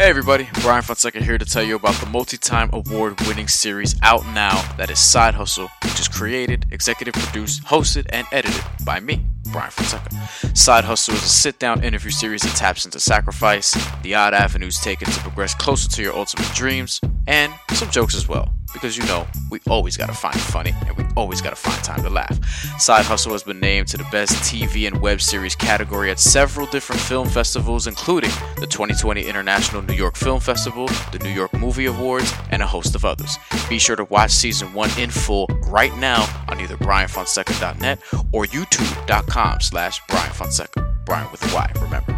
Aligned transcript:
Hey 0.00 0.08
everybody, 0.08 0.48
Brian 0.62 0.82
Fonseca 0.82 1.22
here 1.22 1.36
to 1.36 1.44
tell 1.44 1.62
you 1.62 1.76
about 1.76 1.94
the 1.96 2.06
multi-time 2.06 2.70
award-winning 2.72 3.48
series 3.48 3.96
out 4.00 4.24
now 4.28 4.58
that 4.78 4.88
is 4.88 4.98
Side 4.98 5.34
Hustle, 5.34 5.68
which 5.84 6.00
is 6.00 6.08
created, 6.08 6.64
executive 6.70 7.12
produced, 7.12 7.64
hosted, 7.64 8.06
and 8.08 8.26
edited 8.32 8.64
by 8.82 8.98
me, 9.00 9.26
Brian 9.52 9.70
Fonseca. 9.70 10.10
Side 10.54 10.84
Hustle 10.84 11.14
is 11.14 11.22
a 11.22 11.28
sit-down 11.28 11.82
interview 11.84 12.10
series 12.10 12.42
that 12.42 12.56
taps 12.56 12.84
into 12.84 13.00
sacrifice, 13.00 13.76
the 14.02 14.14
odd 14.14 14.34
avenues 14.34 14.78
taken 14.80 15.10
to 15.10 15.20
progress 15.20 15.54
closer 15.54 15.88
to 15.90 16.02
your 16.02 16.14
ultimate 16.14 16.52
dreams, 16.54 17.00
and 17.26 17.52
some 17.72 17.90
jokes 17.90 18.14
as 18.14 18.28
well 18.28 18.52
because 18.72 18.96
you 18.96 19.04
know 19.04 19.26
we 19.50 19.60
always 19.68 19.96
gotta 19.96 20.12
find 20.12 20.38
funny 20.38 20.72
and 20.86 20.96
we 20.96 21.04
always 21.16 21.40
gotta 21.40 21.56
find 21.56 21.82
time 21.82 22.02
to 22.02 22.10
laugh. 22.10 22.38
Side 22.80 23.04
Hustle 23.04 23.32
has 23.32 23.42
been 23.42 23.60
named 23.60 23.88
to 23.88 23.96
the 23.96 24.06
best 24.10 24.34
TV 24.36 24.86
and 24.86 25.00
web 25.00 25.20
series 25.20 25.54
category 25.54 26.10
at 26.10 26.18
several 26.18 26.66
different 26.66 27.00
film 27.00 27.28
festivals, 27.28 27.86
including 27.86 28.30
the 28.58 28.66
2020 28.66 29.22
International 29.22 29.82
New 29.82 29.94
York 29.94 30.16
Film 30.16 30.40
Festival, 30.40 30.86
the 31.12 31.18
New 31.22 31.30
York 31.30 31.52
Movie 31.54 31.86
Awards, 31.86 32.32
and 32.50 32.62
a 32.62 32.66
host 32.66 32.94
of 32.94 33.04
others. 33.04 33.38
Be 33.68 33.78
sure 33.78 33.96
to 33.96 34.04
watch 34.04 34.30
season 34.30 34.72
one 34.72 34.90
in 34.98 35.10
full 35.10 35.46
right 35.66 35.94
now 35.96 36.22
on 36.48 36.60
either 36.60 36.76
brianfonseca.net 36.76 37.98
or 38.32 38.46
youtube.com 38.46 39.39
slash 39.60 40.02
brianfonseca. 40.02 41.04
Brian 41.04 41.30
with 41.32 41.42
a 41.50 41.54
Y, 41.54 41.72
remember. 41.80 42.16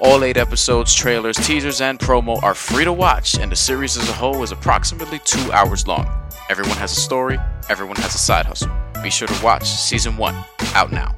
All 0.00 0.24
eight 0.24 0.36
episodes, 0.36 0.94
trailers, 0.94 1.36
teasers, 1.36 1.80
and 1.80 1.98
promo 1.98 2.42
are 2.42 2.54
free 2.54 2.84
to 2.84 2.92
watch, 2.92 3.38
and 3.38 3.52
the 3.52 3.56
series 3.56 3.96
as 3.96 4.08
a 4.08 4.12
whole 4.12 4.42
is 4.42 4.52
approximately 4.52 5.18
two 5.24 5.52
hours 5.52 5.86
long. 5.86 6.08
Everyone 6.48 6.76
has 6.78 6.92
a 6.96 7.00
story, 7.00 7.38
everyone 7.68 7.96
has 7.96 8.14
a 8.14 8.18
side 8.18 8.46
hustle. 8.46 8.70
Be 9.02 9.10
sure 9.10 9.28
to 9.28 9.44
watch 9.44 9.64
season 9.68 10.16
one, 10.16 10.34
out 10.74 10.90
now. 10.90 11.14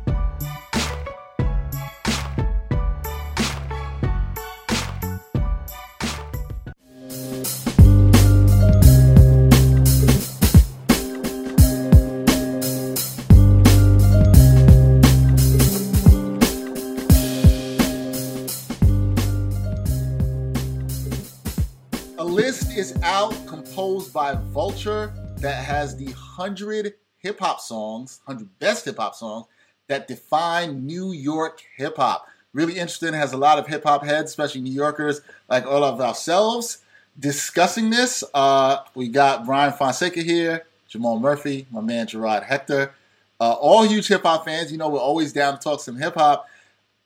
Composed 23.73 24.12
by 24.12 24.34
Vulture, 24.34 25.15
that 25.39 25.65
has 25.65 25.97
the 25.97 26.05
100 26.05 26.92
hip 27.17 27.41
hop 27.41 27.59
songs, 27.59 28.20
100 28.27 28.59
best 28.59 28.84
hip 28.84 28.98
hop 28.98 29.15
songs 29.15 29.47
that 29.89 30.06
define 30.06 30.84
New 30.84 31.12
York 31.12 31.62
hip 31.78 31.97
hop. 31.97 32.27
Really 32.53 32.75
interesting, 32.75 33.15
has 33.15 33.33
a 33.33 33.39
lot 33.39 33.59
of 33.59 33.67
hip 33.67 33.84
hop 33.84 34.05
heads, 34.05 34.31
especially 34.31 34.61
New 34.61 34.75
Yorkers 34.75 35.23
like 35.48 35.65
all 35.65 35.84
of 35.84 36.03
ourselves, 36.03 36.83
discussing 37.19 37.89
this. 37.89 38.23
Uh, 38.34 38.77
we 38.95 39.09
got 39.09 39.47
Brian 39.47 39.73
Fonseca 39.73 40.20
here, 40.20 40.67
Jamal 40.87 41.19
Murphy, 41.19 41.67
my 41.70 41.81
man 41.81 42.06
Gerard 42.06 42.43
Hector. 42.43 42.93
Uh, 43.41 43.53
all 43.53 43.84
huge 43.84 44.06
hip 44.06 44.23
hop 44.23 44.45
fans, 44.45 44.70
you 44.70 44.77
know, 44.77 44.91
we're 44.91 45.00
always 45.00 45.33
down 45.33 45.56
to 45.56 45.61
talk 45.65 45.81
some 45.81 45.97
hip 45.97 46.12
hop. 46.12 46.47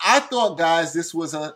I 0.01 0.19
thought, 0.19 0.59
guys, 0.59 0.93
this 0.93 1.15
was 1.15 1.33
a 1.33 1.55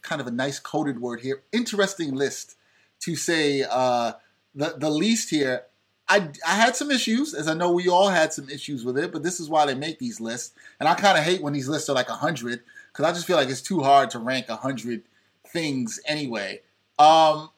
kind 0.00 0.22
of 0.22 0.26
a 0.26 0.30
nice 0.30 0.58
coded 0.58 0.98
word 0.98 1.20
here. 1.20 1.42
Interesting 1.52 2.14
list 2.14 2.56
to 3.00 3.16
say 3.16 3.64
uh, 3.68 4.12
the 4.54 4.74
the 4.76 4.90
least 4.90 5.30
here. 5.30 5.62
I, 6.08 6.28
I 6.44 6.56
had 6.56 6.74
some 6.74 6.90
issues, 6.90 7.34
as 7.34 7.46
I 7.46 7.54
know 7.54 7.70
we 7.70 7.88
all 7.88 8.08
had 8.08 8.32
some 8.32 8.50
issues 8.50 8.84
with 8.84 8.98
it, 8.98 9.12
but 9.12 9.22
this 9.22 9.38
is 9.38 9.48
why 9.48 9.64
they 9.64 9.76
make 9.76 10.00
these 10.00 10.20
lists. 10.20 10.56
And 10.80 10.88
I 10.88 10.94
kind 10.94 11.16
of 11.16 11.22
hate 11.22 11.40
when 11.40 11.52
these 11.52 11.68
lists 11.68 11.88
are 11.88 11.94
like 11.94 12.08
100 12.08 12.62
because 12.88 13.04
I 13.04 13.12
just 13.12 13.28
feel 13.28 13.36
like 13.36 13.48
it's 13.48 13.62
too 13.62 13.78
hard 13.78 14.10
to 14.10 14.18
rank 14.18 14.48
100 14.48 15.04
things 15.46 16.00
anyway. 16.06 16.62
Um, 16.98 17.50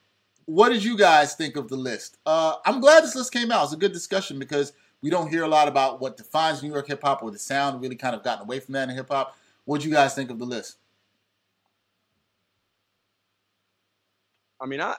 what 0.45 0.69
did 0.69 0.85
you 0.85 0.99
guys 0.99 1.35
think 1.35 1.57
of 1.57 1.69
the 1.69 1.77
list? 1.77 2.19
Uh, 2.27 2.57
I'm 2.67 2.81
glad 2.81 3.03
this 3.05 3.17
list 3.17 3.33
came 3.33 3.51
out. 3.51 3.65
It's 3.65 3.73
a 3.73 3.77
good 3.79 3.93
discussion 3.93 4.39
because 4.39 4.75
we 5.01 5.09
don't 5.09 5.31
hear 5.31 5.45
a 5.45 5.49
lot 5.49 5.67
about 5.67 6.01
what 6.03 6.19
defines 6.19 6.63
New 6.63 6.73
York 6.73 6.89
hip 6.89 7.01
hop 7.03 7.23
or 7.23 7.31
the 7.31 7.39
sound. 7.39 7.81
Really 7.81 7.97
kind 7.97 8.15
of 8.15 8.23
gotten 8.23 8.45
away 8.45 8.61
from 8.61 8.75
that 8.75 8.89
in 8.91 8.95
hip 8.95 9.09
hop. 9.09 9.35
What 9.65 9.81
did 9.81 9.87
you 9.87 9.93
guys 9.93 10.15
think 10.15 10.31
of 10.31 10.39
the 10.39 10.45
list? 10.45 10.77
I 14.61 14.67
mean, 14.67 14.81
I 14.81 14.97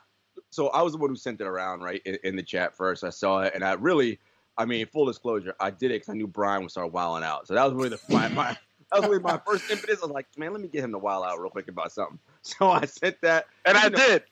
so 0.53 0.67
I 0.69 0.81
was 0.83 0.93
the 0.93 0.99
one 0.99 1.09
who 1.09 1.15
sent 1.15 1.41
it 1.41 1.47
around, 1.47 1.81
right, 1.81 2.01
in, 2.05 2.17
in, 2.23 2.35
the 2.35 2.43
chat 2.43 2.77
first. 2.77 3.03
I 3.03 3.09
saw 3.09 3.41
it, 3.41 3.53
and 3.55 3.63
I 3.63 3.73
really, 3.73 4.19
I 4.57 4.65
mean, 4.65 4.85
full 4.85 5.05
disclosure, 5.05 5.55
I 5.59 5.71
did 5.71 5.89
it 5.89 5.95
because 5.95 6.09
I 6.09 6.13
knew 6.13 6.27
Brian 6.27 6.61
would 6.61 6.71
start 6.71 6.93
wilding 6.93 7.25
out. 7.25 7.47
So 7.47 7.55
that 7.55 7.63
was 7.63 7.73
really 7.73 7.89
the 7.89 7.99
my, 8.09 8.27
my 8.29 8.57
that 8.91 9.01
was 9.01 9.09
really 9.09 9.23
my 9.23 9.39
first 9.45 9.69
impetus. 9.71 9.99
I 10.03 10.05
was 10.05 10.13
like, 10.13 10.27
man, 10.37 10.51
let 10.51 10.61
me 10.61 10.67
get 10.67 10.83
him 10.83 10.91
to 10.91 10.99
wild 10.99 11.25
out 11.25 11.39
real 11.39 11.49
quick 11.49 11.67
about 11.67 11.91
something. 11.91 12.19
So 12.45 12.69
I 12.69 12.85
sent 12.85 13.21
that, 13.21 13.45
and 13.65 13.77
I 13.77 13.87
know, 13.87 13.97
did. 13.97 14.23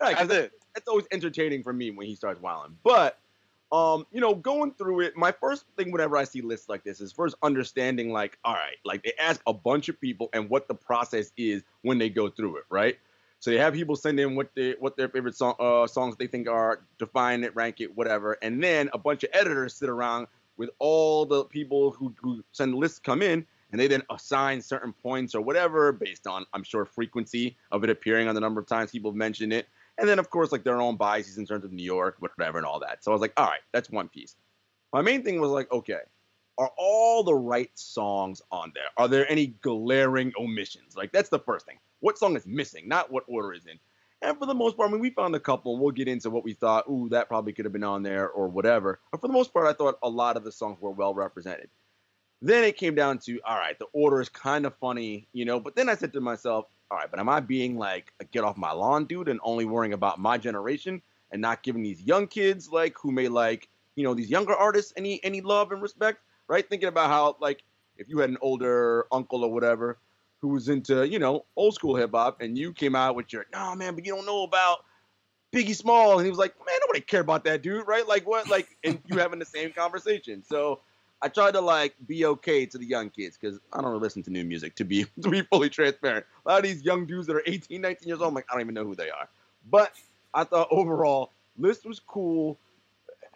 Right, 0.00 0.16
I 0.16 0.24
did. 0.24 0.52
It's 0.76 0.86
always 0.86 1.06
entertaining 1.10 1.64
for 1.64 1.72
me 1.72 1.90
when 1.90 2.06
he 2.06 2.14
starts 2.14 2.40
wilding, 2.40 2.76
but. 2.82 3.18
Um, 3.72 4.06
you 4.12 4.20
know, 4.20 4.32
going 4.32 4.74
through 4.74 5.00
it, 5.00 5.16
my 5.16 5.32
first 5.32 5.64
thing 5.76 5.90
whenever 5.90 6.16
I 6.16 6.22
see 6.22 6.40
lists 6.40 6.68
like 6.68 6.84
this 6.84 7.00
is 7.00 7.10
first 7.10 7.34
understanding, 7.42 8.12
like, 8.12 8.38
all 8.44 8.54
right, 8.54 8.76
like 8.84 9.02
they 9.02 9.12
ask 9.18 9.40
a 9.44 9.52
bunch 9.52 9.88
of 9.88 10.00
people 10.00 10.28
and 10.32 10.48
what 10.48 10.68
the 10.68 10.74
process 10.74 11.32
is 11.36 11.64
when 11.82 11.98
they 11.98 12.08
go 12.08 12.30
through 12.30 12.58
it, 12.58 12.64
right? 12.70 12.96
So 13.46 13.52
they 13.52 13.58
have 13.58 13.74
people 13.74 13.94
send 13.94 14.18
in 14.18 14.34
what 14.34 14.50
they 14.56 14.74
what 14.80 14.96
their 14.96 15.08
favorite 15.08 15.36
song 15.36 15.54
uh, 15.60 15.86
songs 15.86 16.16
they 16.16 16.26
think 16.26 16.48
are, 16.48 16.80
define 16.98 17.44
it, 17.44 17.54
rank 17.54 17.80
it, 17.80 17.96
whatever, 17.96 18.36
and 18.42 18.60
then 18.60 18.90
a 18.92 18.98
bunch 18.98 19.22
of 19.22 19.30
editors 19.32 19.72
sit 19.72 19.88
around 19.88 20.26
with 20.56 20.70
all 20.80 21.24
the 21.24 21.44
people 21.44 21.92
who, 21.92 22.12
who 22.20 22.42
send 22.50 22.74
lists 22.74 22.98
come 22.98 23.22
in, 23.22 23.46
and 23.70 23.80
they 23.80 23.86
then 23.86 24.02
assign 24.10 24.60
certain 24.60 24.92
points 24.92 25.32
or 25.32 25.42
whatever 25.42 25.92
based 25.92 26.26
on 26.26 26.44
I'm 26.54 26.64
sure 26.64 26.84
frequency 26.84 27.56
of 27.70 27.84
it 27.84 27.90
appearing 27.90 28.26
on 28.26 28.34
the 28.34 28.40
number 28.40 28.60
of 28.60 28.66
times 28.66 28.90
people 28.90 29.12
have 29.12 29.16
mentioned 29.16 29.52
it, 29.52 29.68
and 29.96 30.08
then 30.08 30.18
of 30.18 30.28
course 30.28 30.50
like 30.50 30.64
their 30.64 30.80
own 30.80 30.96
biases 30.96 31.38
in 31.38 31.46
terms 31.46 31.64
of 31.64 31.70
New 31.70 31.84
York, 31.84 32.16
whatever, 32.18 32.58
and 32.58 32.66
all 32.66 32.80
that. 32.80 33.04
So 33.04 33.12
I 33.12 33.14
was 33.14 33.20
like, 33.20 33.34
all 33.36 33.46
right, 33.46 33.60
that's 33.70 33.88
one 33.88 34.08
piece. 34.08 34.34
My 34.92 35.02
main 35.02 35.22
thing 35.22 35.40
was 35.40 35.50
like, 35.50 35.70
okay, 35.70 36.00
are 36.58 36.72
all 36.76 37.22
the 37.22 37.36
right 37.36 37.70
songs 37.76 38.42
on 38.50 38.72
there? 38.74 38.90
Are 38.96 39.06
there 39.06 39.30
any 39.30 39.46
glaring 39.46 40.32
omissions? 40.36 40.96
Like 40.96 41.12
that's 41.12 41.28
the 41.28 41.38
first 41.38 41.64
thing 41.64 41.78
what 42.00 42.18
song 42.18 42.36
is 42.36 42.46
missing, 42.46 42.88
not 42.88 43.10
what 43.10 43.24
order 43.26 43.52
is 43.52 43.66
in. 43.66 43.78
And 44.22 44.38
for 44.38 44.46
the 44.46 44.54
most 44.54 44.76
part, 44.76 44.88
I 44.88 44.92
mean, 44.92 45.00
we 45.00 45.10
found 45.10 45.34
a 45.34 45.40
couple. 45.40 45.78
We'll 45.78 45.90
get 45.90 46.08
into 46.08 46.30
what 46.30 46.44
we 46.44 46.54
thought, 46.54 46.88
ooh, 46.88 47.08
that 47.10 47.28
probably 47.28 47.52
could 47.52 47.66
have 47.66 47.72
been 47.72 47.84
on 47.84 48.02
there 48.02 48.28
or 48.28 48.48
whatever. 48.48 49.00
But 49.10 49.20
for 49.20 49.26
the 49.26 49.32
most 49.32 49.52
part, 49.52 49.66
I 49.66 49.72
thought 49.72 49.98
a 50.02 50.08
lot 50.08 50.36
of 50.36 50.44
the 50.44 50.52
songs 50.52 50.80
were 50.80 50.90
well 50.90 51.14
represented. 51.14 51.68
Then 52.40 52.64
it 52.64 52.76
came 52.76 52.94
down 52.94 53.18
to, 53.20 53.40
all 53.46 53.56
right, 53.56 53.78
the 53.78 53.86
order 53.92 54.20
is 54.20 54.28
kind 54.28 54.66
of 54.66 54.74
funny, 54.76 55.28
you 55.32 55.44
know. 55.44 55.60
But 55.60 55.76
then 55.76 55.88
I 55.88 55.94
said 55.94 56.12
to 56.14 56.20
myself, 56.20 56.66
all 56.90 56.98
right, 56.98 57.10
but 57.10 57.20
am 57.20 57.28
I 57.28 57.40
being 57.40 57.76
like 57.76 58.12
a 58.20 58.24
get 58.24 58.44
off 58.44 58.56
my 58.56 58.72
lawn 58.72 59.04
dude 59.06 59.28
and 59.28 59.40
only 59.42 59.64
worrying 59.64 59.92
about 59.92 60.18
my 60.18 60.38
generation 60.38 61.02
and 61.30 61.42
not 61.42 61.62
giving 61.62 61.82
these 61.82 62.00
young 62.00 62.26
kids 62.26 62.70
like 62.70 62.96
who 62.98 63.10
may 63.10 63.28
like, 63.28 63.68
you 63.96 64.04
know, 64.04 64.14
these 64.14 64.30
younger 64.30 64.54
artists 64.54 64.92
any 64.96 65.22
any 65.24 65.40
love 65.40 65.72
and 65.72 65.82
respect, 65.82 66.20
right? 66.48 66.68
Thinking 66.68 66.88
about 66.88 67.08
how 67.08 67.36
like 67.40 67.64
if 67.96 68.08
you 68.08 68.18
had 68.18 68.30
an 68.30 68.38
older 68.40 69.06
uncle 69.10 69.42
or 69.42 69.52
whatever 69.52 69.98
who 70.40 70.48
was 70.48 70.68
into, 70.68 71.06
you 71.06 71.18
know, 71.18 71.44
old 71.56 71.74
school 71.74 71.96
hip 71.96 72.10
hop, 72.12 72.40
and 72.40 72.56
you 72.56 72.72
came 72.72 72.94
out 72.94 73.14
with 73.14 73.32
your, 73.32 73.46
no, 73.52 73.74
man, 73.74 73.94
but 73.94 74.04
you 74.04 74.14
don't 74.14 74.26
know 74.26 74.42
about 74.42 74.84
Biggie 75.52 75.74
Small. 75.74 76.18
And 76.18 76.24
he 76.24 76.30
was 76.30 76.38
like, 76.38 76.54
man, 76.58 76.76
nobody 76.82 77.00
care 77.00 77.20
about 77.20 77.44
that 77.44 77.62
dude, 77.62 77.86
right? 77.86 78.06
Like, 78.06 78.26
what? 78.26 78.48
Like, 78.48 78.76
and 78.84 79.00
you 79.06 79.18
having 79.18 79.38
the 79.38 79.46
same 79.46 79.72
conversation. 79.72 80.42
So 80.42 80.80
I 81.22 81.28
tried 81.28 81.52
to, 81.52 81.60
like, 81.60 81.94
be 82.06 82.26
okay 82.26 82.66
to 82.66 82.78
the 82.78 82.86
young 82.86 83.10
kids 83.10 83.38
because 83.40 83.58
I 83.72 83.80
don't 83.80 83.90
really 83.90 84.02
listen 84.02 84.22
to 84.24 84.30
new 84.30 84.44
music, 84.44 84.74
to 84.76 84.84
be, 84.84 85.04
to 85.22 85.30
be 85.30 85.42
fully 85.42 85.70
transparent. 85.70 86.26
A 86.44 86.50
lot 86.50 86.58
of 86.58 86.64
these 86.64 86.82
young 86.82 87.06
dudes 87.06 87.26
that 87.28 87.36
are 87.36 87.42
18, 87.46 87.80
19 87.80 88.08
years 88.08 88.20
old, 88.20 88.28
I'm 88.28 88.34
like, 88.34 88.46
I 88.50 88.54
don't 88.54 88.62
even 88.62 88.74
know 88.74 88.84
who 88.84 88.94
they 88.94 89.10
are. 89.10 89.28
But 89.70 89.92
I 90.34 90.44
thought 90.44 90.68
overall, 90.70 91.32
list 91.58 91.86
was 91.86 92.00
cool. 92.00 92.58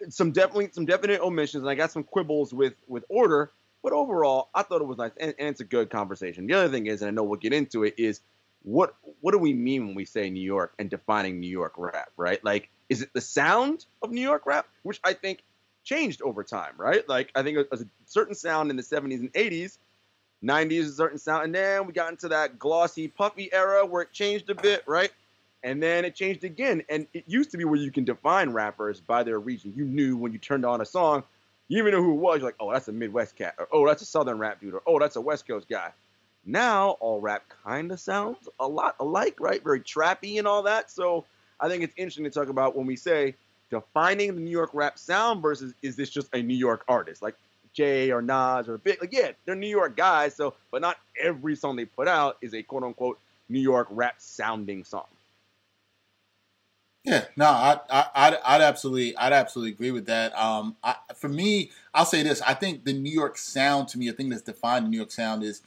Some 0.09 0.31
definitely 0.31 0.69
some 0.71 0.85
definite 0.85 1.21
omissions, 1.21 1.61
and 1.61 1.69
I 1.69 1.75
got 1.75 1.91
some 1.91 2.03
quibbles 2.03 2.53
with 2.53 2.73
with 2.87 3.03
order, 3.09 3.51
but 3.83 3.93
overall, 3.93 4.49
I 4.53 4.63
thought 4.63 4.81
it 4.81 4.87
was 4.87 4.97
nice, 4.97 5.11
and, 5.19 5.33
and, 5.39 5.49
it's 5.49 5.59
a 5.59 5.65
good 5.65 5.89
conversation. 5.89 6.47
The 6.47 6.53
other 6.53 6.69
thing 6.69 6.87
is, 6.87 7.01
and 7.01 7.09
I 7.09 7.11
know 7.11 7.23
we'll 7.23 7.39
get 7.39 7.53
into 7.53 7.83
it, 7.83 7.95
is 7.97 8.21
what 8.63 8.95
what 9.21 9.31
do 9.31 9.39
we 9.39 9.53
mean 9.53 9.87
when 9.87 9.95
we 9.95 10.05
say 10.05 10.29
New 10.29 10.43
York 10.43 10.73
and 10.77 10.89
defining 10.89 11.39
New 11.39 11.49
York 11.49 11.73
rap, 11.77 12.11
right? 12.15 12.43
Like, 12.43 12.69
is 12.89 13.01
it 13.01 13.09
the 13.13 13.21
sound 13.21 13.85
of 14.01 14.11
New 14.11 14.21
York 14.21 14.45
rap, 14.45 14.67
which 14.83 14.99
I 15.03 15.13
think 15.13 15.43
changed 15.83 16.21
over 16.21 16.43
time, 16.43 16.73
right? 16.77 17.07
Like, 17.09 17.31
I 17.35 17.41
think 17.41 17.57
it 17.57 17.71
was 17.71 17.81
a 17.81 17.87
certain 18.05 18.35
sound 18.35 18.69
in 18.69 18.77
the 18.77 18.83
70s 18.83 19.19
and 19.19 19.33
80s, 19.33 19.77
90s 20.43 20.81
a 20.81 20.91
certain 20.91 21.17
sound, 21.17 21.45
and 21.45 21.55
then 21.55 21.87
we 21.87 21.93
got 21.93 22.11
into 22.11 22.27
that 22.29 22.59
glossy, 22.59 23.07
puffy 23.07 23.51
era 23.51 23.85
where 23.85 24.03
it 24.03 24.11
changed 24.11 24.49
a 24.49 24.55
bit, 24.55 24.83
right? 24.85 25.11
And 25.63 25.81
then 25.81 26.05
it 26.05 26.15
changed 26.15 26.43
again, 26.43 26.83
and 26.89 27.07
it 27.13 27.23
used 27.27 27.51
to 27.51 27.57
be 27.57 27.65
where 27.65 27.79
you 27.79 27.91
can 27.91 28.03
define 28.03 28.51
rappers 28.51 28.99
by 28.99 29.23
their 29.23 29.39
region. 29.39 29.73
You 29.75 29.85
knew 29.85 30.17
when 30.17 30.33
you 30.33 30.39
turned 30.39 30.65
on 30.65 30.81
a 30.81 30.85
song 30.85 31.23
you 31.71 31.77
even 31.77 31.93
know 31.93 32.03
who 32.03 32.11
it 32.11 32.19
was. 32.19 32.39
You're 32.39 32.49
like, 32.49 32.55
oh, 32.59 32.73
that's 32.73 32.89
a 32.89 32.91
Midwest 32.91 33.37
cat, 33.37 33.55
or 33.57 33.67
oh, 33.71 33.87
that's 33.87 34.01
a 34.01 34.05
Southern 34.05 34.37
rap 34.37 34.59
dude, 34.59 34.73
or 34.73 34.81
oh, 34.85 34.99
that's 34.99 35.15
a 35.15 35.21
West 35.21 35.47
Coast 35.47 35.69
guy. 35.69 35.91
Now 36.45 36.97
all 36.99 37.21
rap 37.21 37.43
kind 37.63 37.93
of 37.93 37.99
sounds 38.01 38.49
a 38.59 38.67
lot 38.67 38.95
alike, 38.99 39.37
right? 39.39 39.63
Very 39.63 39.79
trappy 39.79 40.37
and 40.37 40.45
all 40.45 40.63
that. 40.63 40.91
So 40.91 41.23
I 41.61 41.69
think 41.69 41.83
it's 41.83 41.93
interesting 41.95 42.25
to 42.25 42.29
talk 42.29 42.49
about 42.49 42.75
when 42.75 42.87
we 42.87 42.97
say 42.97 43.35
defining 43.69 44.35
the 44.35 44.41
New 44.41 44.51
York 44.51 44.71
rap 44.73 44.99
sound 44.99 45.41
versus 45.41 45.73
is 45.81 45.95
this 45.95 46.09
just 46.09 46.27
a 46.33 46.41
New 46.41 46.57
York 46.57 46.83
artist 46.89 47.21
like 47.21 47.35
Jay 47.71 48.11
or 48.11 48.21
Nas 48.21 48.67
or 48.67 48.77
Big? 48.77 48.99
Like, 48.99 49.13
yeah, 49.13 49.31
they're 49.45 49.55
New 49.55 49.69
York 49.69 49.95
guys. 49.95 50.35
So, 50.35 50.55
but 50.71 50.81
not 50.81 50.97
every 51.21 51.55
song 51.55 51.77
they 51.77 51.85
put 51.85 52.09
out 52.09 52.37
is 52.41 52.53
a 52.53 52.61
quote 52.63 52.83
unquote 52.83 53.17
New 53.47 53.61
York 53.61 53.87
rap 53.91 54.15
sounding 54.17 54.83
song. 54.83 55.07
Yeah, 57.03 57.25
no, 57.35 57.45
I, 57.45 57.79
I, 57.89 58.37
I'd, 58.45 58.61
absolutely, 58.61 59.17
I'd 59.17 59.33
absolutely 59.33 59.71
agree 59.71 59.89
with 59.89 60.05
that. 60.05 60.37
Um, 60.37 60.75
I, 60.83 60.95
for 61.15 61.29
me, 61.29 61.71
I'll 61.95 62.05
say 62.05 62.21
this: 62.21 62.41
I 62.43 62.53
think 62.53 62.85
the 62.85 62.93
New 62.93 63.11
York 63.11 63.37
sound, 63.39 63.87
to 63.89 63.97
me, 63.97 64.07
a 64.07 64.13
thing 64.13 64.29
that's 64.29 64.43
defined 64.43 64.85
the 64.85 64.89
New 64.89 64.97
York 64.97 65.11
sound 65.11 65.41
is, 65.43 65.63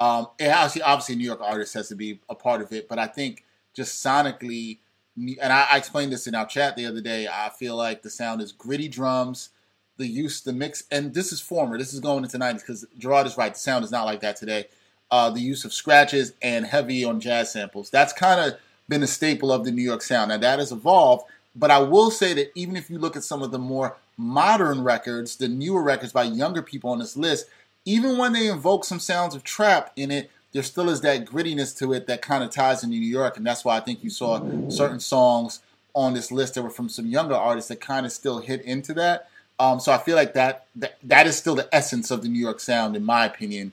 um, 0.00 0.28
and 0.38 0.52
obviously, 0.52 0.82
obviously, 0.82 1.16
New 1.16 1.24
York 1.24 1.40
artist 1.42 1.72
has 1.74 1.88
to 1.88 1.94
be 1.94 2.20
a 2.28 2.34
part 2.34 2.60
of 2.60 2.72
it, 2.72 2.88
but 2.88 2.98
I 2.98 3.06
think 3.06 3.44
just 3.74 4.04
sonically, 4.04 4.78
and 5.16 5.52
I, 5.52 5.68
I 5.72 5.78
explained 5.78 6.12
this 6.12 6.26
in 6.26 6.34
our 6.34 6.46
chat 6.46 6.76
the 6.76 6.86
other 6.86 7.00
day. 7.00 7.26
I 7.26 7.48
feel 7.50 7.76
like 7.76 8.02
the 8.02 8.10
sound 8.10 8.42
is 8.42 8.52
gritty 8.52 8.88
drums, 8.88 9.50
the 9.96 10.06
use, 10.06 10.42
the 10.42 10.52
mix, 10.52 10.84
and 10.90 11.14
this 11.14 11.32
is 11.32 11.40
former. 11.40 11.78
This 11.78 11.94
is 11.94 12.00
going 12.00 12.22
into 12.22 12.38
'90s 12.38 12.60
because 12.60 12.86
Gerard 12.98 13.26
is 13.26 13.38
right. 13.38 13.54
The 13.54 13.60
sound 13.60 13.82
is 13.82 13.90
not 13.90 14.04
like 14.04 14.20
that 14.20 14.36
today. 14.36 14.66
Uh, 15.10 15.30
the 15.30 15.40
use 15.40 15.64
of 15.64 15.72
scratches 15.72 16.34
and 16.42 16.66
heavy 16.66 17.02
on 17.02 17.18
jazz 17.18 17.50
samples. 17.50 17.88
That's 17.90 18.12
kind 18.12 18.40
of 18.40 18.60
been 18.90 19.02
a 19.02 19.06
staple 19.06 19.50
of 19.50 19.64
the 19.64 19.70
New 19.70 19.82
York 19.82 20.02
sound. 20.02 20.28
Now 20.28 20.36
that 20.36 20.58
has 20.58 20.72
evolved, 20.72 21.24
but 21.56 21.70
I 21.70 21.78
will 21.78 22.10
say 22.10 22.34
that 22.34 22.52
even 22.54 22.76
if 22.76 22.90
you 22.90 22.98
look 22.98 23.16
at 23.16 23.24
some 23.24 23.42
of 23.42 23.50
the 23.50 23.58
more 23.58 23.96
modern 24.18 24.84
records, 24.84 25.36
the 25.36 25.48
newer 25.48 25.82
records 25.82 26.12
by 26.12 26.24
younger 26.24 26.60
people 26.60 26.90
on 26.90 26.98
this 26.98 27.16
list, 27.16 27.46
even 27.86 28.18
when 28.18 28.34
they 28.34 28.48
invoke 28.48 28.84
some 28.84 29.00
sounds 29.00 29.34
of 29.34 29.42
trap 29.42 29.92
in 29.96 30.10
it, 30.10 30.30
there 30.52 30.62
still 30.62 30.90
is 30.90 31.00
that 31.00 31.24
grittiness 31.24 31.76
to 31.78 31.92
it 31.92 32.06
that 32.06 32.20
kind 32.20 32.44
of 32.44 32.50
ties 32.50 32.82
into 32.84 32.96
New 32.96 33.06
York, 33.06 33.36
and 33.36 33.46
that's 33.46 33.64
why 33.64 33.76
I 33.76 33.80
think 33.80 34.04
you 34.04 34.10
saw 34.10 34.40
certain 34.68 35.00
songs 35.00 35.60
on 35.94 36.12
this 36.12 36.30
list 36.30 36.54
that 36.54 36.62
were 36.62 36.70
from 36.70 36.88
some 36.88 37.06
younger 37.06 37.34
artists 37.34 37.68
that 37.68 37.80
kind 37.80 38.04
of 38.04 38.12
still 38.12 38.40
hit 38.40 38.60
into 38.62 38.92
that. 38.94 39.28
Um, 39.58 39.78
so 39.78 39.92
I 39.92 39.98
feel 39.98 40.16
like 40.16 40.34
that, 40.34 40.66
that 40.76 40.96
that 41.02 41.26
is 41.26 41.36
still 41.36 41.54
the 41.54 41.68
essence 41.72 42.10
of 42.10 42.22
the 42.22 42.28
New 42.28 42.40
York 42.40 42.60
sound, 42.60 42.96
in 42.96 43.04
my 43.04 43.24
opinion. 43.26 43.72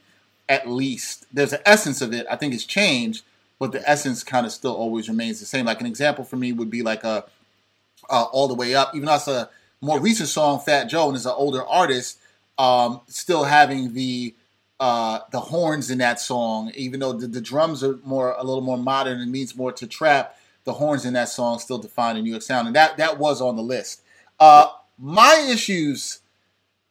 At 0.50 0.70
least 0.70 1.26
there's 1.34 1.54
an 1.54 1.62
essence 1.66 2.02
of 2.02 2.14
it. 2.14 2.26
I 2.30 2.36
think 2.36 2.54
it's 2.54 2.66
changed, 2.66 3.24
but 3.60 3.72
the 3.72 3.88
essence 3.90 4.24
kind 4.24 4.46
of 4.46 4.52
still 4.52 4.74
always 4.74 5.10
remains 5.10 5.40
the 5.40 5.46
same. 5.46 5.66
Like 5.66 5.82
an 5.82 5.88
example 5.88 6.24
for 6.24 6.36
me 6.36 6.52
would 6.52 6.70
be 6.70 6.84
like 6.84 7.04
a 7.04 7.26
uh, 8.10 8.24
all 8.32 8.48
the 8.48 8.54
way 8.54 8.76
up, 8.76 8.96
even 8.96 9.06
though 9.06 9.16
it's 9.16 9.28
a 9.28 9.50
more 9.82 10.00
recent 10.00 10.30
song, 10.30 10.60
Fat 10.60 10.86
Joe, 10.86 11.08
and 11.08 11.18
is 11.18 11.26
an 11.26 11.34
older 11.36 11.64
artist, 11.66 12.20
um, 12.58 13.02
still 13.08 13.44
having 13.44 13.94
the 13.94 14.36
uh, 14.80 15.20
the 15.32 15.40
horns 15.40 15.90
in 15.90 15.98
that 15.98 16.20
song, 16.20 16.72
even 16.76 17.00
though 17.00 17.14
the, 17.14 17.26
the, 17.26 17.42
drums 17.42 17.84
are 17.84 17.98
more 18.04 18.36
a 18.38 18.44
little 18.44 18.62
more 18.62 18.78
modern 18.78 19.20
and 19.20 19.32
means 19.32 19.58
more 19.58 19.72
to 19.72 19.88
trap, 19.88 20.38
the 20.66 20.74
horns 20.74 21.04
in 21.04 21.14
that 21.14 21.30
song 21.30 21.58
still 21.58 21.80
define 21.80 22.16
the 22.16 22.22
New 22.22 22.30
York 22.30 22.44
sound, 22.44 22.68
and 22.68 22.76
that 22.76 22.98
that 22.98 23.18
was 23.18 23.42
on 23.42 23.56
the 23.56 23.64
list. 23.64 24.02
Uh, 24.40 24.68
my 25.00 25.48
issues 25.50 26.20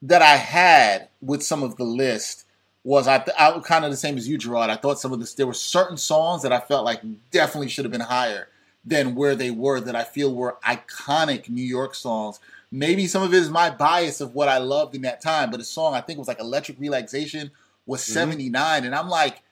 that 0.02 0.20
I 0.20 0.36
had 0.36 1.08
with 1.20 1.42
some 1.42 1.62
of 1.62 1.76
the 1.76 1.84
list 1.84 2.45
was 2.86 3.08
I, 3.08 3.18
th- 3.18 3.36
I 3.36 3.50
kind 3.64 3.84
of 3.84 3.90
the 3.90 3.96
same 3.96 4.16
as 4.16 4.28
you, 4.28 4.38
Gerard. 4.38 4.70
I 4.70 4.76
thought 4.76 5.00
some 5.00 5.12
of 5.12 5.18
this 5.18 5.34
there 5.34 5.46
were 5.48 5.54
certain 5.54 5.96
songs 5.96 6.42
that 6.42 6.52
I 6.52 6.60
felt 6.60 6.84
like 6.84 7.00
definitely 7.32 7.68
should 7.68 7.84
have 7.84 7.90
been 7.90 8.00
higher 8.00 8.46
than 8.84 9.16
where 9.16 9.34
they 9.34 9.50
were 9.50 9.80
that 9.80 9.96
I 9.96 10.04
feel 10.04 10.32
were 10.32 10.56
iconic 10.64 11.48
New 11.48 11.64
York 11.64 11.96
songs. 11.96 12.38
Maybe 12.70 13.08
some 13.08 13.24
of 13.24 13.34
it 13.34 13.38
is 13.38 13.50
my 13.50 13.70
bias 13.70 14.20
of 14.20 14.36
what 14.36 14.48
I 14.48 14.58
loved 14.58 14.94
in 14.94 15.02
that 15.02 15.20
time, 15.20 15.50
but 15.50 15.58
a 15.58 15.64
song 15.64 15.94
I 15.94 16.00
think 16.00 16.20
was 16.20 16.28
like 16.28 16.38
Electric 16.38 16.78
Relaxation 16.78 17.50
was 17.86 18.02
mm-hmm. 18.02 18.12
79 18.12 18.84
and 18.84 18.94
I'm 18.94 19.08
like 19.08 19.42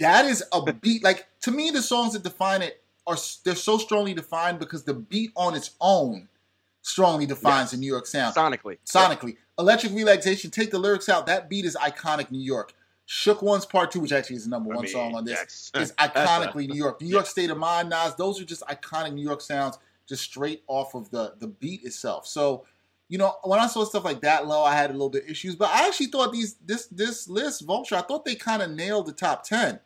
that 0.00 0.24
is 0.24 0.42
a 0.52 0.72
beat 0.72 1.04
like 1.04 1.28
to 1.42 1.52
me 1.52 1.70
the 1.70 1.82
songs 1.82 2.14
that 2.14 2.24
define 2.24 2.62
it 2.62 2.82
are 3.06 3.16
they're 3.44 3.54
so 3.54 3.78
strongly 3.78 4.14
defined 4.14 4.58
because 4.58 4.82
the 4.82 4.94
beat 4.94 5.30
on 5.36 5.54
its 5.54 5.70
own 5.80 6.28
strongly 6.82 7.26
defines 7.26 7.66
yes. 7.66 7.70
the 7.72 7.76
New 7.76 7.86
York 7.86 8.06
sound. 8.06 8.34
Sonically. 8.34 8.78
Sonically. 8.84 9.36
Electric 9.62 9.92
Relaxation, 9.92 10.50
take 10.50 10.70
the 10.70 10.78
lyrics 10.78 11.08
out. 11.08 11.26
That 11.26 11.48
beat 11.48 11.64
is 11.64 11.76
iconic 11.76 12.30
New 12.30 12.40
York. 12.40 12.74
Shook 13.06 13.42
Ones 13.42 13.64
Part 13.64 13.90
2, 13.90 14.00
which 14.00 14.12
actually 14.12 14.36
is 14.36 14.44
the 14.44 14.50
number 14.50 14.68
one 14.68 14.78
I 14.78 14.82
mean, 14.82 14.92
song 14.92 15.14
on 15.14 15.24
this, 15.24 15.70
is 15.74 15.92
iconically 15.98 16.68
New 16.68 16.76
York. 16.76 17.00
New 17.00 17.08
York 17.08 17.26
State 17.26 17.50
of 17.50 17.58
Mind, 17.58 17.90
Nas, 17.90 18.14
those 18.16 18.40
are 18.40 18.44
just 18.44 18.62
iconic 18.62 19.12
New 19.14 19.22
York 19.22 19.40
sounds 19.40 19.78
just 20.08 20.24
straight 20.24 20.62
off 20.66 20.94
of 20.94 21.10
the, 21.10 21.34
the 21.38 21.46
beat 21.46 21.84
itself. 21.84 22.26
So, 22.26 22.64
you 23.08 23.18
know, 23.18 23.34
when 23.44 23.60
I 23.60 23.66
saw 23.66 23.84
stuff 23.84 24.04
like 24.04 24.20
that 24.22 24.46
low, 24.46 24.64
I 24.64 24.74
had 24.74 24.90
a 24.90 24.94
little 24.94 25.10
bit 25.10 25.24
of 25.24 25.30
issues. 25.30 25.54
But 25.54 25.70
I 25.70 25.86
actually 25.86 26.06
thought 26.06 26.32
these 26.32 26.54
this 26.64 26.86
this 26.86 27.28
list, 27.28 27.64
Vulture, 27.64 27.96
I 27.96 28.02
thought 28.02 28.24
they 28.24 28.34
kind 28.34 28.62
of 28.62 28.70
nailed 28.70 29.06
the 29.06 29.12
top 29.12 29.44
10. 29.44 29.78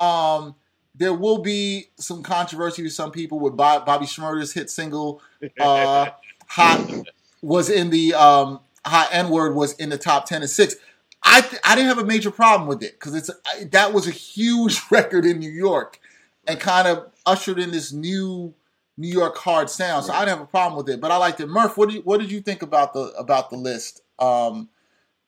Um, 0.00 0.54
there 0.94 1.14
will 1.14 1.38
be 1.38 1.90
some 1.96 2.22
controversy 2.22 2.82
with 2.82 2.92
some 2.92 3.10
people 3.10 3.40
with 3.40 3.56
Bobby 3.56 4.06
Shmurda's 4.06 4.52
hit 4.52 4.70
single 4.70 5.20
uh, 5.60 6.10
"Hot" 6.48 7.04
was 7.42 7.70
in 7.70 7.90
the 7.90 8.14
um, 8.14 8.60
hot 8.86 9.08
N 9.12 9.30
word 9.30 9.54
was 9.54 9.74
in 9.74 9.88
the 9.88 9.98
top 9.98 10.26
ten 10.26 10.42
and 10.42 10.50
six. 10.50 10.76
I 11.22 11.40
th- 11.40 11.60
I 11.64 11.74
didn't 11.74 11.88
have 11.88 11.98
a 11.98 12.04
major 12.04 12.30
problem 12.30 12.68
with 12.68 12.82
it 12.82 12.92
because 12.92 13.14
it's 13.14 13.30
I, 13.46 13.64
that 13.72 13.92
was 13.92 14.06
a 14.06 14.12
huge 14.12 14.80
record 14.90 15.24
in 15.26 15.38
New 15.38 15.50
York 15.50 15.98
and 16.46 16.58
kind 16.58 16.88
of 16.88 17.10
ushered 17.26 17.58
in 17.58 17.70
this 17.70 17.92
new 17.92 18.54
New 18.96 19.08
York 19.08 19.36
hard 19.36 19.70
sound. 19.70 20.04
So 20.04 20.12
I 20.12 20.20
didn't 20.20 20.38
have 20.38 20.40
a 20.40 20.50
problem 20.50 20.76
with 20.76 20.92
it, 20.92 21.00
but 21.00 21.10
I 21.10 21.16
liked 21.16 21.40
it. 21.40 21.48
Murph, 21.48 21.76
what 21.76 21.88
did 21.88 21.96
you, 21.96 22.02
what 22.02 22.20
did 22.20 22.30
you 22.30 22.40
think 22.40 22.62
about 22.62 22.92
the 22.92 23.12
about 23.18 23.50
the 23.50 23.56
list? 23.56 24.02
Um, 24.18 24.68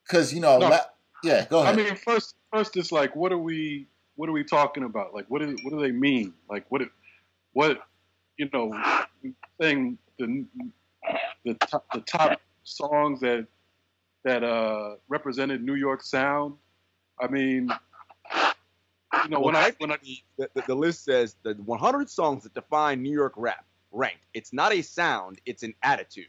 because 0.04 0.34
you 0.34 0.40
know, 0.40 0.58
no, 0.58 0.68
la- 0.68 0.80
yeah, 1.22 1.46
go 1.46 1.62
ahead. 1.62 1.74
I 1.74 1.76
mean, 1.76 1.96
first 1.96 2.34
first 2.52 2.76
it's 2.76 2.90
like, 2.90 3.14
what 3.14 3.32
are 3.32 3.38
we 3.38 3.86
what 4.16 4.28
are 4.28 4.32
we 4.32 4.44
talking 4.44 4.82
about? 4.82 5.14
Like, 5.14 5.26
what 5.28 5.40
do 5.40 5.56
what 5.62 5.70
do 5.70 5.80
they 5.80 5.92
mean? 5.92 6.34
Like, 6.48 6.66
what 6.68 6.82
what 7.52 7.78
you 8.36 8.48
know, 8.52 8.72
saying 9.60 9.98
the 10.18 10.46
the 11.44 11.54
top, 11.54 11.84
the 11.92 12.00
top 12.00 12.40
songs 12.64 13.20
that 13.20 13.46
that 14.24 14.44
uh, 14.44 14.96
represented 15.08 15.62
New 15.62 15.74
York 15.74 16.02
sound. 16.02 16.54
I 17.20 17.28
mean, 17.28 17.70
you 19.24 19.30
know, 19.30 19.40
well, 19.40 19.42
when 19.42 19.56
I 19.56 19.72
when 19.78 19.92
I 19.92 19.98
the, 20.36 20.48
the, 20.66 20.74
list 20.74 21.04
says 21.04 21.36
the 21.42 21.54
100 21.54 22.10
songs 22.10 22.42
that 22.44 22.54
define 22.54 23.02
New 23.02 23.12
York 23.12 23.34
rap 23.36 23.64
ranked. 23.92 24.24
It's 24.34 24.52
not 24.52 24.72
a 24.72 24.82
sound; 24.82 25.40
it's 25.46 25.62
an 25.62 25.74
attitude. 25.82 26.26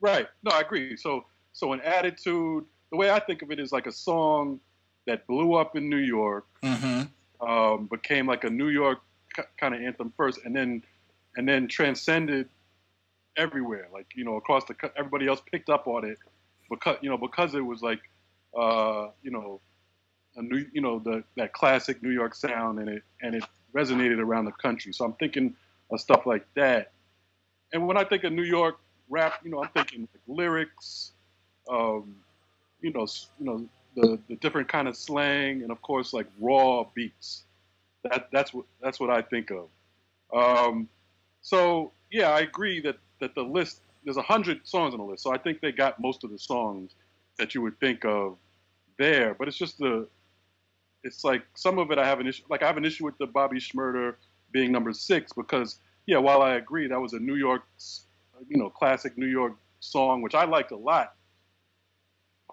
Right. 0.00 0.26
No, 0.42 0.52
I 0.52 0.60
agree. 0.60 0.96
So 0.96 1.26
so 1.52 1.72
an 1.72 1.80
attitude. 1.80 2.64
The 2.90 2.96
way 2.96 3.10
I 3.10 3.20
think 3.20 3.42
of 3.42 3.50
it 3.50 3.60
is 3.60 3.70
like 3.70 3.86
a 3.86 3.92
song 3.92 4.60
that 5.06 5.26
blew 5.26 5.54
up 5.54 5.76
in 5.76 5.88
New 5.88 5.98
York, 5.98 6.46
mm-hmm. 6.62 7.48
um, 7.48 7.86
became 7.86 8.26
like 8.26 8.44
a 8.44 8.50
New 8.50 8.68
York 8.68 9.00
kind 9.56 9.74
of 9.74 9.80
anthem 9.80 10.12
first, 10.16 10.40
and 10.44 10.54
then 10.54 10.82
and 11.36 11.48
then 11.48 11.68
transcended 11.68 12.48
everywhere. 13.36 13.88
Like 13.92 14.06
you 14.14 14.24
know, 14.24 14.36
across 14.36 14.64
the 14.64 14.74
everybody 14.96 15.26
else 15.26 15.40
picked 15.50 15.70
up 15.70 15.86
on 15.86 16.04
it 16.04 16.18
because 16.70 16.96
you 17.02 17.10
know 17.10 17.18
because 17.18 17.54
it 17.54 17.64
was 17.64 17.82
like 17.82 18.00
uh, 18.58 19.08
you 19.22 19.30
know 19.30 19.60
a 20.36 20.42
new 20.42 20.64
you 20.72 20.80
know 20.80 20.98
the 20.98 21.24
that 21.36 21.52
classic 21.52 22.02
New 22.02 22.10
York 22.10 22.34
sound 22.34 22.78
and 22.78 22.88
it 22.88 23.02
and 23.22 23.34
it 23.34 23.44
resonated 23.74 24.18
around 24.18 24.44
the 24.44 24.52
country. 24.52 24.92
So 24.92 25.04
I'm 25.04 25.14
thinking 25.14 25.54
of 25.90 26.00
stuff 26.00 26.26
like 26.26 26.46
that. 26.54 26.92
And 27.72 27.86
when 27.86 27.96
I 27.96 28.04
think 28.04 28.24
of 28.24 28.32
New 28.32 28.42
York 28.42 28.78
rap, 29.08 29.40
you 29.44 29.50
know, 29.50 29.62
I'm 29.62 29.70
thinking 29.70 30.00
like 30.00 30.38
lyrics, 30.38 31.12
um, 31.70 32.16
you 32.80 32.92
know, 32.92 33.06
you 33.38 33.46
know 33.46 33.68
the, 33.96 34.18
the 34.28 34.36
different 34.36 34.68
kind 34.68 34.88
of 34.88 34.96
slang, 34.96 35.62
and 35.62 35.70
of 35.70 35.82
course 35.82 36.12
like 36.12 36.26
raw 36.40 36.84
beats. 36.94 37.44
That 38.04 38.28
that's 38.32 38.54
what 38.54 38.64
that's 38.82 38.98
what 38.98 39.10
I 39.10 39.22
think 39.22 39.50
of. 39.50 39.68
Um, 40.34 40.88
so 41.42 41.92
yeah, 42.10 42.30
I 42.30 42.40
agree 42.40 42.80
that 42.80 42.96
that 43.20 43.34
the 43.34 43.42
list 43.42 43.80
there's 44.04 44.16
a 44.16 44.22
hundred 44.22 44.66
songs 44.66 44.94
on 44.94 44.98
the 44.98 45.04
list, 45.04 45.22
so 45.22 45.32
I 45.32 45.38
think 45.38 45.60
they 45.60 45.72
got 45.72 46.00
most 46.00 46.24
of 46.24 46.30
the 46.30 46.38
songs 46.38 46.92
that 47.38 47.54
you 47.54 47.62
would 47.62 47.78
think 47.80 48.04
of 48.04 48.38
there. 48.98 49.34
But 49.34 49.48
it's 49.48 49.56
just 49.56 49.78
the, 49.78 50.06
it's 51.04 51.24
like 51.24 51.42
some 51.54 51.78
of 51.78 51.90
it 51.90 51.98
I 51.98 52.06
have 52.06 52.20
an 52.20 52.26
issue. 52.26 52.42
Like 52.48 52.62
I 52.62 52.66
have 52.66 52.76
an 52.76 52.84
issue 52.84 53.04
with 53.04 53.18
the 53.18 53.26
Bobby 53.26 53.58
Shmurda 53.58 54.14
being 54.52 54.72
number 54.72 54.92
six 54.92 55.32
because 55.32 55.78
yeah, 56.06 56.18
while 56.18 56.42
I 56.42 56.54
agree 56.54 56.88
that 56.88 57.00
was 57.00 57.12
a 57.12 57.18
New 57.18 57.36
York, 57.36 57.62
you 58.48 58.56
know, 58.56 58.70
classic 58.70 59.16
New 59.16 59.26
York 59.26 59.54
song 59.80 60.20
which 60.20 60.34
I 60.34 60.44
liked 60.44 60.72
a 60.72 60.76
lot, 60.76 61.14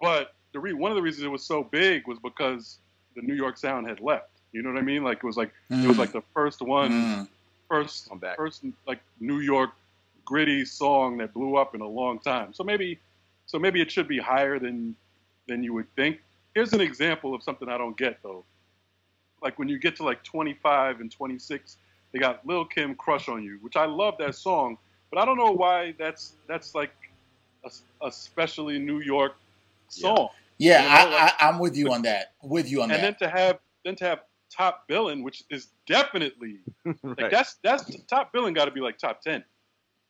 but 0.02 0.34
the 0.54 0.60
re- 0.60 0.74
one 0.74 0.92
of 0.92 0.96
the 0.96 1.02
reasons 1.02 1.26
it 1.26 1.30
was 1.30 1.44
so 1.44 1.64
big 1.64 2.08
was 2.08 2.20
because 2.20 2.78
the 3.16 3.22
New 3.22 3.36
York 3.36 3.58
sound 3.58 3.88
had 3.88 4.00
left. 4.00 4.30
You 4.54 4.62
know 4.62 4.72
what 4.72 4.80
I 4.80 4.82
mean? 4.82 5.04
Like 5.04 5.18
it 5.18 5.24
was 5.24 5.38
like 5.38 5.52
mm. 5.70 5.84
it 5.84 5.88
was 5.88 5.98
like 5.98 6.12
the 6.12 6.24
first 6.34 6.62
one, 6.62 6.92
mm. 6.92 7.28
first, 7.70 8.10
first 8.38 8.64
like 8.88 9.00
New 9.20 9.40
York 9.40 9.72
gritty 10.28 10.66
song 10.66 11.18
that 11.18 11.34
blew 11.34 11.56
up 11.56 11.74
in 11.74 11.80
a 11.80 11.88
long 11.88 12.20
time. 12.20 12.54
So 12.54 12.62
maybe, 12.62 13.00
so 13.46 13.58
maybe 13.58 13.82
it 13.82 13.90
should 13.90 14.10
be 14.10 14.20
higher 14.20 14.60
than 14.60 14.96
than 15.48 15.64
you 15.64 15.74
would 15.74 15.88
think. 15.96 16.20
Here's 16.54 16.74
an 16.74 16.82
example 16.82 17.34
of 17.34 17.42
something 17.42 17.70
I 17.70 17.78
don't 17.78 17.98
get 17.98 18.20
though. 18.22 18.44
Like 19.42 19.58
when 19.58 19.70
you 19.70 19.80
get 19.80 19.96
to 19.98 20.04
like 20.04 20.24
25 20.24 21.00
and 21.00 21.10
26, 21.10 21.78
they 22.12 22.20
got 22.20 22.46
Lil 22.46 22.66
Kim 22.66 22.94
"Crush 22.96 23.30
on 23.30 23.42
You," 23.42 23.58
which 23.62 23.78
I 23.78 23.86
love 23.86 24.16
that 24.20 24.36
song, 24.36 24.78
but 25.10 25.20
I 25.20 25.26
don't 25.26 25.38
know 25.38 25.52
why 25.52 25.96
that's 25.98 26.34
that's 26.46 26.76
like 26.76 26.92
a, 27.64 27.72
especially 28.06 28.80
New 28.80 29.00
York 29.00 29.38
song. 29.88 30.28
Yeah, 30.58 30.82
yeah 30.82 31.04
you 31.06 31.10
know, 31.10 31.16
like, 31.16 31.42
I, 31.42 31.50
am 31.50 31.60
with 31.60 31.78
you 31.78 31.94
on 31.94 32.02
that. 32.02 32.34
With 32.44 32.70
you 32.70 32.82
on 32.82 32.92
and 32.92 32.92
that. 32.92 32.96
And 33.06 33.16
then 33.20 33.30
to 33.30 33.38
have 33.38 33.60
then 33.86 33.96
to 33.96 34.04
have 34.04 34.20
top 34.50 34.90
billing, 34.90 35.24
which 35.24 35.46
is 35.50 35.68
definitely 35.88 36.58
right. 36.86 37.18
like 37.18 37.32
that's 37.32 37.56
that's 37.64 37.96
top 38.08 38.34
billing 38.34 38.54
got 38.54 38.66
to 38.66 38.72
be 38.72 38.82
like 38.82 38.98
top 38.98 39.22
ten. 39.22 39.46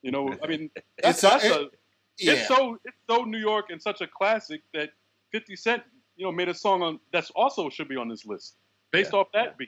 You 0.08 0.14
know, 0.14 0.34
I 0.42 0.48
mean, 0.48 0.72
that's, 1.04 1.20
that's 1.20 1.44
a, 1.44 1.64
it, 1.64 1.72
yeah. 2.18 2.32
it's 2.32 2.48
so 2.48 2.80
it's 2.86 2.96
so 3.10 3.24
New 3.26 3.40
York 3.40 3.66
and 3.72 3.82
such 3.82 4.00
a 4.00 4.08
classic 4.08 4.62
that 4.74 4.92
50 5.34 5.58
Cent, 5.58 5.84
you 6.16 6.26
know, 6.26 6.32
made 6.32 6.48
a 6.48 6.54
song 6.54 6.82
on 6.82 6.98
that's 7.12 7.30
also 7.32 7.70
should 7.70 7.90
be 7.90 7.98
on 7.98 8.08
this 8.08 8.26
list 8.26 8.56
based 8.92 9.12
yeah. 9.12 9.20
off 9.20 9.28
that 9.34 9.58
beat. 9.58 9.68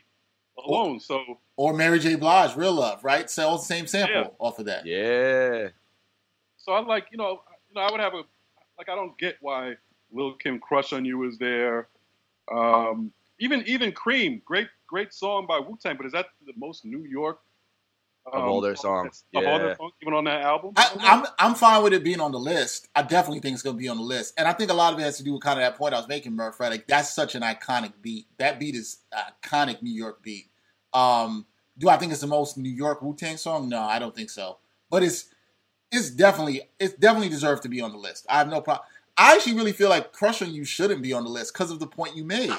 alone. 0.66 1.02
So 1.02 1.40
or 1.58 1.74
Mary 1.74 2.00
J. 2.00 2.16
Blige, 2.16 2.56
Real 2.56 2.72
Love, 2.72 3.04
right? 3.04 3.30
Sells 3.30 3.68
the 3.68 3.76
same 3.76 3.86
sample 3.86 4.16
Yeah. 4.16 4.28
off 4.40 4.60
of 4.60 4.66
that. 4.68 4.86
Yeah. 4.86 5.68
so 6.56 6.72
I 6.72 6.80
like 6.80 7.08
you 7.12 7.18
know 7.18 7.42
you 7.68 7.76
know 7.76 7.82
I 7.82 7.92
would 7.92 8.00
have 8.00 8.14
a 8.14 8.24
like 8.78 8.88
I 8.88 8.96
don't 8.96 9.18
get 9.18 9.36
why 9.42 9.74
Lil 10.14 10.36
Kim 10.36 10.58
Crush 10.58 10.94
on 10.94 11.04
You 11.04 11.22
is 11.26 11.38
there. 11.38 11.90
Um, 12.50 13.12
even 13.40 13.62
even 13.68 13.92
Cream, 13.92 14.42
great 14.46 14.70
great 14.88 15.14
song 15.14 15.46
by 15.46 15.60
Wu 15.60 15.78
Tang, 15.84 15.98
but 15.98 16.06
is 16.06 16.14
that 16.14 16.28
the 16.48 16.54
most 16.56 16.86
New 16.86 17.04
York 17.04 17.42
Of 18.34 18.44
all 18.44 18.62
their 18.62 18.76
songs. 18.76 19.24
Of 19.36 19.46
all 19.46 19.60
their 19.60 19.76
songs, 19.76 19.94
even 20.02 20.14
on 20.14 20.24
that 20.26 20.42
album. 20.42 20.74
I, 20.76 20.92
I'm 21.00 21.26
I'm 21.38 21.56
fine 21.56 21.84
with 21.84 21.94
it 21.94 22.04
being 22.04 22.20
on 22.20 22.32
the 22.32 22.40
list. 22.40 22.88
I 22.96 23.02
definitely 23.04 23.40
think 23.40 23.54
it's 23.54 23.64
going 23.64 23.76
to 23.76 23.82
be 23.82 23.88
on 23.88 23.98
the 23.98 24.04
list, 24.04 24.34
and 24.38 24.48
I 24.48 24.54
think 24.54 24.72
a 24.72 24.74
lot 24.74 24.94
of 24.94 25.00
it 25.00 25.04
has 25.04 25.18
to 25.18 25.24
do 25.24 25.34
with 25.34 25.42
kind 25.42 25.60
of 25.60 25.64
that 25.64 25.78
point 25.78 25.94
I 25.94 25.98
was 25.98 26.08
making, 26.08 26.36
Murph. 26.36 26.60
Right? 26.60 26.72
Like 26.72 26.88
that's 26.88 27.14
such 27.14 27.36
an 27.36 27.42
iconic 27.42 27.94
beat. 28.02 28.28
That 28.38 28.60
beat 28.60 28.76
is 28.76 28.98
an 29.12 29.24
iconic 29.44 29.82
New 29.82 29.94
York 29.94 30.22
beat. 30.24 30.50
Um, 30.94 31.46
do 31.78 31.90
I 31.90 31.98
think 31.98 32.12
it's 32.12 32.22
the 32.22 32.28
most 32.28 32.58
New 32.58 32.70
York 32.70 33.02
Wu 33.02 33.16
Tang 33.16 33.38
song? 33.38 33.70
No, 33.70 33.82
I 33.82 34.00
don't 34.00 34.16
think 34.16 34.30
so. 34.30 34.58
But 34.90 35.04
it's 35.04 35.34
it's 35.92 36.10
definitely 36.10 36.62
it's 36.80 36.94
definitely 36.94 37.30
deserved 37.30 37.64
to 37.64 37.70
be 37.70 37.82
on 37.82 37.92
the 37.92 37.98
list. 37.98 38.26
I 38.30 38.38
have 38.38 38.50
no 38.50 38.62
problem. 38.62 38.88
I 39.18 39.36
actually 39.36 39.56
really 39.56 39.74
feel 39.74 39.90
like 39.90 40.14
Crush 40.14 40.42
on 40.42 40.54
You 40.54 40.64
shouldn't 40.64 41.02
be 41.02 41.14
on 41.14 41.24
the 41.24 41.30
list 41.30 41.54
because 41.54 41.72
of 41.72 41.80
the 41.80 41.88
point 41.88 42.16
you 42.16 42.24
made. 42.24 42.54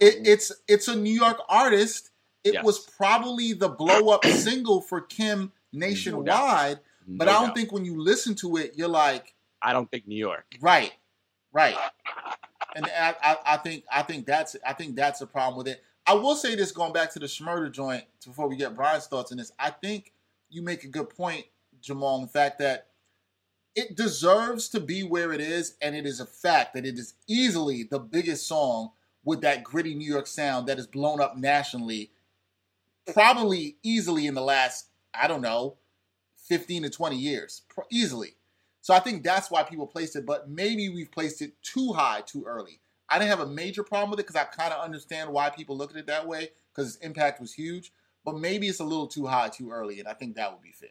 It, 0.00 0.26
it's 0.26 0.52
it's 0.66 0.88
a 0.88 0.96
New 0.96 1.12
York 1.14 1.40
artist. 1.48 2.10
It 2.44 2.54
Yes. 2.54 2.64
was 2.64 2.78
probably 2.78 3.52
the 3.52 3.68
blow 3.68 4.10
up 4.10 4.24
single 4.24 4.80
for 4.80 5.00
Kim 5.00 5.52
nationwide. 5.72 6.80
But 7.06 7.24
No 7.26 7.30
I 7.32 7.34
don't 7.34 7.46
doubt. 7.48 7.56
think 7.56 7.72
when 7.72 7.84
you 7.84 8.00
listen 8.00 8.34
to 8.36 8.56
it, 8.56 8.72
you're 8.76 8.88
like, 8.88 9.34
I 9.62 9.72
don't 9.72 9.90
think 9.90 10.06
New 10.06 10.16
York. 10.16 10.44
right, 10.60 10.92
right. 11.52 11.76
And 12.76 12.86
I, 12.86 13.14
I, 13.22 13.36
I 13.46 13.56
think 13.56 13.84
I 13.90 14.02
think 14.02 14.26
that's 14.26 14.56
I 14.66 14.72
think 14.74 14.94
that's 14.94 15.20
a 15.20 15.26
problem 15.26 15.56
with 15.58 15.68
it. 15.68 15.82
I 16.06 16.14
will 16.14 16.36
say 16.36 16.54
this 16.54 16.70
going 16.70 16.92
back 16.92 17.10
to 17.12 17.18
the 17.18 17.26
Shmurda 17.26 17.72
joint 17.72 18.04
before 18.24 18.48
we 18.48 18.56
get 18.56 18.74
Brian's 18.76 19.06
thoughts 19.06 19.32
on 19.32 19.38
this. 19.38 19.52
I 19.58 19.70
think 19.70 20.12
you 20.50 20.62
make 20.62 20.84
a 20.84 20.88
good 20.88 21.10
point, 21.10 21.44
Jamal, 21.80 22.16
in 22.16 22.22
the 22.22 22.28
fact 22.28 22.58
that 22.60 22.86
it 23.74 23.96
deserves 23.96 24.68
to 24.70 24.80
be 24.80 25.02
where 25.02 25.32
it 25.32 25.40
is, 25.40 25.76
and 25.82 25.94
it 25.96 26.06
is 26.06 26.20
a 26.20 26.26
fact 26.26 26.74
that 26.74 26.84
it 26.86 26.98
is 26.98 27.14
easily 27.26 27.84
the 27.84 27.98
biggest 28.00 28.46
song 28.46 28.90
with 29.24 29.40
that 29.42 29.64
gritty 29.64 29.94
New 29.94 30.10
York 30.10 30.26
sound 30.26 30.66
that 30.66 30.78
is 30.78 30.86
blown 30.86 31.20
up 31.20 31.36
nationally, 31.36 32.10
probably 33.12 33.76
easily 33.82 34.26
in 34.26 34.34
the 34.34 34.42
last, 34.42 34.88
I 35.14 35.28
don't 35.28 35.42
know, 35.42 35.76
15 36.48 36.84
to 36.84 36.90
20 36.90 37.16
years, 37.16 37.62
easily. 37.90 38.34
So 38.80 38.94
I 38.94 39.00
think 39.00 39.22
that's 39.22 39.50
why 39.50 39.62
people 39.64 39.86
placed 39.86 40.16
it, 40.16 40.24
but 40.24 40.48
maybe 40.48 40.88
we've 40.88 41.10
placed 41.10 41.42
it 41.42 41.52
too 41.62 41.92
high 41.92 42.22
too 42.24 42.44
early. 42.46 42.80
I 43.08 43.18
didn't 43.18 43.30
have 43.30 43.40
a 43.40 43.46
major 43.46 43.82
problem 43.82 44.10
with 44.10 44.20
it 44.20 44.26
because 44.26 44.36
I 44.40 44.44
kind 44.44 44.72
of 44.72 44.84
understand 44.84 45.30
why 45.30 45.50
people 45.50 45.76
look 45.76 45.90
at 45.90 45.96
it 45.96 46.06
that 46.06 46.26
way 46.26 46.50
because 46.72 46.94
its 46.94 47.04
impact 47.04 47.40
was 47.40 47.54
huge, 47.54 47.92
but 48.24 48.38
maybe 48.38 48.68
it's 48.68 48.80
a 48.80 48.84
little 48.84 49.06
too 49.06 49.26
high 49.26 49.48
too 49.48 49.70
early, 49.70 49.98
and 49.98 50.08
I 50.08 50.14
think 50.14 50.36
that 50.36 50.52
would 50.52 50.62
be 50.62 50.72
fair. 50.72 50.90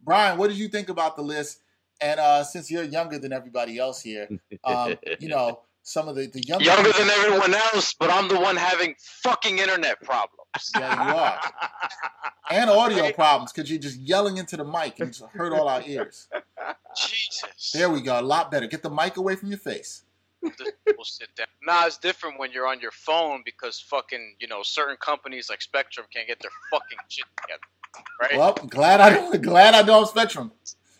Brian, 0.00 0.36
what 0.38 0.48
did 0.48 0.58
you 0.58 0.68
think 0.68 0.88
about 0.88 1.16
the 1.16 1.22
list? 1.22 1.60
And 2.00 2.18
uh, 2.18 2.42
since 2.42 2.70
you're 2.70 2.82
younger 2.82 3.18
than 3.18 3.32
everybody 3.32 3.78
else 3.78 4.02
here, 4.02 4.28
um, 4.64 4.96
you 5.20 5.28
know 5.28 5.60
some 5.82 6.08
of 6.08 6.16
the 6.16 6.26
the 6.26 6.42
younger 6.42 6.64
Younger 6.64 6.92
than 6.92 7.08
everyone 7.10 7.54
else, 7.54 7.94
but 7.94 8.10
I'm 8.10 8.28
the 8.28 8.38
one 8.38 8.56
having 8.56 8.94
fucking 8.98 9.58
internet 9.58 10.00
problems. 10.02 10.72
Yeah, 10.76 11.08
you 11.08 11.16
are. 11.16 11.40
and 12.50 12.70
audio 12.70 13.10
problems 13.12 13.52
because 13.52 13.70
you're 13.70 13.80
just 13.80 13.98
yelling 13.98 14.36
into 14.36 14.56
the 14.56 14.64
mic 14.64 15.00
and 15.00 15.08
it's 15.08 15.20
hurt 15.20 15.52
all 15.52 15.68
our 15.68 15.82
ears. 15.86 16.28
Jesus. 16.96 17.72
There 17.72 17.90
we 17.90 18.00
go, 18.00 18.20
a 18.20 18.22
lot 18.22 18.50
better. 18.50 18.66
Get 18.66 18.82
the 18.82 18.90
mic 18.90 19.16
away 19.16 19.36
from 19.36 19.48
your 19.48 19.58
face. 19.58 20.02
We'll 20.42 21.04
sit 21.04 21.28
down. 21.36 21.46
Nah, 21.62 21.86
it's 21.86 21.98
different 21.98 22.38
when 22.38 22.50
you're 22.50 22.66
on 22.66 22.80
your 22.80 22.90
phone 22.90 23.42
because 23.44 23.80
fucking, 23.80 24.36
you 24.40 24.48
know, 24.48 24.62
certain 24.62 24.96
companies 24.96 25.48
like 25.48 25.62
Spectrum 25.62 26.06
can't 26.12 26.26
get 26.26 26.40
their 26.40 26.50
fucking 26.70 26.98
shit 27.08 27.24
together. 27.40 27.62
Right? 28.20 28.36
Well, 28.36 28.54
glad 28.68 29.00
I 29.00 29.36
glad 29.38 29.74
I 29.74 29.82
know 29.82 30.00
I'm 30.00 30.06
Spectrum. 30.06 30.52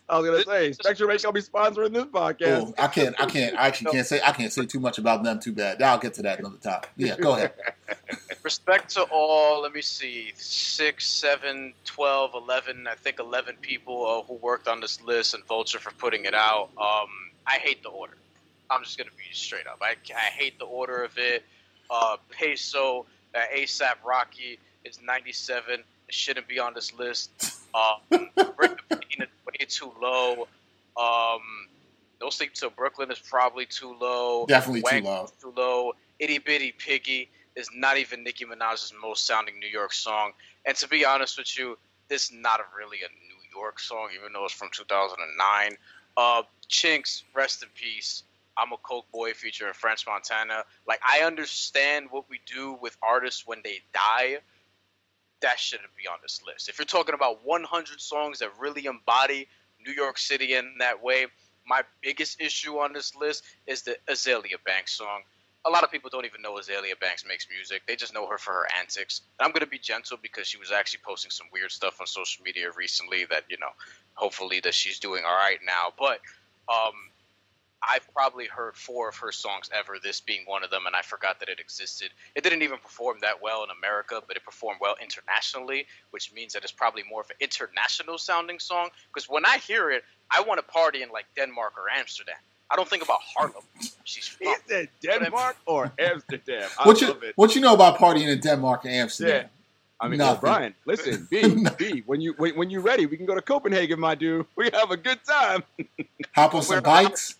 I 0.09 0.19
was 0.19 0.29
gonna 0.29 0.43
say 0.43 0.71
Spectrum 0.73 1.09
ain't 1.11 1.23
gonna 1.23 1.33
be 1.33 1.41
sponsoring 1.41 1.93
this 1.93 2.05
podcast. 2.05 2.67
Oh, 2.67 2.73
I 2.77 2.87
can't, 2.87 3.15
I 3.19 3.25
can't, 3.25 3.55
I 3.55 3.67
actually 3.67 3.91
can't 3.91 4.05
say, 4.05 4.19
I 4.23 4.31
can't 4.31 4.51
say 4.51 4.65
too 4.65 4.79
much 4.79 4.97
about 4.97 5.23
them. 5.23 5.39
Too 5.39 5.53
bad. 5.53 5.81
I'll 5.81 5.97
get 5.97 6.13
to 6.15 6.21
that 6.23 6.39
another 6.39 6.57
time. 6.57 6.81
Yeah, 6.97 7.15
go 7.17 7.33
ahead. 7.33 7.53
Respect 8.43 8.89
to 8.95 9.03
all, 9.03 9.61
let 9.61 9.73
me 9.73 9.81
see, 9.81 10.33
six, 10.35 11.07
seven, 11.07 11.73
12, 11.85 12.33
11, 12.35 12.87
I 12.87 12.95
think 12.95 13.19
11 13.19 13.55
people 13.61 14.05
uh, 14.05 14.21
who 14.27 14.33
worked 14.33 14.67
on 14.67 14.81
this 14.81 15.01
list 15.01 15.33
and 15.33 15.45
Vulture 15.45 15.79
for 15.79 15.91
putting 15.91 16.25
it 16.25 16.33
out. 16.33 16.69
Um, 16.77 17.07
I 17.47 17.53
hate 17.53 17.81
the 17.83 17.89
order. 17.89 18.17
I'm 18.69 18.83
just 18.83 18.97
going 18.97 19.09
to 19.09 19.15
be 19.15 19.23
straight 19.31 19.65
up. 19.65 19.77
I, 19.81 19.95
I 20.13 20.19
hate 20.19 20.59
the 20.59 20.65
order 20.65 21.03
of 21.03 21.17
it. 21.17 21.45
Uh, 21.89 22.17
Peso, 22.31 23.05
uh, 23.33 23.39
ASAP 23.55 23.95
Rocky 24.03 24.59
is 24.83 24.99
97. 25.01 25.79
It 25.79 26.13
shouldn't 26.13 26.47
be 26.49 26.59
on 26.59 26.73
this 26.73 26.93
list. 26.93 27.31
Um, 27.75 27.97
Pain 28.09 29.19
is 29.19 29.27
way 29.45 29.65
too 29.67 29.91
low. 30.01 30.47
Um, 30.97 31.41
No 32.21 32.29
Sleep 32.29 32.53
Till 32.53 32.69
Brooklyn 32.69 33.11
is 33.11 33.19
probably 33.19 33.65
too 33.65 33.95
low. 33.99 34.45
Definitely 34.47 34.81
too 34.81 35.05
low. 35.05 35.27
Too 35.41 35.53
low. 35.55 35.93
Itty 36.19 36.37
Bitty 36.37 36.73
Piggy 36.77 37.29
is 37.55 37.69
not 37.73 37.97
even 37.97 38.23
Nicki 38.23 38.45
Minaj's 38.45 38.93
most 39.01 39.25
sounding 39.27 39.59
New 39.59 39.67
York 39.67 39.93
song. 39.93 40.31
And 40.65 40.75
to 40.77 40.87
be 40.87 41.05
honest 41.05 41.37
with 41.37 41.57
you, 41.57 41.77
this 42.09 42.25
is 42.25 42.31
not 42.33 42.59
really 42.77 42.99
a 42.99 43.09
New 43.09 43.59
York 43.59 43.79
song, 43.79 44.09
even 44.15 44.33
though 44.33 44.45
it's 44.45 44.53
from 44.53 44.69
2009. 44.71 45.77
Uh, 46.15 46.43
Chinx, 46.69 47.23
rest 47.33 47.63
in 47.63 47.69
peace. 47.75 48.23
I'm 48.57 48.71
a 48.71 48.77
Coke 48.77 49.11
Boy 49.11 49.33
featuring 49.33 49.73
French 49.73 50.05
Montana. 50.05 50.63
Like 50.87 50.99
I 51.07 51.25
understand 51.25 52.07
what 52.11 52.29
we 52.29 52.39
do 52.45 52.77
with 52.81 52.95
artists 53.01 53.47
when 53.47 53.61
they 53.63 53.79
die. 53.93 54.37
That 55.43 55.59
shouldn't 55.59 55.95
be 55.95 56.07
on 56.07 56.17
this 56.23 56.41
list. 56.47 56.69
If 56.69 56.79
you're 56.79 56.85
talking 56.85 57.13
about 57.13 57.45
100 57.45 58.01
songs 58.01 58.39
that 58.39 58.49
really 58.57 58.85
embody 58.85 59.47
New 59.85 59.91
York 59.91 60.17
City 60.17 60.55
in 60.55 60.75
that 60.79 61.03
way, 61.03 61.27
my 61.67 61.83
biggest 62.01 62.41
issue 62.41 62.77
on 62.77 62.93
this 62.93 63.13
list 63.15 63.43
is 63.67 63.83
the 63.83 63.97
Azalea 64.07 64.57
Banks 64.65 64.93
song. 64.93 65.21
A 65.65 65.69
lot 65.69 65.83
of 65.83 65.91
people 65.91 66.09
don't 66.09 66.25
even 66.25 66.41
know 66.41 66.57
Azalea 66.57 66.95
Banks 66.99 67.25
makes 67.25 67.47
music. 67.49 67.83
They 67.87 67.95
just 67.95 68.13
know 68.13 68.25
her 68.27 68.37
for 68.37 68.51
her 68.51 68.67
antics. 68.79 69.21
And 69.37 69.45
I'm 69.45 69.51
going 69.51 69.61
to 69.61 69.69
be 69.69 69.79
gentle 69.79 70.17
because 70.21 70.47
she 70.47 70.57
was 70.57 70.71
actually 70.71 71.01
posting 71.05 71.31
some 71.31 71.47
weird 71.51 71.71
stuff 71.71 71.99
on 71.99 72.07
social 72.07 72.43
media 72.43 72.69
recently 72.75 73.25
that, 73.29 73.43
you 73.49 73.57
know, 73.59 73.71
hopefully 74.13 74.61
that 74.61 74.73
she's 74.73 74.99
doing 74.99 75.23
all 75.25 75.35
right 75.35 75.59
now. 75.65 75.93
But 75.99 76.19
um, 76.67 76.93
I've 77.89 78.11
probably 78.13 78.45
heard 78.45 78.75
four 78.75 79.09
of 79.09 79.15
her 79.17 79.31
songs 79.31 79.69
ever, 79.73 79.97
this 80.01 80.21
being 80.21 80.43
one 80.45 80.63
of 80.63 80.69
them, 80.69 80.85
and 80.85 80.95
I 80.95 81.01
forgot 81.01 81.39
that 81.39 81.49
it 81.49 81.59
existed. 81.59 82.09
It 82.35 82.43
didn't 82.43 82.61
even 82.61 82.77
perform 82.77 83.17
that 83.21 83.41
well 83.41 83.63
in 83.63 83.69
America, 83.77 84.21
but 84.27 84.37
it 84.37 84.43
performed 84.43 84.79
well 84.81 84.95
internationally, 85.01 85.85
which 86.11 86.31
means 86.33 86.53
that 86.53 86.63
it's 86.63 86.71
probably 86.71 87.03
more 87.09 87.21
of 87.21 87.29
an 87.29 87.35
international 87.39 88.17
sounding 88.17 88.59
song. 88.59 88.89
Because 89.13 89.29
when 89.29 89.45
I 89.45 89.57
hear 89.57 89.91
it, 89.91 90.03
I 90.31 90.41
want 90.41 90.59
to 90.59 90.63
party 90.71 91.01
in 91.03 91.09
like 91.09 91.25
Denmark 91.35 91.73
or 91.77 91.89
Amsterdam. 91.89 92.35
I 92.71 92.75
don't 92.75 92.89
think 92.89 93.03
about 93.03 93.19
Harlem. 93.21 93.63
She's 94.03 94.27
from. 94.27 94.47
Is 94.47 94.59
it 94.69 94.89
Denmark 95.01 95.57
or 95.65 95.91
Amsterdam? 95.99 96.69
I 96.79 96.87
What 96.87 97.01
you 97.01 97.11
it. 97.11 97.33
what 97.35 97.55
you 97.55 97.61
know 97.61 97.73
about 97.73 97.97
partying 97.97 98.29
in 98.29 98.39
Denmark 98.39 98.85
and 98.85 98.93
Amsterdam? 98.93 99.49
I 99.99 100.07
mean, 100.07 100.19
well, 100.19 100.33
Nothing. 100.33 100.41
Brian, 100.41 100.75
listen, 100.85 101.27
B, 101.31 101.65
B, 101.77 102.03
when 102.05 102.19
you 102.19 102.33
when, 102.37 102.55
when 102.55 102.69
you're 102.69 102.81
ready, 102.81 103.05
we 103.05 103.15
can 103.15 103.25
go 103.25 103.35
to 103.35 103.41
Copenhagen, 103.41 103.99
my 103.99 104.15
dude. 104.15 104.45
We 104.55 104.69
have 104.73 104.91
a 104.91 104.97
good 104.97 105.19
time. 105.23 105.63
Hop 106.35 106.55
on 106.55 106.63
some 106.63 106.83
bikes. 106.83 107.35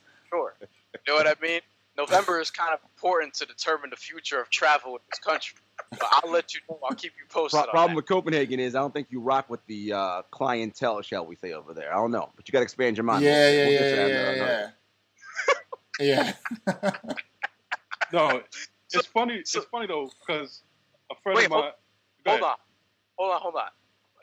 Sure. 1.05 1.17
You 1.17 1.24
know 1.24 1.29
what 1.29 1.38
I 1.41 1.45
mean? 1.45 1.62
November 1.95 2.39
is 2.39 2.50
kind 2.50 2.74
of 2.74 2.79
important 2.95 3.36
to 3.36 3.45
determine 3.45 3.89
the 3.91 3.95
future 3.95 4.41
of 4.41 4.50
travel 4.50 4.95
in 4.95 5.01
this 5.12 5.19
country. 5.19 5.57
But 5.91 6.01
I'll 6.12 6.31
let 6.31 6.53
you 6.55 6.62
know. 6.69 6.79
I'll 6.83 6.95
keep 6.95 7.13
you 7.19 7.25
posted. 7.29 7.60
Pro- 7.60 7.62
on 7.62 7.69
problem 7.69 7.91
that. 7.91 7.95
with 7.98 8.05
Copenhagen 8.07 8.60
is 8.60 8.74
I 8.74 8.79
don't 8.79 8.93
think 8.93 9.07
you 9.12 9.19
rock 9.19 9.50
with 9.50 9.63
the 9.67 9.93
uh, 9.93 10.22
clientele, 10.31 11.01
shall 11.03 11.25
we 11.25 11.36
say, 11.36 11.53
over 11.53 11.74
there. 11.74 11.91
I 11.93 11.98
don't 11.98 12.12
know, 12.12 12.31
but 12.36 12.48
you 12.48 12.51
got 12.51 12.60
to 12.60 12.63
expand 12.63 12.98
your 12.98 13.03
mind. 13.03 13.24
Yeah, 13.24 13.50
yeah. 13.50 13.63
We'll 13.65 13.74
yeah, 13.74 13.79
get 13.79 13.95
to 13.95 14.10
yeah, 14.39 14.72
yeah. 16.00 16.33
Yeah. 16.67 16.93
No, 18.12 18.41
So- 18.88 19.00
it's 19.00 19.07
funny. 19.07 19.41
so- 19.45 19.60
it's 19.62 19.69
funny 19.69 19.88
though 19.88 20.10
because 20.19 20.62
a 21.12 21.15
friend 21.22 21.38
Wait, 21.38 21.45
of 21.45 21.51
mine. 21.51 21.62
hold- 21.62 21.74
Go 22.25 22.31
hold 22.31 22.43
on, 22.43 22.55
hold 23.17 23.31
on, 23.33 23.41
hold 23.41 23.55
on. 23.55 23.69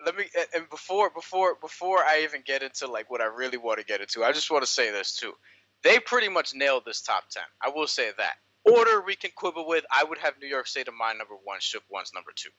Let 0.06 0.16
me 0.16 0.24
and- 0.36 0.46
and 0.54 0.70
before 0.70 1.10
before 1.10 1.56
before 1.60 1.98
I 1.98 2.22
even 2.22 2.42
get 2.44 2.62
into 2.62 2.86
like 2.86 3.10
what 3.10 3.20
I 3.20 3.26
really 3.26 3.58
want 3.58 3.78
to 3.80 3.84
get 3.84 4.00
into, 4.00 4.24
I 4.24 4.32
just 4.32 4.50
want 4.50 4.64
to 4.64 4.70
say 4.70 4.90
this 4.90 5.14
too. 5.16 5.34
They 5.82 5.98
pretty 5.98 6.28
much 6.28 6.54
nailed 6.54 6.84
this 6.84 7.00
top 7.00 7.28
ten. 7.30 7.44
I 7.62 7.68
will 7.70 7.86
say 7.86 8.10
that. 8.18 8.34
Order 8.64 9.00
we 9.02 9.16
can 9.16 9.30
quibble 9.34 9.66
with. 9.66 9.84
I 9.90 10.04
would 10.04 10.18
have 10.18 10.34
New 10.40 10.46
York 10.48 10.66
State 10.66 10.88
of 10.88 10.94
Mind 10.94 11.18
number 11.18 11.34
one, 11.44 11.58
Shook 11.60 11.82
One's 11.90 12.12
number 12.14 12.30
two. 12.34 12.50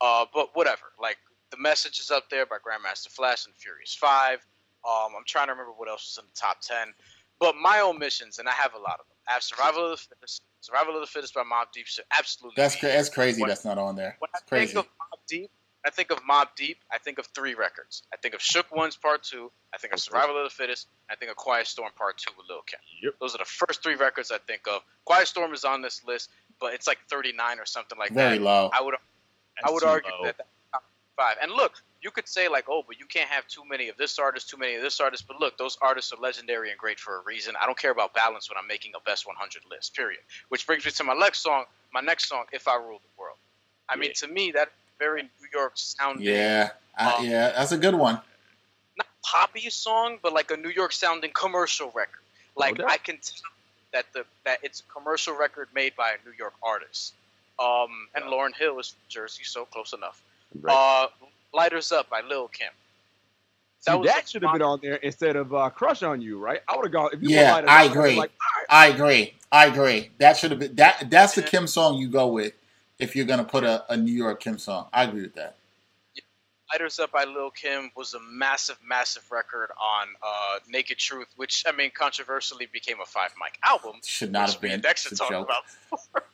Uh, 0.00 0.26
but 0.34 0.50
whatever. 0.54 0.92
Like 1.00 1.16
the 1.50 1.56
message 1.56 1.98
is 2.00 2.10
up 2.10 2.28
there 2.30 2.44
by 2.44 2.56
Grandmaster 2.56 3.08
Flash 3.08 3.46
and 3.46 3.54
Furious 3.54 3.94
Five. 3.94 4.46
Um, 4.86 5.12
I'm 5.16 5.24
trying 5.26 5.46
to 5.46 5.52
remember 5.52 5.72
what 5.76 5.88
else 5.88 6.14
was 6.16 6.22
in 6.22 6.28
the 6.32 6.38
top 6.38 6.60
ten. 6.60 6.92
But 7.40 7.54
my 7.56 7.80
omissions, 7.80 8.38
and 8.38 8.48
I 8.48 8.52
have 8.52 8.74
a 8.74 8.78
lot 8.78 8.94
of 9.00 9.06
them. 9.08 9.16
I 9.28 9.32
have 9.32 9.42
Survival 9.42 9.84
of 9.84 9.90
the 9.90 9.96
Fittest. 10.14 10.42
Survival 10.60 10.94
of 10.94 11.00
the 11.00 11.06
Fittest 11.06 11.34
by 11.34 11.42
Mobb 11.42 11.66
Deep. 11.72 11.86
should 11.86 12.04
Absolutely. 12.16 12.54
That's 12.60 12.74
be 12.76 12.80
cra- 12.80 12.88
that's 12.90 13.08
crazy. 13.08 13.40
When- 13.42 13.48
That's 13.48 13.64
not 13.64 13.78
on 13.78 13.96
there. 13.96 14.16
when 14.20 14.28
I 14.34 14.38
crazy. 14.48 14.74
think 14.74 14.86
of 14.86 14.92
Mobb 14.92 15.18
Deep, 15.28 15.50
I 15.86 15.90
think 15.90 16.10
of 16.10 16.18
Mobb 16.24 16.48
Deep. 16.56 16.78
I 16.90 16.98
think 16.98 17.18
of 17.18 17.26
three 17.26 17.54
records. 17.54 18.02
I 18.12 18.16
think 18.16 18.34
of 18.34 18.42
Shook 18.42 18.74
Ones 18.74 18.96
Part 18.96 19.22
Two. 19.22 19.52
I 19.72 19.78
think 19.78 19.92
of 19.92 20.00
Survival 20.00 20.36
of 20.36 20.44
the 20.44 20.50
Fittest. 20.50 20.88
I 21.08 21.14
think 21.14 21.30
of 21.30 21.36
Quiet 21.36 21.68
Storm 21.68 21.90
Part 21.96 22.18
Two 22.18 22.32
with 22.36 22.48
Lil 22.48 22.62
Kim. 22.66 22.80
Yep. 23.02 23.14
Those 23.20 23.34
are 23.36 23.38
the 23.38 23.44
first 23.44 23.82
three 23.84 23.94
records 23.94 24.32
I 24.32 24.38
think 24.38 24.62
of. 24.66 24.82
Quiet 25.04 25.28
Storm 25.28 25.54
is 25.54 25.64
on 25.64 25.82
this 25.82 26.02
list, 26.04 26.30
but 26.60 26.74
it's 26.74 26.88
like 26.88 26.98
39 27.08 27.60
or 27.60 27.66
something 27.66 27.96
like 27.96 28.10
Very 28.10 28.38
that. 28.38 28.44
low. 28.44 28.70
I 28.76 28.82
would 28.82 28.94
I 29.64 29.70
would 29.70 29.84
argue 29.84 30.10
low. 30.10 30.24
that 30.24 30.36
that's 30.38 30.84
five. 31.16 31.36
And 31.40 31.52
look, 31.52 31.74
you 32.02 32.10
could 32.10 32.28
say 32.28 32.48
like, 32.48 32.66
oh, 32.68 32.82
but 32.86 32.98
you 32.98 33.06
can't 33.06 33.28
have 33.30 33.46
too 33.46 33.62
many 33.68 33.88
of 33.88 33.96
this 33.96 34.18
artist, 34.18 34.50
too 34.50 34.56
many 34.56 34.74
of 34.74 34.82
this 34.82 35.00
artist. 35.00 35.26
But 35.28 35.40
look, 35.40 35.56
those 35.56 35.78
artists 35.80 36.12
are 36.12 36.20
legendary 36.20 36.70
and 36.70 36.78
great 36.78 36.98
for 36.98 37.18
a 37.18 37.22
reason. 37.24 37.54
I 37.60 37.66
don't 37.66 37.78
care 37.78 37.92
about 37.92 38.12
balance 38.12 38.50
when 38.50 38.58
I'm 38.58 38.66
making 38.66 38.92
a 38.96 39.00
best 39.08 39.26
100 39.26 39.62
list. 39.70 39.94
Period. 39.94 40.20
Which 40.48 40.66
brings 40.66 40.84
me 40.84 40.90
to 40.90 41.04
my 41.04 41.14
next 41.14 41.40
song. 41.40 41.64
My 41.92 42.00
next 42.00 42.28
song, 42.28 42.44
"If 42.52 42.68
I 42.68 42.76
Rule 42.76 42.98
the 42.98 43.20
World." 43.20 43.38
I 43.88 43.94
yeah. 43.94 44.00
mean, 44.00 44.12
to 44.14 44.26
me, 44.26 44.50
that 44.52 44.72
very 44.98 45.22
New 45.22 45.48
York 45.52 45.72
sounding. 45.74 46.24
Yeah, 46.24 46.70
um, 46.98 47.24
yeah, 47.24 47.52
that's 47.52 47.72
a 47.72 47.78
good 47.78 47.94
one. 47.94 48.20
Not 48.96 49.06
poppy 49.24 49.68
song, 49.70 50.18
but 50.22 50.32
like 50.32 50.50
a 50.50 50.56
New 50.56 50.70
York 50.70 50.92
sounding 50.92 51.30
commercial 51.34 51.90
record. 51.94 52.20
Like 52.56 52.80
I 52.80 52.96
can 52.96 53.18
tell 53.18 53.50
that 53.92 54.06
the 54.12 54.24
that 54.44 54.58
it's 54.62 54.80
a 54.80 54.92
commercial 54.92 55.36
record 55.36 55.68
made 55.74 55.94
by 55.96 56.10
a 56.10 56.28
New 56.28 56.34
York 56.36 56.54
artist. 56.62 57.14
Um, 57.58 58.08
and 58.14 58.24
Lauryn 58.24 58.54
Hill 58.54 58.78
is 58.78 58.90
from 58.90 59.00
Jersey, 59.08 59.44
so 59.44 59.64
close 59.64 59.94
enough. 59.94 60.22
Right. 60.60 60.74
Uh, 60.74 61.26
Lighters 61.54 61.90
Up 61.90 62.10
by 62.10 62.20
Lil 62.20 62.48
Kim. 62.48 62.68
That, 63.86 63.96
See, 63.96 64.06
that 64.06 64.28
should 64.28 64.42
have 64.42 64.52
been 64.52 64.62
on 64.62 64.80
there 64.82 64.96
instead 64.96 65.36
of 65.36 65.54
uh, 65.54 65.70
Crush 65.70 66.02
on 66.02 66.20
You, 66.20 66.38
right? 66.38 66.60
I 66.68 66.76
would 66.76 66.86
have 66.86 66.92
gone. 66.92 67.10
If 67.12 67.22
you 67.22 67.30
yeah, 67.30 67.62
I 67.66 67.84
agree. 67.84 68.16
Like, 68.16 68.32
right. 68.58 68.66
I 68.68 68.86
agree. 68.88 69.34
I 69.52 69.66
agree. 69.66 70.10
That 70.18 70.36
should 70.36 70.50
have 70.50 70.60
been 70.60 70.74
that. 70.76 71.08
That's 71.08 71.34
the 71.34 71.42
Kim 71.42 71.66
song 71.66 71.96
you 71.96 72.08
go 72.08 72.26
with 72.26 72.52
if 72.98 73.16
you're 73.16 73.26
gonna 73.26 73.44
put 73.44 73.64
a, 73.64 73.84
a 73.92 73.96
New 73.96 74.12
York 74.12 74.40
Kim 74.40 74.58
song. 74.58 74.88
I 74.92 75.04
agree 75.04 75.22
with 75.22 75.34
that. 75.34 75.56
Lighters 76.72 76.98
Up 76.98 77.12
by 77.12 77.24
Lil 77.24 77.50
Kim 77.50 77.90
was 77.96 78.14
a 78.14 78.20
massive, 78.20 78.78
massive 78.84 79.30
record 79.30 79.70
on 79.80 80.08
uh, 80.22 80.58
Naked 80.68 80.98
Truth, 80.98 81.28
which 81.36 81.64
I 81.66 81.72
mean, 81.72 81.90
controversially 81.96 82.66
became 82.72 83.00
a 83.00 83.06
five 83.06 83.32
mic 83.40 83.58
album. 83.64 84.00
Should 84.04 84.32
not 84.32 84.50
have 84.50 84.60
been. 84.60 84.80
Dexter 84.80 85.14
talked 85.14 85.32
about. 85.32 85.62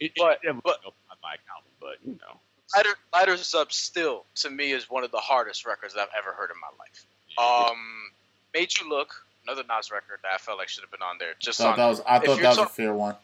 it, 0.00 0.12
but, 0.16 0.40
it, 0.42 0.56
but, 0.64 0.78
a 0.86 0.90
five 0.90 1.18
mic 1.22 1.40
album, 1.54 1.70
but 1.80 1.96
you 2.04 2.12
know. 2.12 2.40
Lighter, 2.74 2.94
Lighters 3.12 3.54
Up 3.54 3.72
still 3.72 4.24
to 4.36 4.50
me 4.50 4.72
is 4.72 4.88
one 4.88 5.04
of 5.04 5.10
the 5.10 5.18
hardest 5.18 5.66
records 5.66 5.94
I've 5.96 6.08
ever 6.16 6.32
heard 6.32 6.50
in 6.50 6.56
my 6.60 6.68
life. 6.78 7.70
Um, 7.70 8.10
Made 8.54 8.72
You 8.78 8.88
Look, 8.88 9.26
another 9.44 9.64
Nas 9.68 9.90
record 9.90 10.20
that 10.22 10.32
I 10.34 10.38
felt 10.38 10.58
like 10.58 10.68
should 10.68 10.82
have 10.82 10.90
been 10.90 11.02
on 11.02 11.16
there. 11.18 11.34
Just 11.40 11.60
I 11.60 11.72
on, 11.72 11.76
that 11.76 11.86
was, 11.86 12.00
I 12.06 12.18
thought 12.20 12.40
that 12.40 12.48
was 12.48 12.56
talk, 12.56 12.70
a 12.70 12.72
fair 12.72 12.94
one. 12.94 13.16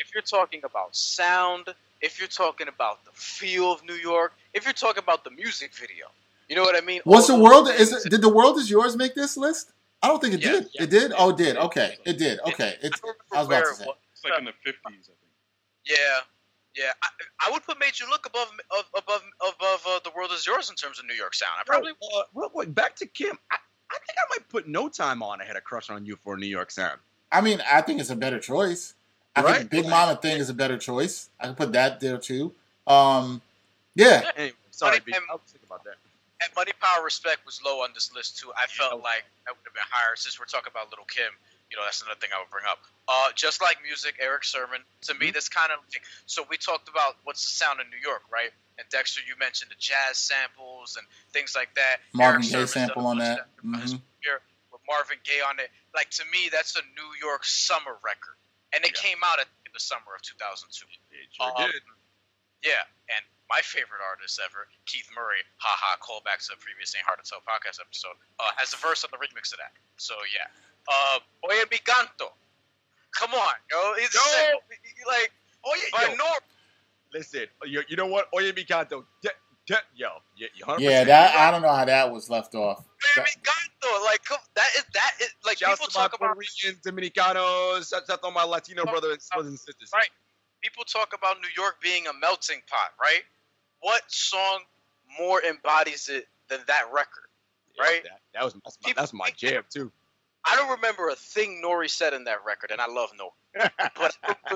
If 0.00 0.14
you're 0.14 0.22
talking 0.22 0.62
about 0.64 0.94
sound, 0.94 1.68
if 2.00 2.18
you're 2.18 2.28
talking 2.28 2.68
about 2.68 3.04
the 3.04 3.10
feel 3.12 3.72
of 3.72 3.84
New 3.84 3.94
York, 3.94 4.32
if 4.54 4.64
you're 4.64 4.72
talking 4.72 5.02
about 5.02 5.24
the 5.24 5.30
music 5.30 5.74
video, 5.74 6.06
you 6.48 6.56
know 6.56 6.62
what 6.62 6.76
I 6.76 6.84
mean. 6.84 7.00
Was 7.04 7.26
the 7.26 7.38
world 7.38 7.68
is 7.68 7.92
it, 7.92 8.10
did 8.10 8.22
the 8.22 8.28
world 8.28 8.58
is 8.58 8.70
yours 8.70 8.96
make 8.96 9.14
this 9.14 9.36
list? 9.36 9.72
I 10.02 10.08
don't 10.08 10.20
think 10.20 10.34
it 10.34 10.40
yeah, 10.40 10.52
did. 10.52 10.68
Yeah, 10.74 10.82
it 10.82 10.90
did. 10.90 11.12
oh, 11.16 11.30
it 11.30 11.36
did. 11.36 11.56
Okay, 11.56 11.96
it 12.06 12.18
did. 12.18 12.38
Okay, 12.46 12.76
it, 12.82 12.92
I, 13.32 13.36
I 13.36 13.38
was 13.40 13.48
about 13.48 13.64
to 13.64 13.74
say. 13.74 13.86
It's 14.12 14.24
like 14.24 14.38
in 14.38 14.44
the 14.44 14.52
fifties, 14.64 14.82
I 14.84 15.14
think. 15.18 15.32
Yeah, 15.84 15.96
yeah, 16.76 16.92
I, 17.02 17.08
I, 17.48 17.50
would 17.50 17.64
put 17.64 17.78
"Made 17.80 17.98
You 17.98 18.08
Look" 18.08 18.26
above 18.26 18.48
above 18.96 19.22
above 19.40 19.82
uh, 19.86 20.00
"The 20.04 20.10
World 20.16 20.30
Is 20.32 20.46
Yours" 20.46 20.70
in 20.70 20.76
terms 20.76 20.98
of 20.98 21.06
New 21.06 21.14
York 21.14 21.34
sound. 21.34 21.52
I 21.60 21.64
probably 21.64 21.90
uh, 21.90 22.22
real 22.34 22.48
quick 22.48 22.72
back 22.74 22.94
to 22.96 23.06
Kim. 23.06 23.36
I, 23.50 23.56
I, 23.90 23.96
think 24.06 24.18
I 24.18 24.38
might 24.38 24.48
put 24.48 24.68
"No 24.68 24.88
Time" 24.88 25.22
on 25.22 25.40
ahead 25.40 25.56
of 25.56 25.64
"Crush 25.64 25.90
on 25.90 26.06
You" 26.06 26.16
for 26.16 26.36
New 26.36 26.46
York 26.46 26.70
sound. 26.70 27.00
I 27.32 27.40
mean, 27.40 27.60
I 27.70 27.82
think 27.82 28.00
it's 28.00 28.10
a 28.10 28.16
better 28.16 28.38
choice. 28.38 28.94
I 29.38 29.42
right? 29.42 29.58
think 29.58 29.70
Big. 29.70 29.88
Mama 29.88 30.16
thing 30.16 30.38
is 30.38 30.50
a 30.50 30.54
better 30.54 30.78
choice. 30.78 31.28
I 31.40 31.46
can 31.46 31.54
put 31.54 31.72
that 31.72 32.00
there 32.00 32.18
too. 32.18 32.52
Um, 32.86 33.42
yeah. 33.94 34.22
yeah. 34.22 34.30
Anyway, 34.36 34.54
sorry, 34.70 35.00
Money, 35.06 35.18
I 35.30 35.34
was 35.34 35.40
thinking 35.46 35.66
about 35.66 35.84
that. 35.84 35.96
And 36.40 36.50
Money 36.54 36.72
Power 36.80 37.04
Respect 37.04 37.44
was 37.44 37.60
low 37.64 37.82
on 37.82 37.90
this 37.94 38.12
list 38.14 38.38
too. 38.38 38.50
I 38.56 38.66
felt 38.66 39.02
like 39.02 39.24
that 39.46 39.52
would 39.52 39.64
have 39.64 39.74
been 39.74 39.90
higher 39.90 40.16
since 40.16 40.38
we're 40.38 40.46
talking 40.46 40.70
about 40.70 40.90
Little 40.90 41.06
Kim 41.06 41.32
you 41.70 41.76
know, 41.76 41.84
that's 41.84 42.02
another 42.02 42.18
thing 42.18 42.30
I 42.34 42.40
would 42.40 42.50
bring 42.50 42.64
up. 42.64 42.80
Uh, 43.08 43.28
just 43.34 43.60
like 43.60 43.76
music, 43.84 44.16
Erick 44.20 44.44
Sermon. 44.44 44.80
To 45.02 45.14
me, 45.14 45.28
mm-hmm. 45.28 45.34
that's 45.34 45.48
kind 45.48 45.72
of 45.72 45.80
like, 45.92 46.02
so. 46.26 46.44
We 46.48 46.56
talked 46.56 46.88
about 46.88 47.16
what's 47.24 47.44
the 47.44 47.52
sound 47.52 47.80
in 47.80 47.88
New 47.90 48.00
York, 48.00 48.22
right? 48.32 48.50
And 48.78 48.88
Dexter, 48.90 49.20
you 49.26 49.36
mentioned 49.38 49.70
the 49.70 49.80
jazz 49.80 50.16
samples 50.16 50.96
and 50.96 51.06
things 51.32 51.54
like 51.54 51.68
that. 51.74 52.00
Marvin 52.14 52.42
Gaye 52.42 52.66
sample 52.66 53.06
on 53.06 53.18
that. 53.18 53.48
that 53.48 53.66
mm-hmm. 53.66 53.96
with 54.72 54.82
Marvin 54.88 55.18
Gaye 55.24 55.44
on 55.44 55.58
it. 55.60 55.68
Like 55.94 56.08
to 56.16 56.24
me, 56.32 56.48
that's 56.52 56.76
a 56.76 56.84
New 56.96 57.10
York 57.20 57.44
summer 57.44 57.96
record, 58.04 58.37
and 58.74 58.84
it 58.84 58.92
yeah. 58.94 59.04
came 59.10 59.20
out 59.24 59.40
in 59.40 59.70
the 59.72 59.80
summer 59.80 60.12
of 60.14 60.22
2002. 60.22 60.68
It 61.12 61.28
sure 61.32 61.48
um, 61.48 61.70
did. 61.70 61.82
Yeah, 62.64 62.82
and 63.14 63.22
my 63.48 63.62
favorite 63.64 64.04
artist 64.04 64.40
ever, 64.44 64.68
Keith 64.84 65.08
Murray, 65.14 65.40
haha, 65.56 65.96
callback 66.02 66.44
to 66.46 66.54
a 66.54 66.58
previous 66.60 66.92
Ain't 66.94 67.06
Hard 67.06 67.22
to 67.22 67.24
Tell 67.24 67.40
podcast 67.46 67.80
episode, 67.80 68.18
uh, 68.40 68.52
has 68.56 68.74
a 68.74 68.80
verse 68.82 69.04
on 69.04 69.10
the 69.14 69.20
remix 69.20 69.54
of 69.54 69.58
that. 69.62 69.72
So 69.96 70.14
yeah, 70.28 70.50
uh, 70.90 71.18
Oye 71.48 71.64
Mi 71.70 71.78
Canto. 71.80 72.34
Come 73.16 73.32
on, 73.32 73.56
yo. 73.72 73.94
It's 73.96 74.14
yo. 74.14 74.58
like, 75.06 75.32
Oye, 75.64 75.88
by 75.92 76.12
yo. 76.12 76.16
Norm. 76.16 76.44
Listen, 77.14 77.46
you, 77.64 77.82
you 77.88 77.96
know 77.96 78.06
what? 78.06 78.28
Oye 78.34 78.52
Mi 78.52 78.64
Canto. 78.64 79.06
De, 79.22 79.30
yo, 79.94 80.08
yeah, 80.78 81.04
that 81.04 81.34
I 81.36 81.50
don't 81.50 81.62
know 81.62 81.72
how 81.72 81.84
that 81.84 82.12
was 82.12 82.30
left 82.30 82.54
off. 82.54 82.84
Oye 83.18 83.22
Mi 83.22 84.00
Like, 84.04 84.22
that 84.54 84.68
is, 84.76 84.84
that 84.94 85.12
is, 85.20 85.34
like, 85.44 85.58
Shouts 85.58 85.80
people 85.80 85.92
talk 85.92 86.14
about. 86.14 86.34
Puerto 86.34 86.78
Dominicanos, 86.82 87.90
that's 87.90 88.10
all 88.22 88.30
my 88.30 88.44
Latino 88.44 88.84
brothers, 88.84 89.28
brothers 89.32 89.48
and 89.48 89.58
sisters. 89.58 89.90
Right. 89.92 90.08
People 90.62 90.84
talk 90.84 91.12
about 91.14 91.36
New 91.40 91.48
York 91.56 91.76
being 91.82 92.06
a 92.06 92.12
melting 92.18 92.60
pot, 92.68 92.90
right? 93.00 93.22
What 93.80 94.02
song 94.08 94.60
more 95.18 95.42
embodies 95.42 96.08
it 96.08 96.26
than 96.48 96.60
that 96.66 96.84
record, 96.92 97.28
right? 97.78 98.02
Yeah, 98.04 98.10
that, 98.10 98.20
that, 98.34 98.44
was 98.44 98.54
that's 98.64 98.78
my, 98.84 98.92
that's 98.96 99.12
my 99.12 99.30
jam 99.36 99.64
too. 99.70 99.92
I 100.44 100.56
don't 100.56 100.70
remember 100.70 101.08
a 101.08 101.14
thing 101.14 101.62
Nori 101.64 101.90
said 101.90 102.14
in 102.14 102.24
that 102.24 102.44
record, 102.44 102.70
and 102.70 102.80
I 102.80 102.86
love 102.86 103.10
Nori. 103.12 103.70
but 103.96 104.16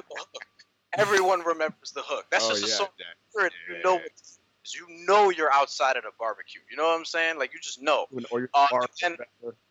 everyone 0.99 1.41
remembers 1.41 1.93
the 1.95 2.03
hook. 2.03 2.27
That's 2.31 2.47
oh, 2.47 2.51
just 2.51 2.65
a 2.65 2.69
song 2.69 2.89
yeah. 2.99 3.49
you 3.69 3.83
know 3.85 4.01
you 4.65 4.87
know 5.07 5.31
you're 5.31 5.53
outside 5.53 5.97
at 5.97 6.05
a 6.05 6.11
barbecue. 6.19 6.61
You 6.71 6.77
know 6.77 6.85
what 6.85 6.99
I'm 6.99 7.05
saying? 7.05 7.39
Like 7.39 7.53
you 7.53 7.61
just 7.61 7.83
know. 7.83 8.07
Or 8.31 8.49
uh, 8.55 8.67
and 9.05 9.17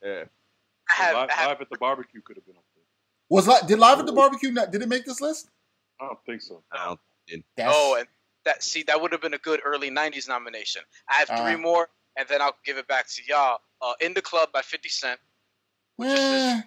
yeah. 0.03 0.23
I 0.89 0.93
have, 0.93 1.15
live, 1.15 1.29
I 1.29 1.33
have, 1.33 1.47
live, 1.49 1.61
at 1.61 1.69
the 1.69 1.77
barbecue 1.77 2.21
could 2.21 2.35
have 2.35 2.45
been 2.45 2.57
up 2.57 2.63
there. 2.75 2.83
Was 3.29 3.47
did 3.65 3.79
live 3.79 3.99
at 3.99 4.05
the 4.05 4.11
barbecue? 4.11 4.51
Not, 4.51 4.71
did 4.71 4.81
it 4.81 4.89
make 4.89 5.05
this 5.05 5.21
list? 5.21 5.49
I 5.99 6.07
don't 6.07 6.19
think 6.25 6.41
so. 6.41 6.61
I 6.71 6.85
don't. 6.85 6.99
Oh, 7.59 7.95
and 7.97 8.07
that 8.45 8.63
see 8.63 8.83
that 8.83 8.99
would 9.01 9.11
have 9.11 9.21
been 9.21 9.33
a 9.33 9.39
good 9.39 9.61
early 9.63 9.89
'90s 9.89 10.27
nomination. 10.27 10.81
I 11.07 11.15
have 11.15 11.27
three 11.27 11.53
uh, 11.53 11.57
more, 11.57 11.87
and 12.17 12.27
then 12.27 12.41
I'll 12.41 12.57
give 12.65 12.77
it 12.77 12.87
back 12.87 13.07
to 13.09 13.21
y'all. 13.27 13.59
Uh, 13.81 13.93
in 13.99 14.13
the 14.13 14.21
club 14.21 14.49
by 14.51 14.61
50 14.61 14.89
Cent. 14.89 15.19
which 15.95 16.09
Eh, 16.09 16.61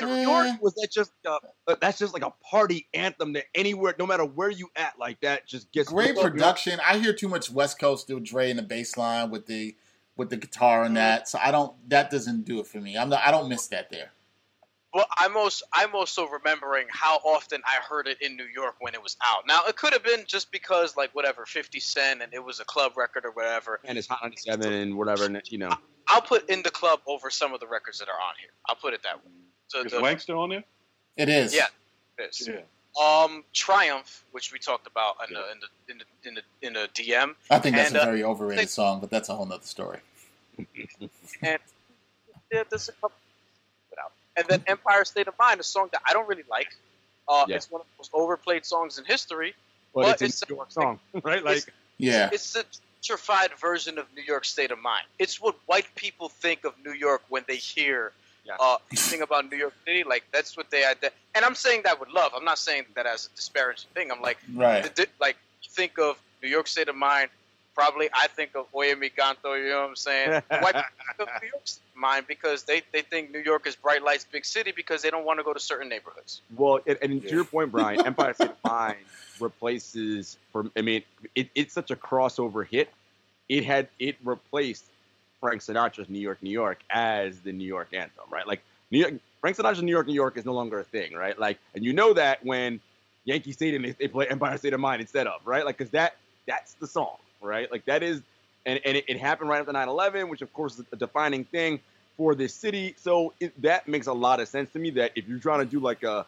New 0.00 0.14
York 0.16 0.62
was 0.62 0.74
that 0.74 0.90
just 0.90 1.12
uh, 1.26 1.38
that's 1.80 1.98
just 1.98 2.12
like 2.14 2.24
a 2.24 2.32
party 2.50 2.88
anthem 2.94 3.32
that 3.34 3.44
anywhere, 3.54 3.94
no 3.98 4.06
matter 4.06 4.24
where 4.24 4.50
you 4.50 4.68
at, 4.76 4.98
like 4.98 5.20
that 5.20 5.46
just 5.46 5.70
gets 5.72 5.88
great 5.88 6.16
production. 6.16 6.80
I 6.86 6.98
hear 6.98 7.12
too 7.12 7.28
much 7.28 7.50
West 7.50 7.78
Coast 7.78 8.08
do 8.08 8.20
Dre 8.20 8.50
in 8.50 8.56
the 8.56 8.62
bass 8.62 8.96
line 8.96 9.30
with 9.30 9.46
the 9.46 9.76
with 10.16 10.30
the 10.30 10.36
guitar 10.36 10.84
and 10.84 10.96
that, 10.96 11.28
so 11.28 11.38
I 11.42 11.50
don't. 11.50 11.72
That 11.88 12.10
doesn't 12.10 12.44
do 12.44 12.60
it 12.60 12.66
for 12.66 12.78
me. 12.78 12.96
I'm 12.96 13.08
not, 13.08 13.22
I 13.24 13.30
don't 13.30 13.48
miss 13.48 13.68
that 13.68 13.90
there. 13.90 14.10
Well, 14.92 15.06
I'm 15.18 15.36
also 15.36 15.64
I'm 15.72 15.94
also 15.94 16.26
remembering 16.26 16.86
how 16.90 17.16
often 17.18 17.62
I 17.64 17.76
heard 17.88 18.08
it 18.08 18.20
in 18.20 18.36
New 18.36 18.46
York 18.52 18.74
when 18.80 18.94
it 18.94 19.02
was 19.02 19.16
out. 19.24 19.46
Now 19.46 19.60
it 19.68 19.76
could 19.76 19.92
have 19.92 20.02
been 20.02 20.24
just 20.26 20.50
because 20.50 20.96
like 20.96 21.14
whatever 21.14 21.46
50 21.46 21.78
Cent 21.78 22.22
and 22.22 22.34
it 22.34 22.44
was 22.44 22.58
a 22.58 22.64
club 22.64 22.96
record 22.96 23.24
or 23.24 23.30
whatever. 23.30 23.80
And 23.84 23.96
it's 23.96 24.08
Hot 24.08 24.18
97 24.22 24.72
and 24.72 24.96
whatever, 24.96 25.26
and 25.26 25.40
you 25.46 25.58
know. 25.58 25.70
I'll 26.08 26.22
put 26.22 26.50
in 26.50 26.62
the 26.62 26.70
club 26.70 27.00
over 27.06 27.30
some 27.30 27.54
of 27.54 27.60
the 27.60 27.68
records 27.68 27.98
that 28.00 28.08
are 28.08 28.20
on 28.20 28.34
here. 28.40 28.50
I'll 28.68 28.74
put 28.74 28.94
it 28.94 29.02
that 29.04 29.24
way. 29.24 29.30
So 29.70 29.84
is 29.84 29.92
the, 29.92 29.98
Wankster 29.98 30.36
on 30.36 30.50
there? 30.50 30.64
It 31.16 31.28
is. 31.28 31.54
Yeah, 31.54 31.66
it 32.18 32.30
is. 32.30 32.48
Yeah. 32.48 32.60
Um, 33.00 33.44
Triumph, 33.52 34.24
which 34.32 34.52
we 34.52 34.58
talked 34.58 34.88
about 34.88 35.16
in, 35.28 35.34
yeah. 35.34 35.42
the, 35.86 35.92
in, 35.92 35.98
the, 35.98 36.04
in 36.24 36.34
the 36.34 36.40
in 36.62 36.72
the 36.72 36.78
in 36.80 36.88
the 36.94 37.02
DM. 37.02 37.34
I 37.50 37.60
think 37.60 37.76
that's 37.76 37.90
and, 37.90 37.98
a 37.98 38.02
uh, 38.02 38.04
very 38.06 38.24
uh, 38.24 38.28
overrated 38.28 38.68
song, 38.68 39.00
but 39.00 39.10
that's 39.10 39.28
a 39.28 39.34
whole 39.34 39.46
nother 39.46 39.64
story. 39.64 40.00
and 40.58 41.58
yeah, 42.52 42.64
there's 42.68 42.88
a 42.88 42.92
couple 42.92 43.12
and 44.36 44.46
then 44.48 44.64
Empire 44.66 45.04
State 45.04 45.28
of 45.28 45.34
Mind, 45.38 45.60
a 45.60 45.62
song 45.62 45.88
that 45.92 46.02
I 46.06 46.12
don't 46.12 46.28
really 46.28 46.44
like. 46.50 46.74
Uh, 47.28 47.44
yeah. 47.48 47.56
It's 47.56 47.70
one 47.70 47.80
of 47.80 47.86
the 47.86 47.92
most 47.98 48.10
overplayed 48.12 48.64
songs 48.64 48.98
in 48.98 49.04
history. 49.04 49.54
But, 49.94 50.02
but 50.02 50.22
it's, 50.22 50.22
it's 50.22 50.42
a 50.42 50.46
New 50.48 50.56
York 50.56 50.70
song, 50.70 51.00
right? 51.22 51.44
Like, 51.44 51.58
it's, 51.58 51.66
yeah, 51.98 52.30
it's 52.32 52.56
a 52.56 52.64
gentrified 53.02 53.58
version 53.58 53.98
of 53.98 54.06
New 54.16 54.22
York 54.22 54.44
State 54.44 54.70
of 54.70 54.78
Mind. 54.78 55.04
It's 55.18 55.40
what 55.40 55.56
white 55.66 55.86
people 55.94 56.28
think 56.28 56.64
of 56.64 56.74
New 56.84 56.92
York 56.92 57.22
when 57.28 57.44
they 57.48 57.56
hear 57.56 58.12
yeah. 58.50 58.64
uh, 58.64 58.78
thing 58.94 59.22
about 59.22 59.50
New 59.50 59.56
York 59.56 59.74
City. 59.86 60.04
Like 60.04 60.24
that's 60.32 60.56
what 60.56 60.70
they 60.70 60.80
had. 60.82 60.98
And 61.34 61.44
I'm 61.44 61.54
saying 61.54 61.82
that 61.84 61.98
with 62.00 62.10
love. 62.10 62.32
I'm 62.34 62.44
not 62.44 62.58
saying 62.58 62.84
that 62.94 63.06
as 63.06 63.26
a 63.26 63.36
disparaging 63.36 63.90
thing. 63.94 64.10
I'm 64.10 64.20
like, 64.20 64.38
right. 64.54 64.94
The, 64.94 65.06
like 65.20 65.36
think 65.68 65.98
of 65.98 66.18
New 66.42 66.48
York 66.48 66.66
State 66.66 66.88
of 66.88 66.96
Mind 66.96 67.30
probably 67.74 68.08
I 68.12 68.26
think 68.26 68.54
of 68.54 68.66
Oye 68.74 68.94
Mi 68.94 69.08
Canto, 69.08 69.54
you 69.54 69.70
know 69.70 69.80
what 69.80 69.88
I'm 69.90 69.96
saying? 69.96 70.30
White 70.48 70.74
people 70.74 71.26
New 71.42 71.48
of 71.54 71.70
mind 71.94 72.26
because 72.26 72.64
they, 72.64 72.82
they 72.92 73.02
think 73.02 73.32
New 73.32 73.40
York 73.40 73.66
is 73.66 73.76
bright 73.76 74.02
lights, 74.02 74.26
big 74.30 74.44
city 74.44 74.72
because 74.74 75.02
they 75.02 75.10
don't 75.10 75.24
want 75.24 75.38
to 75.38 75.44
go 75.44 75.52
to 75.52 75.60
certain 75.60 75.88
neighborhoods. 75.88 76.42
Well, 76.56 76.80
and, 76.86 76.98
and 77.02 77.22
to 77.22 77.34
your 77.34 77.44
point, 77.44 77.72
Brian, 77.72 78.04
Empire 78.06 78.34
State 78.34 78.50
of 78.50 78.70
Mind 78.70 78.98
replaces 79.38 80.36
for 80.52 80.66
I 80.76 80.82
mean, 80.82 81.02
it, 81.34 81.48
it's 81.54 81.72
such 81.72 81.90
a 81.90 81.96
crossover 81.96 82.66
hit. 82.66 82.90
It 83.48 83.64
had 83.64 83.88
it 83.98 84.16
replaced 84.22 84.84
Frank 85.40 85.62
Sinatra's 85.62 86.08
New 86.08 86.20
York, 86.20 86.42
New 86.42 86.50
York 86.50 86.80
as 86.90 87.40
the 87.40 87.52
New 87.52 87.66
York 87.66 87.88
anthem, 87.92 88.24
right? 88.30 88.46
Like 88.46 88.62
New 88.90 88.98
York 88.98 89.14
Frank 89.40 89.56
Sinatra's 89.56 89.82
New 89.82 89.90
York, 89.90 90.06
New 90.06 90.14
York 90.14 90.36
is 90.36 90.44
no 90.44 90.52
longer 90.52 90.80
a 90.80 90.84
thing, 90.84 91.14
right? 91.14 91.38
Like 91.38 91.58
and 91.74 91.84
you 91.84 91.92
know 91.92 92.12
that 92.12 92.44
when 92.44 92.80
Yankee 93.24 93.52
Stadium 93.52 93.82
they, 93.82 93.92
they 93.92 94.08
play 94.08 94.26
Empire 94.28 94.56
State 94.58 94.74
of 94.74 94.80
Mind 94.80 95.00
instead 95.00 95.26
of, 95.26 95.40
right? 95.44 95.64
Like 95.64 95.78
because 95.78 95.90
that 95.92 96.16
that's 96.46 96.74
the 96.74 96.86
song, 96.86 97.16
right? 97.40 97.70
Like 97.70 97.84
that 97.86 98.02
is, 98.02 98.22
and, 98.66 98.80
and 98.84 98.96
it, 98.96 99.04
it 99.08 99.18
happened 99.18 99.48
right 99.50 99.60
after 99.60 99.72
9/11, 99.72 100.28
which 100.28 100.42
of 100.42 100.52
course 100.52 100.78
is 100.78 100.84
a 100.92 100.96
defining 100.96 101.44
thing 101.44 101.80
for 102.16 102.34
this 102.34 102.54
city. 102.54 102.94
So 102.98 103.32
it, 103.40 103.60
that 103.62 103.88
makes 103.88 104.06
a 104.06 104.12
lot 104.12 104.40
of 104.40 104.48
sense 104.48 104.70
to 104.72 104.78
me. 104.78 104.90
That 104.90 105.12
if 105.14 105.28
you're 105.28 105.38
trying 105.38 105.60
to 105.60 105.66
do 105.66 105.80
like 105.80 106.02
a, 106.02 106.26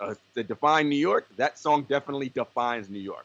a 0.00 0.16
define 0.42 0.88
New 0.88 0.96
York, 0.96 1.28
that 1.36 1.58
song 1.58 1.86
definitely 1.88 2.30
defines 2.30 2.88
New 2.88 2.98
York. 2.98 3.24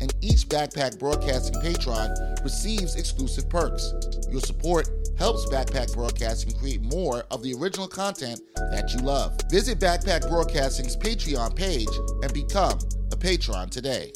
and 0.00 0.14
each 0.20 0.48
Backpack 0.48 0.98
Broadcasting 0.98 1.60
patron 1.60 2.14
receives 2.42 2.96
exclusive 2.96 3.48
perks. 3.48 3.92
Your 4.30 4.40
support 4.40 4.88
helps 5.18 5.46
Backpack 5.46 5.92
Broadcasting 5.94 6.52
create 6.58 6.82
more 6.82 7.24
of 7.30 7.42
the 7.42 7.54
original 7.54 7.88
content 7.88 8.40
that 8.54 8.92
you 8.92 9.00
love. 9.00 9.38
Visit 9.50 9.78
Backpack 9.78 10.28
Broadcasting's 10.28 10.96
Patreon 10.96 11.54
page 11.56 11.88
and 12.22 12.32
become 12.32 12.78
a 13.12 13.16
patron 13.16 13.68
today. 13.68 14.12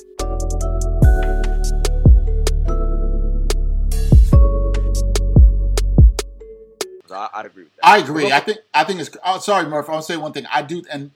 I, 7.12 7.42
would 7.42 7.46
agree 7.46 7.64
with 7.64 7.76
that. 7.76 7.86
I 7.86 7.98
agree. 7.98 8.32
I 8.32 8.40
think 8.40 8.58
I 8.72 8.84
think 8.84 9.00
it's. 9.00 9.10
Oh, 9.24 9.38
sorry, 9.38 9.66
Murph. 9.66 9.90
I'll 9.90 10.02
say 10.02 10.16
one 10.16 10.32
thing. 10.32 10.46
I 10.50 10.62
do, 10.62 10.82
and 10.90 11.10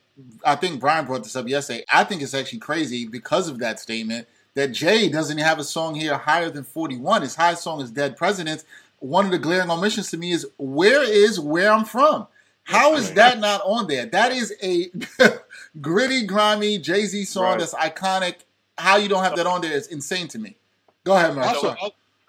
I 0.45 0.57
think 0.57 0.81
Brian 0.81 1.07
brought 1.07 1.23
this 1.23 1.37
up 1.37 1.49
yesterday. 1.49 1.85
I 1.93 2.05
think 2.05 2.23
it's 2.23 2.35
actually 2.35 2.59
crazy 2.59 3.07
because 3.07 3.49
of 3.49 3.59
that 3.61 3.81
statement 3.81 4.27
that 4.55 4.73
Jay 4.73 5.09
doesn't 5.09 5.39
have 5.39 5.59
a 5.59 5.65
song 5.65 5.95
here 5.95 6.17
higher 6.17 6.51
than 6.51 6.65
41. 6.65 7.23
His 7.23 7.35
highest 7.35 7.63
song 7.63 7.81
is 7.81 7.91
Dead 7.91 8.17
Presidents. 8.17 8.65
One 9.01 9.27
of 9.27 9.31
the 9.31 9.39
glaring 9.39 9.71
omissions 9.71 10.11
to 10.11 10.17
me 10.17 10.33
is 10.33 10.47
where 10.59 11.03
is 11.03 11.39
where 11.39 11.71
I'm 11.71 11.85
from? 11.85 12.27
How 12.65 12.95
is 12.95 13.13
that 13.15 13.39
not 13.41 13.61
on 13.65 13.89
there? 13.89 14.07
That 14.07 14.33
is 14.33 14.55
a 14.63 14.91
gritty, 15.81 16.27
grimy 16.27 16.79
Jay 16.79 17.05
Z 17.05 17.25
song 17.25 17.45
right. 17.45 17.59
that's 17.59 17.75
iconic. 17.75 18.37
How 18.79 18.97
you 18.97 19.09
don't 19.09 19.23
have 19.23 19.37
that 19.37 19.47
on 19.47 19.61
there 19.61 19.73
is 19.73 19.89
insane 19.89 20.29
to 20.29 20.39
me. 20.39 20.57
Go 21.05 21.15
ahead, 21.15 21.35
Murph. 21.35 21.47
Also, 21.47 21.77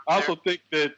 I 0.08 0.16
also 0.16 0.36
think 0.36 0.60
that 0.72 0.94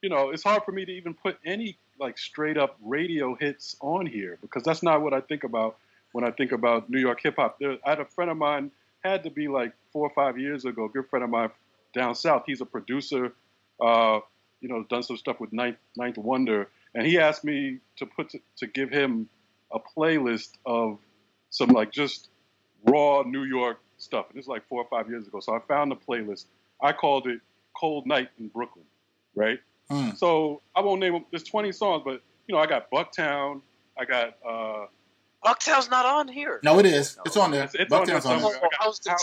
you 0.00 0.08
know 0.08 0.30
it's 0.30 0.42
hard 0.42 0.64
for 0.64 0.72
me 0.72 0.86
to 0.86 0.92
even 0.92 1.12
put 1.12 1.38
any 1.44 1.76
like 1.98 2.16
straight 2.16 2.56
up 2.56 2.78
radio 2.82 3.34
hits 3.34 3.76
on 3.80 4.06
here 4.06 4.38
because 4.40 4.62
that's 4.62 4.82
not 4.82 5.02
what 5.02 5.12
I 5.12 5.20
think 5.20 5.44
about 5.44 5.76
when 6.12 6.24
I 6.24 6.30
think 6.30 6.52
about 6.52 6.88
New 6.88 6.98
York 6.98 7.20
hip 7.22 7.36
hop. 7.36 7.60
I 7.62 7.78
had 7.84 8.00
a 8.00 8.06
friend 8.06 8.30
of 8.30 8.38
mine 8.38 8.70
had 9.02 9.24
to 9.24 9.30
be 9.30 9.48
like 9.48 9.72
four 9.92 10.06
or 10.06 10.12
five 10.14 10.38
years 10.38 10.64
ago. 10.64 10.84
A 10.84 10.88
good 10.88 11.08
friend 11.08 11.24
of 11.24 11.30
mine 11.30 11.50
down 11.94 12.14
south. 12.14 12.44
He's 12.46 12.60
a 12.60 12.66
producer. 12.66 13.32
Uh, 13.80 14.20
you 14.60 14.68
know, 14.68 14.84
done 14.90 15.02
some 15.02 15.16
stuff 15.16 15.40
with 15.40 15.52
Ninth, 15.52 15.78
Ninth 15.96 16.18
Wonder, 16.18 16.68
and 16.94 17.06
he 17.06 17.18
asked 17.18 17.44
me 17.44 17.78
to 17.96 18.04
put 18.04 18.28
to, 18.30 18.40
to 18.58 18.66
give 18.66 18.90
him 18.90 19.28
a 19.72 19.78
playlist 19.80 20.50
of 20.66 20.98
some 21.48 21.70
like 21.70 21.90
just 21.90 22.28
raw 22.84 23.22
New 23.22 23.44
York 23.44 23.80
stuff. 23.96 24.26
And 24.28 24.36
this 24.36 24.44
is 24.44 24.48
like 24.48 24.68
four 24.68 24.82
or 24.82 24.88
five 24.90 25.08
years 25.08 25.26
ago. 25.26 25.40
So 25.40 25.54
I 25.54 25.60
found 25.60 25.90
the 25.90 25.96
playlist. 25.96 26.44
I 26.82 26.92
called 26.92 27.26
it 27.26 27.40
Cold 27.74 28.06
Night 28.06 28.28
in 28.38 28.48
Brooklyn, 28.48 28.84
right? 29.34 29.60
Mm. 29.90 30.16
So 30.16 30.60
I 30.76 30.80
won't 30.80 31.00
name 31.00 31.14
them. 31.14 31.24
There's 31.30 31.44
20 31.44 31.72
songs, 31.72 32.02
but 32.04 32.20
you 32.46 32.54
know, 32.54 32.58
I 32.58 32.66
got 32.66 32.90
Bucktown. 32.90 33.62
I 33.98 34.04
got. 34.04 34.36
uh 34.46 34.86
Bucktown's 35.44 35.90
not 35.90 36.06
on 36.06 36.28
here. 36.28 36.60
No, 36.62 36.78
it 36.78 36.86
is. 36.86 37.18
It's 37.24 37.36
on 37.36 37.50
there. 37.50 37.64
It's, 37.64 37.74
it's 37.74 37.90
Bucktown's 37.90 38.26
on 38.26 38.38
there. 38.38 38.46
On 38.46 38.52
there. 38.52 39.16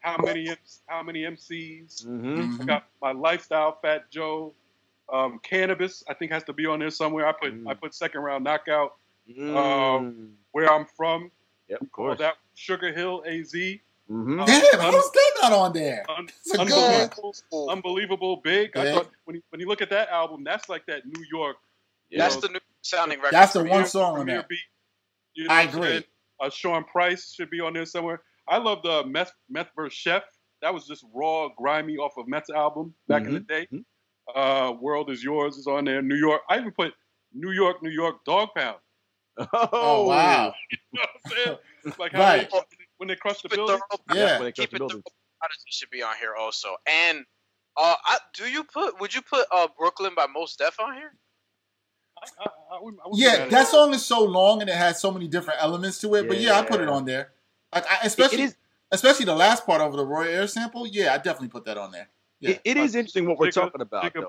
How, 0.00 0.16
how, 0.16 0.16
many 0.22 0.56
how 0.86 1.02
many 1.02 1.22
MCs? 1.22 2.06
Mm-hmm. 2.06 2.62
I 2.62 2.64
got 2.64 2.84
my 3.02 3.12
lifestyle, 3.12 3.78
Fat 3.82 4.10
Joe. 4.10 4.52
Um, 5.12 5.40
Canibus, 5.42 6.04
I 6.08 6.14
think, 6.14 6.30
has 6.30 6.44
to 6.44 6.52
be 6.52 6.66
on 6.66 6.78
there 6.78 6.90
somewhere. 6.90 7.26
I 7.26 7.32
put 7.32 7.52
mm. 7.52 7.68
I 7.68 7.74
put 7.74 7.94
second 7.94 8.20
round 8.20 8.44
knockout. 8.44 8.94
Mm. 9.28 9.56
Um, 9.56 10.30
where 10.52 10.72
I'm 10.72 10.86
from. 10.96 11.30
Yep, 11.68 11.80
of 11.82 11.92
course. 11.92 12.18
That 12.18 12.34
Sugar 12.54 12.92
Hill 12.92 13.22
AZ. 13.26 13.52
Mm-hmm. 13.52 14.44
Damn, 14.44 14.80
un- 14.80 14.92
how's 14.92 15.10
that 15.12 15.32
not 15.40 15.52
on 15.52 15.72
there? 15.72 16.04
Un- 16.08 16.28
unbelievable, 16.58 17.34
unbelievable, 17.70 18.36
big. 18.38 18.72
Yeah. 18.74 18.82
I 18.82 18.92
thought 18.92 19.10
when 19.24 19.36
you, 19.36 19.42
when 19.50 19.60
you 19.60 19.68
look 19.68 19.82
at 19.82 19.90
that 19.90 20.08
album, 20.08 20.42
that's 20.42 20.68
like 20.68 20.84
that 20.86 21.06
New 21.06 21.24
York. 21.30 21.56
That's 22.10 22.34
know, 22.34 22.40
the 22.40 22.48
new 22.48 22.60
sounding 22.82 23.18
record. 23.18 23.34
That's 23.34 23.52
the 23.52 23.62
one 23.62 23.86
song 23.86 24.18
on 24.18 24.26
there. 24.26 24.44
Beat, 24.48 24.58
you 25.34 25.44
know 25.44 25.54
I 25.54 25.62
agree. 25.62 26.04
Uh, 26.40 26.50
Sean 26.50 26.84
Price 26.84 27.34
should 27.34 27.50
be 27.50 27.60
on 27.60 27.74
there 27.74 27.84
somewhere. 27.84 28.22
I 28.48 28.58
love 28.58 28.82
the 28.82 29.04
Meth, 29.06 29.32
Meth 29.48 29.70
vs. 29.76 29.92
Chef. 29.92 30.22
That 30.62 30.74
was 30.74 30.86
just 30.86 31.04
raw, 31.14 31.48
grimy 31.56 31.96
off 31.96 32.12
of 32.18 32.28
Meth's 32.28 32.50
album 32.50 32.94
back 33.08 33.22
mm-hmm. 33.22 33.28
in 33.28 33.34
the 33.34 33.40
day. 33.40 33.66
Mm-hmm. 33.72 34.38
Uh, 34.38 34.72
World 34.72 35.10
is 35.10 35.22
Yours 35.22 35.56
is 35.56 35.66
on 35.66 35.84
there. 35.84 36.02
New 36.02 36.16
York. 36.16 36.42
I 36.48 36.58
even 36.58 36.72
put 36.72 36.92
New 37.32 37.52
York, 37.52 37.82
New 37.82 37.90
York 37.90 38.24
Dog 38.24 38.48
Pound. 38.56 38.78
Oh, 39.54 39.68
oh 39.72 40.06
wow! 40.06 40.52
you 40.70 40.78
know 40.92 41.00
what 41.00 41.08
I'm 41.24 41.44
saying? 41.44 41.94
Like 41.98 42.12
how 42.12 42.20
right. 42.20 42.50
they, 42.50 42.58
when 42.98 43.08
they 43.08 43.16
crush 43.16 43.40
the 43.40 43.48
building. 43.48 43.78
Yeah, 44.12 44.34
when 44.34 44.44
they 44.44 44.52
crush 44.52 44.66
Keep 44.66 44.72
the 44.72 44.78
building. 44.78 45.02
Odyssey 45.42 45.70
should 45.70 45.88
be 45.88 46.02
on 46.02 46.14
here 46.20 46.34
also. 46.38 46.76
And 46.86 47.24
uh, 47.78 47.94
I, 48.04 48.18
do 48.34 48.44
you 48.44 48.64
put? 48.64 49.00
Would 49.00 49.14
you 49.14 49.22
put 49.22 49.46
uh, 49.50 49.68
Brooklyn 49.78 50.12
by 50.14 50.26
Mos 50.26 50.56
Def 50.56 50.78
on 50.78 50.94
here? 50.94 51.14
I, 52.42 52.46
I, 52.72 52.76
I 52.76 52.90
yeah, 53.14 53.46
that 53.46 53.68
song 53.68 53.94
is 53.94 54.04
so 54.04 54.24
long 54.24 54.60
and 54.60 54.70
it 54.70 54.76
has 54.76 55.00
so 55.00 55.10
many 55.10 55.28
different 55.28 55.62
elements 55.62 56.00
to 56.00 56.14
it. 56.14 56.22
Yeah. 56.22 56.28
But 56.28 56.40
yeah, 56.40 56.58
I 56.58 56.64
put 56.64 56.80
it 56.80 56.88
on 56.88 57.04
there. 57.04 57.32
Like, 57.74 57.84
especially, 58.02 58.38
it, 58.38 58.40
it 58.40 58.44
is, 58.44 58.56
especially 58.90 59.26
the 59.26 59.34
last 59.34 59.66
part 59.66 59.80
over 59.80 59.96
the 59.96 60.04
Roy 60.04 60.28
Ayers 60.28 60.52
sample. 60.52 60.86
Yeah, 60.86 61.14
I 61.14 61.16
definitely 61.16 61.48
put 61.48 61.64
that 61.66 61.78
on 61.78 61.92
there. 61.92 62.08
Yeah. 62.40 62.50
it, 62.50 62.60
it 62.64 62.76
is 62.78 62.94
interesting 62.94 63.28
what 63.28 63.38
we're 63.38 63.50
talking 63.50 63.82
about. 63.82 64.02
Think 64.02 64.16
of 64.16 64.24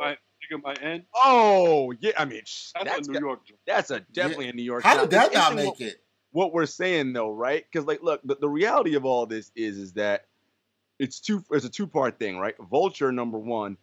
my, 0.63 0.73
end. 0.81 1.03
Oh 1.15 1.93
yeah, 2.01 2.11
I 2.17 2.25
mean 2.25 2.39
that's, 2.39 2.73
that's 2.83 3.07
a 3.07 3.11
New 3.11 3.19
York. 3.19 3.39
That's 3.65 3.89
a 3.89 4.01
definitely 4.01 4.45
yeah. 4.45 4.51
a 4.51 4.55
New 4.55 4.63
York. 4.63 4.83
How 4.83 4.99
did 4.99 5.11
that 5.11 5.33
not 5.33 5.55
make 5.55 5.67
what, 5.67 5.81
it? 5.81 6.03
What 6.31 6.53
we're 6.53 6.65
saying 6.65 7.13
though, 7.13 7.31
right? 7.31 7.65
Because 7.71 7.87
like, 7.87 8.03
look, 8.03 8.19
the, 8.25 8.35
the 8.35 8.49
reality 8.49 8.95
of 8.95 9.05
all 9.05 9.25
this 9.25 9.51
is 9.55 9.77
is 9.77 9.93
that 9.93 10.25
it's 10.99 11.21
two. 11.21 11.43
It's 11.51 11.65
a 11.65 11.69
two 11.69 11.87
part 11.87 12.19
thing, 12.19 12.37
right? 12.37 12.55
Vulture 12.69 13.13
number 13.13 13.39
one 13.39 13.77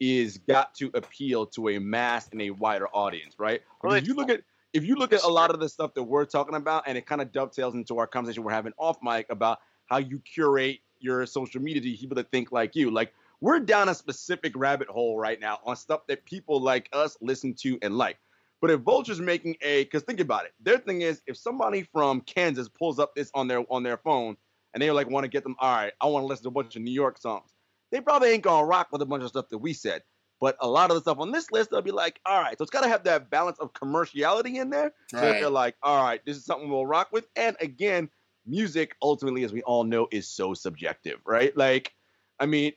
is 0.00 0.38
got 0.38 0.74
to 0.74 0.90
appeal 0.94 1.46
to 1.46 1.68
a 1.68 1.78
mass 1.78 2.28
and 2.32 2.40
a 2.40 2.50
wider 2.50 2.88
audience, 2.88 3.34
right? 3.38 3.60
Well, 3.82 3.94
if 3.94 4.06
you 4.06 4.14
look 4.14 4.30
at 4.30 4.40
if 4.72 4.84
you 4.84 4.94
look 4.94 5.12
at 5.12 5.22
a 5.24 5.28
lot 5.28 5.50
of 5.50 5.60
the 5.60 5.68
stuff 5.68 5.94
that 5.94 6.02
we're 6.02 6.24
talking 6.24 6.54
about, 6.54 6.84
and 6.86 6.96
it 6.96 7.06
kind 7.06 7.20
of 7.20 7.32
dovetails 7.32 7.74
into 7.74 7.98
our 7.98 8.06
conversation 8.06 8.42
we're 8.42 8.52
having 8.52 8.72
off 8.78 8.98
mic 9.02 9.26
about 9.28 9.58
how 9.86 9.98
you 9.98 10.20
curate 10.20 10.80
your 11.00 11.26
social 11.26 11.60
media 11.60 11.82
to 11.82 11.96
people 11.96 12.14
that 12.14 12.30
think 12.30 12.52
like 12.52 12.76
you. 12.76 12.90
Like 12.90 13.12
we're 13.40 13.60
down 13.60 13.88
a 13.88 13.94
specific 13.94 14.52
rabbit 14.56 14.88
hole 14.88 15.18
right 15.18 15.40
now 15.40 15.58
on 15.64 15.76
stuff 15.76 16.06
that 16.08 16.24
people 16.24 16.60
like 16.60 16.88
us 16.92 17.16
listen 17.20 17.54
to 17.54 17.78
and 17.82 17.96
like. 17.96 18.18
But 18.60 18.70
if 18.70 18.80
Vulture's 18.80 19.20
making 19.20 19.56
a, 19.62 19.84
because 19.84 20.02
think 20.02 20.20
about 20.20 20.44
it, 20.44 20.52
their 20.60 20.78
thing 20.78 21.00
is 21.00 21.22
if 21.26 21.36
somebody 21.36 21.82
from 21.82 22.20
Kansas 22.20 22.68
pulls 22.68 22.98
up 22.98 23.14
this 23.14 23.30
on 23.34 23.48
their 23.48 23.64
on 23.70 23.82
their 23.82 23.96
phone 23.96 24.36
and 24.74 24.82
they 24.82 24.90
like 24.90 25.08
want 25.08 25.24
to 25.24 25.28
get 25.28 25.42
them, 25.42 25.56
all 25.58 25.74
right, 25.74 25.92
I 26.00 26.06
want 26.06 26.22
to 26.22 26.26
listen 26.26 26.44
to 26.44 26.48
a 26.48 26.52
bunch 26.52 26.76
of 26.76 26.82
New 26.82 26.92
York 26.92 27.18
songs. 27.18 27.50
They 27.90 28.00
probably 28.00 28.30
ain't 28.30 28.42
gonna 28.42 28.66
rock 28.66 28.88
with 28.92 29.02
a 29.02 29.06
bunch 29.06 29.22
of 29.22 29.28
stuff 29.28 29.48
that 29.50 29.58
we 29.58 29.72
said. 29.72 30.02
But 30.40 30.56
a 30.60 30.68
lot 30.68 30.90
of 30.90 30.96
the 30.96 31.02
stuff 31.02 31.18
on 31.18 31.32
this 31.32 31.50
list, 31.50 31.70
they'll 31.70 31.82
be 31.82 31.90
like, 31.90 32.18
all 32.24 32.40
right, 32.40 32.56
so 32.56 32.62
it's 32.62 32.70
got 32.70 32.80
to 32.82 32.88
have 32.88 33.04
that 33.04 33.28
balance 33.28 33.58
of 33.58 33.74
commerciality 33.74 34.54
in 34.54 34.70
there. 34.70 34.92
So 35.10 35.18
right. 35.18 35.32
they're 35.32 35.50
like, 35.50 35.76
all 35.82 36.02
right, 36.02 36.24
this 36.24 36.38
is 36.38 36.46
something 36.46 36.70
we'll 36.70 36.86
rock 36.86 37.08
with. 37.12 37.26
And 37.36 37.56
again, 37.60 38.08
music 38.46 38.96
ultimately, 39.02 39.44
as 39.44 39.52
we 39.52 39.62
all 39.62 39.84
know, 39.84 40.08
is 40.10 40.26
so 40.26 40.54
subjective, 40.54 41.18
right? 41.26 41.54
Like, 41.58 41.92
I 42.38 42.46
mean, 42.46 42.72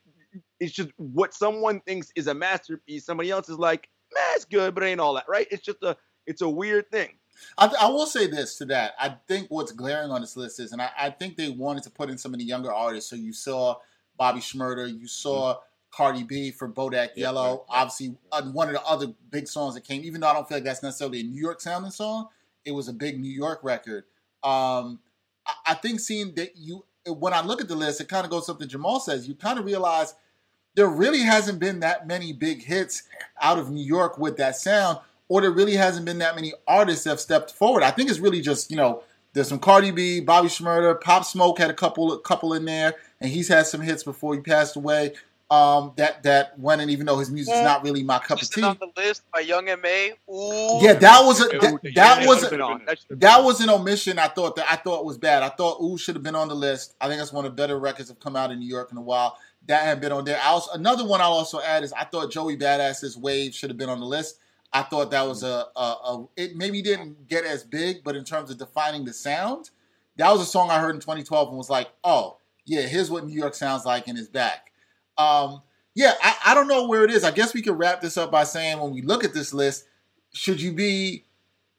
it's 0.60 0.72
just 0.72 0.90
what 0.98 1.32
someone 1.32 1.80
thinks 1.80 2.12
is 2.16 2.26
a 2.26 2.34
masterpiece. 2.34 3.06
Somebody 3.06 3.30
else 3.30 3.48
is 3.48 3.58
like, 3.58 3.88
man, 4.14 4.24
it's 4.36 4.44
good, 4.44 4.74
but 4.74 4.82
it 4.82 4.88
ain't 4.88 5.00
all 5.00 5.14
that, 5.14 5.24
right? 5.26 5.46
It's 5.50 5.64
just 5.64 5.82
a, 5.82 5.96
it's 6.26 6.42
a 6.42 6.48
weird 6.48 6.90
thing. 6.90 7.14
I, 7.56 7.72
I, 7.80 7.88
will 7.88 8.06
say 8.06 8.26
this 8.26 8.56
to 8.58 8.64
that. 8.66 8.94
I 8.98 9.16
think 9.26 9.48
what's 9.48 9.72
glaring 9.72 10.10
on 10.10 10.20
this 10.20 10.36
list 10.36 10.60
is, 10.60 10.72
and 10.72 10.80
I, 10.80 10.90
I, 10.96 11.10
think 11.10 11.36
they 11.36 11.48
wanted 11.48 11.82
to 11.84 11.90
put 11.90 12.08
in 12.08 12.16
some 12.16 12.32
of 12.32 12.38
the 12.38 12.44
younger 12.44 12.72
artists. 12.72 13.10
So 13.10 13.16
you 13.16 13.32
saw 13.32 13.76
Bobby 14.16 14.40
Shmurda, 14.40 14.88
you 14.88 15.06
saw 15.06 15.54
mm-hmm. 15.54 15.60
Cardi 15.90 16.22
B 16.24 16.50
for 16.50 16.68
Bodak 16.68 17.10
yeah, 17.14 17.24
Yellow. 17.24 17.42
Right, 17.42 17.50
right. 17.50 17.80
Obviously, 17.82 18.16
uh, 18.32 18.42
one 18.42 18.68
of 18.68 18.74
the 18.74 18.82
other 18.82 19.08
big 19.30 19.46
songs 19.46 19.74
that 19.74 19.84
came. 19.84 20.02
Even 20.04 20.20
though 20.20 20.28
I 20.28 20.32
don't 20.32 20.48
feel 20.48 20.58
like 20.58 20.64
that's 20.64 20.82
necessarily 20.82 21.20
a 21.20 21.24
New 21.24 21.40
York 21.40 21.60
sounding 21.60 21.90
song, 21.90 22.28
it 22.64 22.72
was 22.72 22.88
a 22.88 22.92
big 22.92 23.20
New 23.20 23.30
York 23.30 23.60
record. 23.62 24.04
Um, 24.42 25.00
I, 25.46 25.54
I 25.66 25.74
think 25.74 26.00
seeing 26.00 26.34
that 26.34 26.56
you, 26.56 26.84
when 27.06 27.32
I 27.32 27.42
look 27.42 27.60
at 27.60 27.68
the 27.68 27.76
list, 27.76 28.00
it 28.00 28.08
kind 28.08 28.24
of 28.24 28.30
goes 28.30 28.46
something 28.46 28.68
Jamal 28.68 29.00
says. 29.00 29.28
You 29.28 29.34
kind 29.34 29.58
of 29.58 29.64
realize 29.64 30.14
there 30.74 30.88
really 30.88 31.20
hasn't 31.20 31.60
been 31.60 31.80
that 31.80 32.06
many 32.06 32.32
big 32.32 32.64
hits 32.64 33.04
out 33.40 33.58
of 33.58 33.70
New 33.70 33.84
York 33.84 34.18
with 34.18 34.36
that 34.38 34.56
sound, 34.56 34.98
or 35.28 35.40
there 35.40 35.50
really 35.50 35.76
hasn't 35.76 36.04
been 36.04 36.18
that 36.18 36.34
many 36.34 36.52
artists 36.66 37.04
that 37.04 37.10
have 37.10 37.20
stepped 37.20 37.52
forward. 37.52 37.82
I 37.82 37.90
think 37.90 38.10
it's 38.10 38.18
really 38.18 38.40
just, 38.40 38.70
you 38.70 38.76
know, 38.76 39.02
there's 39.32 39.48
some 39.48 39.58
Cardi 39.58 39.90
B, 39.90 40.20
Bobby 40.20 40.48
Shmurda, 40.48 41.00
Pop 41.00 41.24
Smoke 41.24 41.58
had 41.58 41.70
a 41.70 41.74
couple 41.74 42.12
a 42.12 42.20
couple 42.20 42.54
in 42.54 42.64
there, 42.64 42.94
and 43.24 43.32
he's 43.32 43.48
had 43.48 43.66
some 43.66 43.80
hits 43.80 44.04
before 44.04 44.34
he 44.34 44.40
passed 44.40 44.76
away. 44.76 45.14
Um, 45.50 45.92
that 45.96 46.22
that 46.24 46.58
went, 46.58 46.80
and 46.82 46.90
even 46.90 47.06
though 47.06 47.18
his 47.18 47.30
music's 47.30 47.60
not 47.60 47.84
really 47.84 48.02
my 48.02 48.18
cup 48.18 48.40
of 48.40 48.50
tea, 48.50 48.62
on 48.62 48.76
the 48.80 48.88
list 48.96 49.22
by 49.32 49.40
Young 49.40 49.68
M.A. 49.68 50.12
Ooh. 50.30 50.78
yeah, 50.82 50.94
that 50.94 51.24
was 51.24 51.40
a 51.40 51.48
that, 51.58 51.72
Ooh, 51.72 51.92
that 51.94 52.26
was 52.26 52.42
a. 52.44 52.56
That 52.56 52.98
should've 52.98 53.08
been 53.08 53.18
that 53.20 53.38
on. 53.38 53.44
was 53.44 53.60
an 53.60 53.70
omission. 53.70 54.18
I 54.18 54.28
thought 54.28 54.56
that 54.56 54.66
I 54.70 54.76
thought 54.76 55.04
was 55.04 55.16
bad. 55.16 55.42
I 55.42 55.50
thought 55.50 55.80
Ooh 55.82 55.96
should 55.96 56.16
have 56.16 56.22
been 56.22 56.34
on 56.34 56.48
the 56.48 56.54
list. 56.54 56.94
I 57.00 57.08
think 57.08 57.18
that's 57.18 57.32
one 57.32 57.44
of 57.44 57.52
the 57.52 57.56
better 57.56 57.78
records 57.78 58.08
have 58.08 58.20
come 58.20 58.36
out 58.36 58.50
in 58.50 58.58
New 58.58 58.68
York 58.68 58.90
in 58.90 58.98
a 58.98 59.02
while. 59.02 59.38
That 59.66 59.84
had 59.84 60.00
been 60.00 60.12
on 60.12 60.24
there. 60.24 60.38
I 60.42 60.48
also, 60.48 60.72
another 60.72 61.06
one 61.06 61.20
I'll 61.20 61.32
also 61.32 61.60
add 61.60 61.82
is 61.82 61.92
I 61.92 62.04
thought 62.04 62.30
Joey 62.30 62.56
Badass's 62.56 63.16
Wave 63.16 63.54
should 63.54 63.70
have 63.70 63.78
been 63.78 63.88
on 63.88 64.00
the 64.00 64.06
list. 64.06 64.38
I 64.72 64.82
thought 64.82 65.10
that 65.12 65.26
was 65.26 65.42
a, 65.42 65.66
a, 65.76 65.80
a 65.80 66.26
it 66.36 66.56
maybe 66.56 66.82
didn't 66.82 67.28
get 67.28 67.44
as 67.44 67.64
big, 67.64 68.02
but 68.02 68.16
in 68.16 68.24
terms 68.24 68.50
of 68.50 68.58
defining 68.58 69.04
the 69.04 69.12
sound, 69.12 69.70
that 70.16 70.30
was 70.30 70.40
a 70.40 70.46
song 70.46 70.70
I 70.70 70.80
heard 70.80 70.94
in 70.94 71.00
2012 71.00 71.48
and 71.48 71.56
was 71.56 71.70
like, 71.70 71.88
oh 72.02 72.38
yeah, 72.66 72.82
here's 72.82 73.10
what 73.10 73.26
New 73.26 73.34
York 73.34 73.54
sounds 73.54 73.84
like 73.84 74.08
and 74.08 74.18
is 74.18 74.28
back. 74.28 74.72
Um, 75.18 75.62
yeah, 75.94 76.14
I, 76.22 76.36
I 76.46 76.54
don't 76.54 76.68
know 76.68 76.86
where 76.88 77.04
it 77.04 77.10
is. 77.10 77.24
I 77.24 77.30
guess 77.30 77.54
we 77.54 77.62
could 77.62 77.78
wrap 77.78 78.00
this 78.00 78.16
up 78.16 78.30
by 78.30 78.44
saying 78.44 78.80
when 78.80 78.92
we 78.92 79.02
look 79.02 79.22
at 79.24 79.32
this 79.34 79.54
list, 79.54 79.84
should 80.32 80.60
you 80.60 80.72
be 80.72 81.24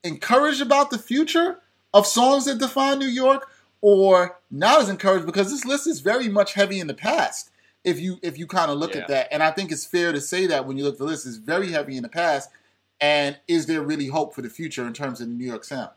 encouraged 0.04 0.62
about 0.62 0.90
the 0.92 0.98
future 0.98 1.58
of 1.94 2.06
songs 2.08 2.46
that 2.46 2.58
define 2.60 3.00
New 3.00 3.08
York, 3.08 3.50
or 3.82 4.40
not 4.52 4.82
as 4.82 4.90
encouraged 4.90 5.26
because 5.26 5.52
this 5.52 5.66
list 5.66 5.88
is 5.88 6.00
very 6.00 6.28
much 6.30 6.54
heavy 6.54 6.80
in 6.80 6.88
the 6.88 6.94
past. 6.94 7.50
If 7.84 8.00
you 8.00 8.18
if 8.22 8.38
you 8.38 8.48
kind 8.48 8.72
of 8.72 8.78
look 8.78 8.96
Yeah. 8.96 9.02
at 9.02 9.08
that, 9.10 9.28
and 9.32 9.44
I 9.44 9.52
think 9.52 9.72
it's 9.72 9.86
fair 9.86 10.12
to 10.12 10.22
say 10.22 10.48
that 10.48 10.66
when 10.66 10.78
you 10.78 10.84
look 10.84 10.94
at 10.96 11.00
the 11.00 11.06
list, 11.06 11.26
it's 11.26 11.38
very 11.38 11.72
heavy 11.72 11.98
in 11.98 12.04
the 12.04 12.10
past. 12.10 12.50
And 13.02 13.38
is 13.48 13.66
there 13.66 13.82
really 13.82 14.08
hope 14.08 14.34
for 14.34 14.42
the 14.42 14.50
future 14.50 14.88
in 14.88 14.94
terms 14.94 15.20
of 15.22 15.28
the 15.28 15.34
New 15.34 15.46
York 15.46 15.64
sound? 15.66 15.90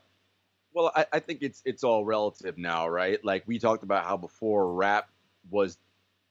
Well, 0.79 0.93
I, 0.95 1.05
I 1.11 1.19
think 1.19 1.39
it's 1.41 1.61
it's 1.65 1.83
all 1.83 2.05
relative 2.05 2.57
now, 2.57 2.87
right? 2.87 3.19
Like 3.21 3.43
we 3.45 3.59
talked 3.59 3.83
about 3.83 4.05
how 4.05 4.15
before 4.15 4.73
rap 4.73 5.09
was 5.51 5.77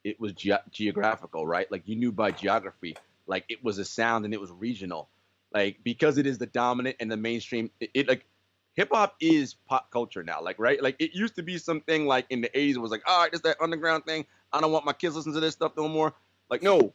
it 0.04 0.18
was 0.18 0.32
ge- 0.32 0.52
geographical, 0.70 1.46
right? 1.46 1.70
Like 1.70 1.86
you 1.86 1.96
knew 1.96 2.12
by 2.12 2.30
geography, 2.30 2.96
like 3.26 3.44
it 3.50 3.62
was 3.62 3.76
a 3.76 3.84
sound 3.84 4.24
and 4.24 4.32
it 4.32 4.40
was 4.40 4.50
regional, 4.50 5.10
like 5.52 5.76
because 5.84 6.16
it 6.16 6.26
is 6.26 6.38
the 6.38 6.46
dominant 6.46 6.96
and 6.98 7.12
the 7.12 7.16
mainstream. 7.18 7.70
It, 7.78 7.90
it 7.92 8.08
like 8.08 8.24
hip 8.72 8.88
hop 8.90 9.16
is 9.20 9.52
pop 9.52 9.90
culture 9.90 10.22
now, 10.22 10.40
like 10.40 10.58
right? 10.58 10.82
Like 10.82 10.96
it 10.98 11.12
used 11.12 11.34
to 11.36 11.42
be 11.42 11.58
something 11.58 12.06
like 12.06 12.24
in 12.30 12.40
the 12.40 12.48
'80s 12.56 12.76
it 12.76 12.78
was 12.78 12.90
like, 12.90 13.02
all 13.06 13.20
right, 13.20 13.30
it's 13.30 13.42
that 13.42 13.58
underground 13.60 14.06
thing. 14.06 14.24
I 14.50 14.62
don't 14.62 14.72
want 14.72 14.86
my 14.86 14.94
kids 14.94 15.14
listening 15.14 15.34
to 15.34 15.40
this 15.40 15.52
stuff 15.52 15.72
no 15.76 15.88
more. 15.88 16.14
Like 16.48 16.62
no, 16.62 16.94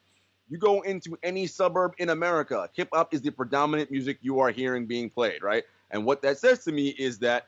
you 0.50 0.58
go 0.58 0.82
into 0.82 1.20
any 1.22 1.46
suburb 1.46 1.94
in 2.00 2.10
America, 2.10 2.68
hip 2.74 2.90
hop 2.92 3.14
is 3.14 3.22
the 3.22 3.30
predominant 3.30 3.92
music 3.92 4.18
you 4.22 4.40
are 4.40 4.50
hearing 4.50 4.88
being 4.88 5.12
played, 5.12 5.44
right? 5.44 5.66
And 5.94 6.06
what 6.06 6.22
that 6.24 6.40
says 6.40 6.64
to 6.66 6.72
me 6.72 6.90
is 6.90 7.20
that 7.20 7.48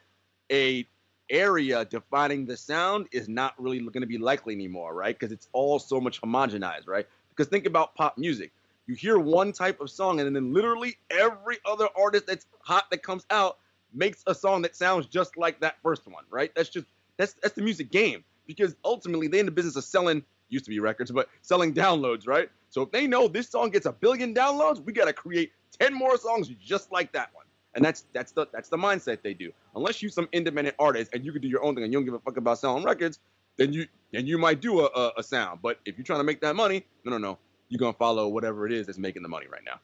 a 0.52 0.88
area 1.30 1.84
defining 1.86 2.46
the 2.46 2.56
sound 2.56 3.08
is 3.12 3.28
not 3.28 3.56
really 3.60 3.80
going 3.80 4.02
to 4.02 4.08
be 4.08 4.20
likely 4.20 4.54
anymore, 4.54 4.94
right? 4.94 5.18
Because 5.18 5.34
it's 5.34 5.50
all 5.52 5.80
so 5.80 6.00
much 6.00 6.22
homogenized, 6.22 6.88
right? 6.88 7.08
Because 7.30 7.48
think 7.48 7.66
about 7.66 7.96
pop 7.96 8.18
music. 8.18 8.54
You 8.86 8.94
hear 8.94 9.18
one 9.18 9.52
type 9.52 9.82
of 9.82 9.90
song, 9.90 10.20
and 10.20 10.36
then 10.36 10.54
literally 10.54 10.96
every 11.10 11.58
other 11.66 11.88
artist 11.98 12.28
that's 12.28 12.46
hot 12.60 12.86
that 12.92 13.02
comes 13.02 13.26
out 13.32 13.58
makes 13.94 14.24
a 14.28 14.36
song 14.36 14.62
that 14.62 14.76
sounds 14.76 15.08
just 15.08 15.38
like 15.38 15.60
that 15.62 15.78
first 15.82 16.08
one, 16.08 16.24
right? 16.30 16.54
That's 16.56 16.70
just 16.70 16.86
that's 17.18 17.34
that's 17.42 17.56
the 17.56 17.64
music 17.64 17.92
game. 17.92 18.24
Because 18.46 18.76
ultimately 18.86 19.28
they're 19.28 19.40
in 19.40 19.48
the 19.48 19.52
business 19.52 19.76
of 19.76 19.84
selling 19.84 20.24
used 20.50 20.66
to 20.66 20.70
be 20.70 20.80
records, 20.80 21.10
but 21.10 21.30
selling 21.42 21.74
downloads, 21.74 22.28
right? 22.28 22.50
So 22.70 22.84
if 22.84 22.92
they 22.92 23.08
know 23.08 23.28
this 23.28 23.50
song 23.50 23.72
gets 23.72 23.88
a 23.88 23.92
billion 23.92 24.36
downloads, 24.36 24.84
we 24.84 24.94
gotta 24.94 25.14
create 25.14 25.52
10 25.80 25.96
more 25.96 26.18
songs 26.20 26.48
just 26.64 26.92
like 26.92 27.12
that 27.14 27.34
one. 27.34 27.45
And 27.76 27.84
that's 27.84 28.06
that's 28.14 28.32
the 28.32 28.48
that's 28.54 28.70
the 28.70 28.78
mindset 28.78 29.22
they 29.22 29.34
do. 29.34 29.52
Unless 29.76 30.02
you're 30.02 30.12
some 30.12 30.30
independent 30.32 30.76
artist 30.80 31.14
and 31.14 31.26
you 31.26 31.32
can 31.32 31.42
do 31.42 31.48
your 31.48 31.64
own 31.64 31.76
thing 31.76 31.84
and 31.84 31.92
you 31.92 32.00
don't 32.00 32.06
give 32.06 32.14
a 32.14 32.20
fuck 32.20 32.38
about 32.38 32.58
selling 32.58 32.84
records, 32.84 33.20
then 33.58 33.74
you 33.74 33.86
then 34.12 34.26
you 34.26 34.38
might 34.38 34.62
do 34.62 34.80
a, 34.82 34.86
a, 34.86 35.12
a 35.18 35.24
sound. 35.24 35.60
But 35.62 35.80
if 35.86 35.98
you're 35.98 36.06
trying 36.06 36.20
to 36.20 36.24
make 36.24 36.42
that 36.42 36.56
money, 36.56 36.86
no 37.04 37.12
no 37.12 37.18
no. 37.18 37.38
You're 37.68 37.80
gonna 37.80 37.94
follow 37.94 38.28
whatever 38.28 38.66
it 38.66 38.72
is 38.72 38.86
that's 38.86 38.98
making 38.98 39.24
the 39.24 39.30
money 39.30 39.48
right 39.52 39.64
now. 39.66 39.80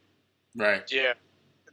Right. 0.56 0.84
Yeah, 0.92 1.14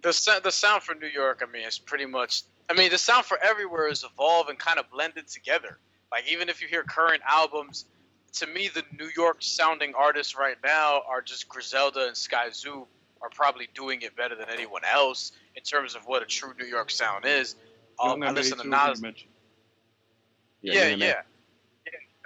the 0.02 0.12
sa- 0.12 0.40
the 0.40 0.50
sound 0.50 0.82
for 0.82 0.94
New 0.94 1.08
York, 1.08 1.42
I 1.46 1.50
mean, 1.50 1.66
is 1.66 1.78
pretty 1.78 2.06
much. 2.06 2.42
I 2.70 2.74
mean, 2.74 2.90
the 2.90 2.98
sound 2.98 3.24
for 3.24 3.38
everywhere 3.42 3.88
is 3.88 4.04
evolved 4.04 4.50
and 4.50 4.58
kind 4.58 4.78
of 4.78 4.90
blended 4.90 5.28
together. 5.28 5.78
Like 6.10 6.30
even 6.30 6.48
if 6.48 6.60
you 6.60 6.68
hear 6.68 6.82
current 6.82 7.22
albums, 7.28 7.86
to 8.34 8.46
me, 8.46 8.68
the 8.72 8.82
New 8.98 9.10
York 9.16 9.38
sounding 9.40 9.94
artists 9.94 10.36
right 10.36 10.56
now 10.64 11.02
are 11.08 11.22
just 11.22 11.48
Griselda 11.48 12.06
and 12.06 12.16
Skyzoo 12.16 12.86
are 13.22 13.30
probably 13.30 13.68
doing 13.74 14.02
it 14.02 14.16
better 14.16 14.34
than 14.34 14.46
anyone 14.50 14.82
else 14.84 15.32
in 15.56 15.62
terms 15.62 15.94
of 15.94 16.02
what 16.06 16.22
a 16.22 16.26
true 16.26 16.52
New 16.58 16.66
York 16.66 16.90
sound 16.90 17.24
is. 17.24 17.56
Um, 18.00 18.10
Young 18.10 18.22
I 18.22 18.28
M.A. 18.28 18.38
listen 18.38 18.58
to 18.58 18.64
too, 18.64 18.70
Nas. 18.70 18.98
you 18.98 19.02
mentioned. 19.02 19.30
Yeah, 20.62 20.72
you 20.72 20.78
yeah, 20.78 20.84
know 20.84 20.90
what 20.90 21.02
I 21.02 21.06
yeah. 21.06 21.22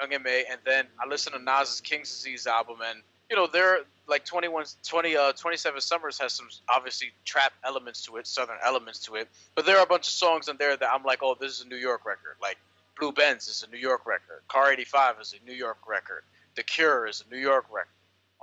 Young 0.00 0.12
M.A. 0.12 0.44
And 0.50 0.60
then 0.64 0.86
I 1.02 1.06
listen 1.06 1.32
to 1.32 1.38
Nas's 1.38 1.80
King's 1.80 2.10
Disease 2.10 2.46
album, 2.46 2.78
and 2.84 3.02
you 3.32 3.36
know, 3.36 3.46
they're 3.46 3.78
like 4.06 4.26
21, 4.26 4.66
20, 4.86 5.16
uh, 5.16 5.32
27 5.32 5.80
Summers 5.80 6.18
has 6.18 6.34
some 6.34 6.48
obviously 6.68 7.12
trap 7.24 7.54
elements 7.64 8.04
to 8.04 8.16
it, 8.16 8.26
southern 8.26 8.58
elements 8.62 8.98
to 9.06 9.14
it, 9.14 9.28
but 9.54 9.64
there 9.64 9.78
are 9.78 9.84
a 9.84 9.86
bunch 9.86 10.06
of 10.06 10.12
songs 10.12 10.48
in 10.48 10.56
there 10.58 10.76
that 10.76 10.90
I'm 10.92 11.02
like, 11.02 11.20
oh, 11.22 11.34
this 11.40 11.52
is 11.52 11.64
a 11.64 11.68
New 11.68 11.76
York 11.76 12.04
record. 12.04 12.36
Like 12.42 12.58
Blue 12.98 13.10
Benz 13.10 13.48
is 13.48 13.64
a 13.66 13.70
New 13.70 13.78
York 13.80 14.06
record. 14.06 14.42
Car 14.48 14.70
85 14.70 15.16
is 15.22 15.34
a 15.40 15.48
New 15.48 15.54
York 15.54 15.78
record. 15.88 16.24
The 16.56 16.62
Cure 16.62 17.06
is 17.06 17.24
a 17.26 17.34
New 17.34 17.40
York 17.40 17.64
record. 17.72 17.81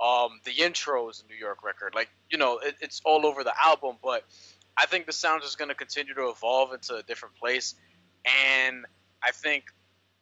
Um, 0.00 0.40
the 0.44 0.62
intro 0.62 1.08
is 1.10 1.22
a 1.24 1.30
New 1.30 1.38
York 1.38 1.62
record. 1.62 1.94
Like, 1.94 2.08
you 2.30 2.38
know, 2.38 2.58
it, 2.58 2.76
it's 2.80 3.02
all 3.04 3.26
over 3.26 3.44
the 3.44 3.52
album, 3.62 3.96
but 4.02 4.24
I 4.76 4.86
think 4.86 5.06
the 5.06 5.12
sound 5.12 5.44
is 5.44 5.56
going 5.56 5.68
to 5.68 5.74
continue 5.74 6.14
to 6.14 6.28
evolve 6.28 6.72
into 6.72 6.96
a 6.96 7.02
different 7.02 7.34
place. 7.36 7.74
And 8.24 8.86
I 9.22 9.30
think 9.30 9.64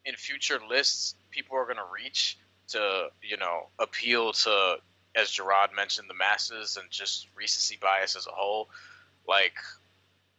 in 0.04 0.14
future 0.16 0.58
lists, 0.68 1.14
people 1.30 1.56
are 1.56 1.64
going 1.64 1.76
to 1.76 1.86
reach 1.94 2.38
to, 2.68 3.08
you 3.22 3.36
know, 3.36 3.68
appeal 3.78 4.32
to, 4.32 4.76
as 5.14 5.30
Gerard 5.30 5.70
mentioned, 5.74 6.08
the 6.08 6.14
masses 6.14 6.76
and 6.76 6.90
just 6.90 7.28
recency 7.36 7.78
bias 7.80 8.16
as 8.16 8.26
a 8.26 8.30
whole. 8.30 8.68
Like, 9.28 9.54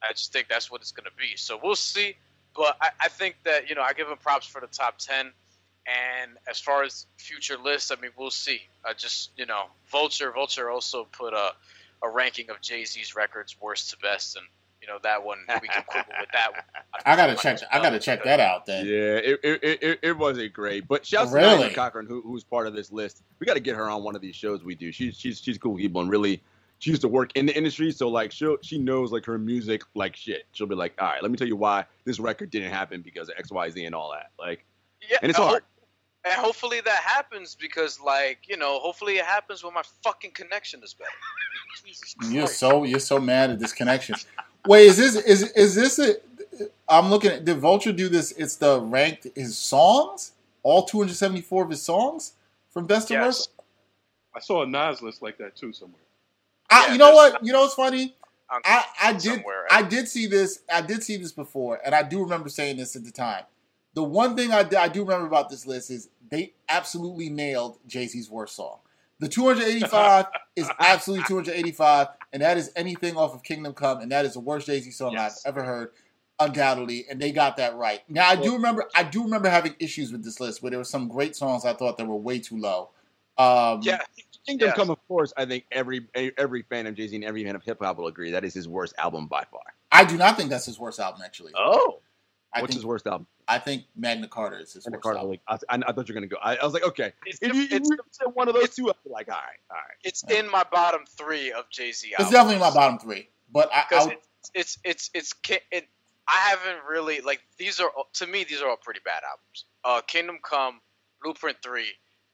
I 0.03 0.11
just 0.13 0.33
think 0.33 0.47
that's 0.49 0.71
what 0.71 0.81
it's 0.81 0.91
going 0.91 1.05
to 1.05 1.15
be. 1.17 1.35
So 1.35 1.59
we'll 1.61 1.75
see. 1.75 2.15
But 2.55 2.77
I, 2.81 2.89
I 3.01 3.07
think 3.07 3.37
that, 3.45 3.69
you 3.69 3.75
know, 3.75 3.81
I 3.81 3.93
give 3.93 4.07
him 4.07 4.17
props 4.17 4.47
for 4.47 4.59
the 4.59 4.67
top 4.67 4.97
10. 4.97 5.31
And 5.87 6.31
as 6.47 6.59
far 6.59 6.83
as 6.83 7.07
future 7.17 7.57
lists, 7.57 7.91
I 7.91 7.99
mean, 7.99 8.11
we'll 8.17 8.31
see. 8.31 8.61
I 8.85 8.93
just, 8.93 9.31
you 9.37 9.45
know, 9.45 9.65
Vulture, 9.91 10.31
Vulture 10.31 10.69
also 10.69 11.05
put 11.11 11.33
a, 11.33 11.53
a 12.03 12.09
ranking 12.09 12.49
of 12.49 12.61
Jay 12.61 12.85
Z's 12.85 13.15
records 13.15 13.55
worst 13.59 13.89
to 13.91 13.97
best, 13.97 14.35
and 14.35 14.45
you 14.81 14.87
know 14.87 14.99
that 15.03 15.23
one 15.23 15.39
we 15.61 15.67
can 15.67 15.83
quibble 15.87 16.13
with 16.19 16.29
that 16.31 16.51
one. 16.51 16.61
I 17.05 17.15
gotta 17.15 17.35
check. 17.35 17.59
I 17.71 17.79
gotta 17.79 17.97
uh, 17.97 17.99
check 17.99 18.23
that 18.23 18.39
out 18.39 18.65
then. 18.65 18.85
Yeah, 18.85 18.93
it, 18.93 19.39
it, 19.43 19.63
it, 19.63 19.83
it, 19.83 19.99
it 20.03 20.17
wasn't 20.17 20.53
great. 20.53 20.87
But 20.87 21.05
shouts 21.05 21.31
Really? 21.31 21.49
to 21.49 21.57
Diana 21.57 21.73
Cochran, 21.73 22.05
who, 22.05 22.21
who's 22.21 22.43
part 22.43 22.67
of 22.67 22.73
this 22.75 22.91
list. 22.91 23.23
We 23.39 23.45
got 23.45 23.55
to 23.55 23.59
get 23.59 23.75
her 23.75 23.89
on 23.89 24.03
one 24.03 24.15
of 24.15 24.21
these 24.21 24.35
shows 24.35 24.63
we 24.63 24.75
do. 24.75 24.91
She's 24.91 25.17
she's 25.17 25.41
she's 25.41 25.57
cool 25.57 25.75
people 25.75 26.01
and 26.01 26.09
really 26.09 26.41
she 26.79 26.91
used 26.91 27.01
to 27.01 27.09
work 27.09 27.31
in 27.35 27.45
the 27.45 27.55
industry, 27.55 27.91
so 27.91 28.07
like 28.07 28.31
she 28.31 28.55
she 28.61 28.77
knows 28.77 29.11
like 29.11 29.25
her 29.25 29.37
music 29.37 29.83
like 29.95 30.15
shit. 30.15 30.45
She'll 30.53 30.67
be 30.67 30.75
like, 30.75 30.93
all 30.99 31.07
right, 31.07 31.21
let 31.21 31.29
me 31.29 31.37
tell 31.37 31.47
you 31.47 31.57
why 31.57 31.85
this 32.05 32.19
record 32.19 32.49
didn't 32.49 32.71
happen 32.71 33.01
because 33.01 33.27
of 33.29 33.35
X 33.37 33.51
Y 33.51 33.69
Z 33.69 33.85
and 33.85 33.93
all 33.93 34.11
that. 34.11 34.31
Like, 34.39 34.65
Yeah, 35.07 35.17
and 35.21 35.29
it's 35.29 35.39
hard. 35.39 35.63
And 36.25 36.33
hopefully 36.33 36.81
that 36.81 37.01
happens 37.01 37.55
because, 37.55 37.99
like, 38.01 38.39
you 38.47 38.57
know, 38.57 38.79
hopefully 38.79 39.17
it 39.17 39.25
happens 39.25 39.63
when 39.63 39.73
my 39.73 39.83
fucking 40.03 40.31
connection 40.31 40.83
is 40.83 40.93
better. 40.93 41.09
Jesus 41.85 42.15
You're 42.29 42.47
so 42.47 42.83
you're 42.83 42.99
so 42.99 43.19
mad 43.19 43.51
at 43.51 43.59
this 43.59 43.71
connection. 43.71 44.15
Wait, 44.67 44.87
is 44.87 44.97
this 44.97 45.15
is 45.15 45.51
is 45.53 45.75
this 45.75 45.99
a? 45.99 46.15
I'm 46.89 47.09
looking 47.09 47.31
at. 47.31 47.45
Did 47.45 47.57
Vulture 47.57 47.93
do 47.93 48.09
this? 48.09 48.31
It's 48.33 48.57
the 48.57 48.81
ranked 48.81 49.27
his 49.35 49.57
songs, 49.57 50.33
all 50.63 50.83
274 50.83 51.63
of 51.63 51.69
his 51.69 51.81
songs 51.81 52.33
from 52.69 52.85
best 52.85 53.07
to 53.09 53.13
Yes. 53.13 53.23
worst. 53.23 53.51
I 54.35 54.39
saw 54.39 54.63
a 54.63 54.67
Nas 54.67 55.01
list 55.01 55.21
like 55.21 55.37
that 55.37 55.55
too 55.55 55.71
somewhere. 55.71 56.01
I, 56.69 56.87
Yeah, 56.87 56.91
you 56.93 56.97
know 56.97 57.13
what? 57.13 57.45
You 57.45 57.53
know 57.53 57.61
what's 57.61 57.75
funny? 57.75 58.15
I, 58.65 58.83
I 59.01 59.13
did 59.13 59.21
somewhere, 59.21 59.65
I 59.69 59.81
eh? 59.81 59.89
did 59.89 60.07
see 60.07 60.25
this 60.25 60.63
I 60.71 60.81
did 60.81 61.03
see 61.03 61.17
this 61.17 61.31
before, 61.31 61.79
and 61.85 61.93
I 61.93 62.03
do 62.03 62.21
remember 62.21 62.49
saying 62.49 62.77
this 62.77 62.95
at 62.95 63.05
the 63.05 63.11
time. 63.11 63.43
The 63.93 64.03
one 64.03 64.35
thing 64.35 64.51
I, 64.51 64.67
I 64.77 64.87
do 64.87 65.01
remember 65.01 65.27
about 65.27 65.49
this 65.49 65.65
list 65.65 65.89
is 65.89 66.09
they 66.29 66.53
absolutely 66.67 67.29
nailed 67.29 67.79
Jay 67.87 68.07
Z's 68.07 68.29
worst 68.29 68.55
song. 68.55 68.79
The 69.19 69.27
285 69.27 70.25
is 70.55 70.69
absolutely 70.79 71.25
285, 71.27 72.07
and 72.31 72.41
that 72.41 72.57
is 72.57 72.71
anything 72.75 73.17
off 73.17 73.33
of 73.33 73.43
Kingdom 73.43 73.73
Come, 73.73 73.99
and 73.99 74.11
that 74.11 74.25
is 74.25 74.33
the 74.33 74.39
worst 74.39 74.67
Jay 74.67 74.79
Z 74.79 74.91
song 74.91 75.13
Yes. 75.13 75.45
I've 75.45 75.57
ever 75.57 75.63
heard, 75.65 75.91
undoubtedly. 76.39 77.05
And 77.09 77.19
they 77.19 77.31
got 77.31 77.57
that 77.57 77.75
right. 77.75 78.01
Now 78.09 78.27
I 78.27 78.35
do 78.35 78.53
remember 78.53 78.85
I 78.95 79.03
do 79.03 79.23
remember 79.23 79.49
having 79.49 79.75
issues 79.79 80.11
with 80.11 80.23
this 80.23 80.39
list 80.39 80.61
where 80.63 80.69
there 80.69 80.79
were 80.79 80.85
some 80.85 81.07
great 81.07 81.35
songs 81.35 81.65
I 81.65 81.73
thought 81.73 81.97
that 81.97 82.05
were 82.05 82.15
way 82.15 82.39
too 82.39 82.57
low. 82.57 82.89
Um, 83.37 83.81
Yeah, 83.83 83.99
Kingdom 84.45 84.69
Yes. 84.69 84.77
Come, 84.77 84.89
of 84.89 85.07
course, 85.07 85.33
I 85.37 85.45
think 85.45 85.65
every 85.71 86.07
every 86.37 86.61
fan 86.63 86.87
of 86.87 86.95
Jay 86.95 87.07
Z 87.07 87.15
and 87.15 87.25
every 87.25 87.43
fan 87.43 87.55
of 87.55 87.63
hip 87.63 87.79
hop 87.81 87.97
will 87.97 88.07
agree 88.07 88.31
that 88.31 88.45
is 88.45 88.53
his 88.53 88.67
worst 88.67 88.93
album 88.97 89.27
by 89.27 89.43
far. 89.51 89.61
I 89.91 90.05
do 90.05 90.17
not 90.17 90.37
think 90.37 90.49
that's 90.49 90.65
his 90.65 90.79
worst 90.79 90.99
album 90.99 91.21
actually. 91.25 91.51
Oh, 91.57 91.99
I 92.53 92.61
what's 92.61 92.71
think 92.71 92.79
his 92.79 92.85
worst 92.85 93.07
album? 93.07 93.27
I 93.47 93.59
think 93.59 93.85
Magna 93.95 94.27
Carta 94.27 94.57
is 94.57 94.73
his 94.73 94.85
And 94.85 94.93
the 94.93 94.97
worst 94.97 95.03
card, 95.03 95.17
album. 95.17 95.31
like, 95.31 95.41
I, 95.69 95.75
I, 95.75 95.79
I 95.87 95.91
thought 95.93 96.07
you 96.09 96.13
were 96.13 96.19
gonna 96.21 96.27
go. 96.27 96.37
I, 96.41 96.55
I 96.57 96.63
was 96.65 96.73
like, 96.73 96.83
okay, 96.83 97.13
it's, 97.25 97.39
if 97.41 97.53
you, 97.55 97.67
it's, 97.71 97.89
you 97.89 97.97
said 98.11 98.27
one 98.33 98.47
of 98.47 98.55
those 98.55 98.69
two, 98.75 98.89
I'd 98.89 98.95
be 99.03 99.09
like, 99.11 99.27
all 99.29 99.35
right, 99.35 99.59
all 99.71 99.77
right. 99.77 99.97
it's 100.03 100.23
in 100.29 100.49
my 100.51 100.63
bottom 100.71 101.01
three 101.17 101.51
of 101.51 101.69
Jay 101.69 101.91
Z. 101.91 102.13
It's 102.19 102.29
definitely 102.31 102.59
my 102.59 102.73
bottom 102.73 102.99
three, 102.99 103.29
but 103.51 103.69
I, 103.73 103.83
because 103.89 104.07
I 104.07 104.17
it's 104.53 104.77
it's 104.83 105.09
it's 105.13 105.33
it's 105.43 105.61
it, 105.71 105.87
I 106.27 106.37
haven't 106.49 106.83
really 106.89 107.21
like 107.21 107.41
these 107.57 107.79
are 107.79 107.89
to 108.13 108.27
me 108.27 108.43
these 108.43 108.61
are 108.61 108.69
all 108.69 108.77
pretty 108.77 109.01
bad 109.03 109.21
albums. 109.23 109.65
Uh, 109.83 110.01
Kingdom 110.01 110.37
Come 110.47 110.79
Blueprint 111.23 111.57
Three, 111.63 111.87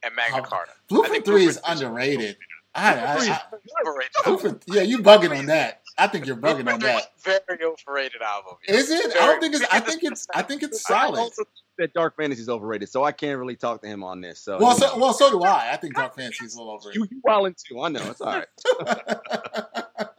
and 0.03 0.15
Magna 0.15 0.39
Oh, 0.39 0.41
Carta. 0.43 0.71
I 0.71 0.75
Blueprint 0.89 1.13
think 1.13 1.25
Three 1.25 1.45
is 1.45 1.57
Blueprint 1.57 1.83
underrated. 1.83 2.37
I, 2.77 2.93
I, 2.93 3.15
I, 3.15 3.41
Overrated. 3.87 4.11
Blueprint, 4.25 4.63
yeah, 4.67 4.81
you 4.81 4.99
bugging 4.99 5.37
on 5.37 5.45
that. 5.45 5.81
I 5.97 6.07
think 6.07 6.25
you're 6.25 6.35
bugging 6.35 6.71
on 6.71 6.79
that. 6.81 7.11
Very 7.23 7.63
overrated 7.63 8.21
album. 8.21 8.55
yeah. 8.67 8.75
Is 8.75 8.89
it? 8.89 9.15
I 9.15 9.27
don't 9.27 9.39
think 9.39 9.55
it's. 9.55 9.65
I 9.71 9.79
think 9.79 10.03
it's. 10.03 10.27
I 10.33 10.41
think 10.41 10.61
it's 10.63 10.89
I 10.89 11.05
solid. 11.05 11.19
also 11.19 11.43
think 11.43 11.47
that 11.77 11.93
Dark 11.93 12.17
Fantasy 12.17 12.41
is 12.41 12.49
overrated, 12.49 12.89
so 12.89 13.03
I 13.03 13.11
can't 13.13 13.39
really 13.39 13.55
talk 13.55 13.81
to 13.81 13.87
him 13.87 14.03
on 14.03 14.19
this. 14.21 14.39
So 14.41 14.57
Well, 14.59 14.75
so 14.77 14.97
well, 14.97 15.13
so 15.13 15.29
do 15.31 15.43
I. 15.43 15.71
I 15.71 15.77
think 15.77 15.95
Dark 15.95 16.15
Fantasy 16.15 16.45
is 16.45 16.55
a 16.55 16.59
little 16.59 16.73
overrated. 16.73 17.01
you, 17.01 17.07
you 17.11 17.21
wildin' 17.25 17.55
too. 17.61 17.81
I 17.81 17.89
know 17.89 18.01
it's 18.09 18.19
all 18.21 18.33
right. 18.33 18.47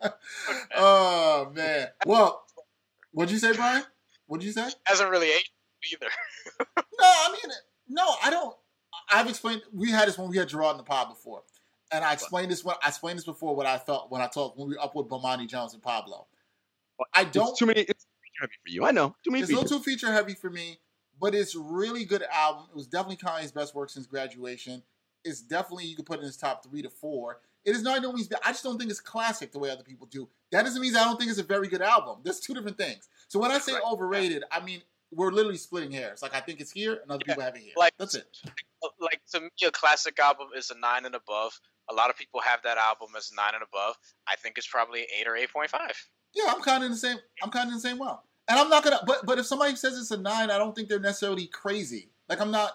oh 0.76 1.52
man. 1.54 1.88
Well, 2.06 2.44
what'd 3.12 3.30
you 3.32 3.38
say, 3.38 3.52
Brian? 3.52 3.84
What'd 4.26 4.44
you 4.44 4.52
say? 4.52 4.68
Hasn't 4.84 5.10
really 5.10 5.30
aged 5.30 5.50
either. 5.92 6.10
No, 6.58 7.06
I 7.06 7.30
mean, 7.32 7.52
no, 7.88 8.06
I 8.24 8.30
don't. 8.30 8.54
I've 9.12 9.28
explained. 9.28 9.62
We 9.72 9.90
had 9.90 10.08
this 10.08 10.16
when 10.18 10.30
we 10.30 10.36
had 10.38 10.48
Gerard 10.48 10.72
in 10.72 10.78
the 10.78 10.82
pod 10.84 11.08
before, 11.10 11.42
and 11.92 12.04
I 12.04 12.12
explained 12.12 12.50
this. 12.50 12.64
When 12.64 12.76
I 12.82 12.88
explained 12.88 13.18
this 13.18 13.24
before, 13.24 13.54
what 13.54 13.66
I 13.66 13.78
felt 13.78 14.10
when 14.10 14.20
I 14.20 14.26
talked 14.26 14.58
when 14.58 14.68
we 14.68 14.74
were 14.76 14.82
up 14.82 14.94
with 14.94 15.06
Bomani 15.08 15.48
Jones 15.48 15.74
and 15.74 15.82
Pablo. 15.82 16.26
I 17.14 17.24
don't. 17.24 17.50
It's 17.50 17.58
too 17.58 17.66
many. 17.66 17.80
It's 17.82 18.04
too 18.04 18.10
heavy 18.40 18.52
for 18.64 18.70
you. 18.70 18.84
I 18.84 18.90
know. 18.90 19.14
Too 19.24 19.30
many 19.30 19.42
It's 19.42 19.52
a 19.52 19.54
little 19.54 19.78
too 19.78 19.82
feature 19.84 20.12
heavy 20.12 20.34
for 20.34 20.48
me, 20.50 20.78
but 21.20 21.34
it's 21.34 21.54
really 21.54 22.04
good 22.04 22.22
album. 22.32 22.64
It 22.70 22.76
was 22.76 22.86
definitely 22.86 23.16
Kanye's 23.16 23.52
best 23.52 23.74
work 23.74 23.90
since 23.90 24.06
graduation. 24.06 24.82
It's 25.24 25.40
definitely 25.42 25.84
you 25.86 25.96
could 25.96 26.06
put 26.06 26.18
it 26.18 26.20
in 26.20 26.26
his 26.26 26.36
top 26.36 26.64
three 26.64 26.82
to 26.82 26.88
four. 26.90 27.40
It 27.64 27.74
is 27.74 27.82
not 27.82 28.04
always. 28.04 28.28
I 28.44 28.52
just 28.52 28.62
don't 28.62 28.78
think 28.78 28.90
it's 28.90 29.00
classic 29.00 29.52
the 29.52 29.58
way 29.58 29.70
other 29.70 29.82
people 29.82 30.06
do. 30.06 30.28
That 30.52 30.62
doesn't 30.64 30.80
mean 30.80 30.94
I 30.96 31.04
don't 31.04 31.18
think 31.18 31.30
it's 31.30 31.40
a 31.40 31.44
very 31.44 31.68
good 31.68 31.82
album. 31.82 32.20
There's 32.22 32.40
two 32.40 32.54
different 32.54 32.78
things. 32.78 33.08
So 33.28 33.38
when 33.40 33.50
I 33.50 33.58
say 33.58 33.72
Right. 33.74 33.82
overrated, 33.84 34.44
I 34.50 34.60
mean 34.60 34.82
we're 35.12 35.30
literally 35.32 35.56
splitting 35.58 35.90
hairs. 35.92 36.22
Like 36.22 36.34
I 36.34 36.40
think 36.40 36.60
it's 36.60 36.70
here, 36.70 36.94
and 37.02 37.10
other 37.10 37.22
Yeah, 37.26 37.34
people 37.34 37.42
have 37.44 37.56
it 37.56 37.62
here. 37.62 37.74
like- 37.76 37.94
That's 37.98 38.14
it. 38.14 38.26
like 39.00 39.20
to 39.32 39.40
me, 39.40 39.48
a 39.66 39.70
classic 39.70 40.18
album 40.18 40.48
is 40.56 40.70
a 40.70 40.78
nine 40.78 41.04
and 41.06 41.14
above. 41.14 41.60
A 41.90 41.94
lot 41.94 42.10
of 42.10 42.16
people 42.16 42.40
have 42.40 42.60
that 42.64 42.78
album 42.78 43.08
as 43.16 43.32
nine 43.36 43.54
and 43.54 43.62
above. 43.62 43.96
I 44.26 44.36
think 44.36 44.58
it's 44.58 44.66
probably 44.66 45.06
eight 45.18 45.26
or 45.26 45.36
eight 45.36 45.52
point 45.52 45.70
five. 45.70 45.92
Yeah, 46.34 46.52
I'm 46.54 46.60
kind 46.62 46.82
of 46.82 46.86
in 46.86 46.92
the 46.92 46.98
same. 46.98 47.16
I'm 47.42 47.50
kind 47.50 47.64
of 47.68 47.72
in 47.72 47.74
the 47.74 47.80
same 47.80 48.00
realm. 48.00 48.18
And 48.48 48.58
I'm 48.58 48.68
not 48.68 48.84
gonna. 48.84 49.00
But 49.06 49.24
but 49.26 49.38
if 49.38 49.46
somebody 49.46 49.74
says 49.76 49.98
it's 49.98 50.10
a 50.10 50.16
nine, 50.16 50.50
I 50.50 50.58
don't 50.58 50.74
think 50.74 50.88
they're 50.88 51.00
necessarily 51.00 51.46
crazy. 51.46 52.10
Like 52.28 52.40
I'm 52.40 52.50
not. 52.50 52.72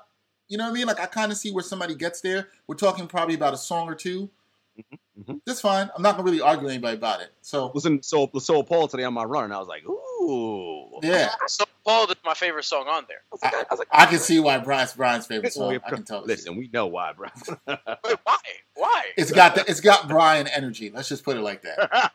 You 0.48 0.58
know 0.58 0.66
what 0.66 0.72
I 0.72 0.74
mean? 0.74 0.88
Like 0.88 1.00
I 1.00 1.06
kind 1.06 1.32
of 1.32 1.38
see 1.38 1.52
where 1.52 1.64
somebody 1.64 1.96
gets 1.96 2.20
there. 2.22 2.50
We're 2.68 2.76
talking 2.76 3.08
probably 3.08 3.36
about 3.36 3.54
a 3.54 3.58
song 3.58 3.88
or 3.88 3.96
2 3.96 4.30
Mhm, 4.78 5.00
mhm. 5.26 5.42
That's 5.46 5.62
fine. 5.62 5.90
I'm 5.96 6.02
not 6.02 6.16
gonna 6.18 6.24
really 6.24 6.42
argue 6.42 6.68
anybody 6.68 6.98
about 6.98 7.22
it. 7.22 7.30
So 7.42 7.72
Listen, 7.74 8.02
so 8.02 8.30
Soul, 8.32 8.40
So 8.40 8.60
Appalled 8.60 8.90
today 8.90 9.04
on 9.04 9.14
my 9.14 9.24
run, 9.24 9.46
and 9.46 9.54
I 9.54 9.60
was 9.60 9.68
like, 9.68 9.84
ooh. 9.88 11.00
yeah, 11.04 11.30
So 11.48 11.66
Paul 11.84 12.08
is 12.12 12.16
my 12.24 12.36
favorite 12.36 12.66
song 12.66 12.86
on 12.88 13.06
there. 13.08 13.22
I 13.32 13.34
was 13.34 13.42
like, 13.44 13.54
I 13.54 13.66
was 13.72 13.80
like, 13.80 13.88
I 13.92 14.06
can 14.06 14.20
see 14.20 14.40
why 14.40 14.58
Brian's 14.60 14.94
Brian's 14.94 15.26
favorite 15.26 15.46
Listen, 15.46 15.68
we- 15.68 15.76
song. 15.76 15.84
I 15.86 15.90
can 15.90 16.04
tell. 16.04 16.24
Listen, 16.24 16.56
we 16.58 16.70
know 16.72 16.86
why, 16.88 17.14
bro. 17.14 17.30
Wait, 17.68 18.18
why? 18.24 18.38
Why? 18.76 19.04
It's 19.18 19.32
got 19.32 19.56
the, 19.56 19.66
it's 19.68 19.82
got 19.82 20.08
Brian 20.08 20.48
energy. 20.48 20.92
Let's 20.94 21.10
just 21.10 21.24
put 21.24 21.38
it 21.38 21.42
like 21.42 21.64
that. 21.64 22.12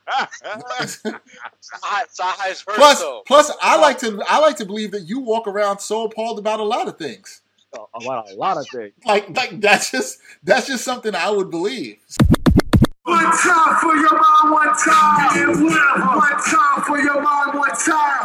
Zaha- 1.00 1.20
Zaha's 2.16 2.62
verse 2.62 2.76
plus, 2.76 3.00
though. 3.00 3.22
plus, 3.26 3.50
I 3.61 3.76
like 3.79 3.98
to 3.98 4.22
I 4.29 4.38
like 4.38 4.57
to 4.59 4.64
believe 4.66 4.92
that 4.92 5.02
you 5.02 5.18
walk 5.20 5.46
around 5.48 5.79
so 5.81 6.05
appalled 6.05 6.38
about 6.38 6.61
a 6.61 6.64
lot 6.64 6.88
of 6.88 6.96
things. 6.98 7.42
about 7.72 8.31
a 8.31 8.35
lot 8.35 8.57
of 8.59 8.66
things. 8.68 8.92
Like 9.05 9.31
like 9.37 9.61
that's 9.61 9.90
just 9.90 10.18
that's 10.44 10.66
just 10.66 10.85
something 10.85 11.14
I 11.14 11.31
would 11.31 11.50
believe. 11.50 11.98
One 13.02 13.22
time 13.24 13.76
for 13.81 13.94
your 13.96 14.12
mind, 14.12 14.50
one 14.50 14.76
time. 14.76 15.62
One 16.16 16.42
time 16.42 16.83
for 16.85 16.98
your 16.98 17.20
mind, 17.20 17.59
one 17.59 17.70
time. 17.70 18.24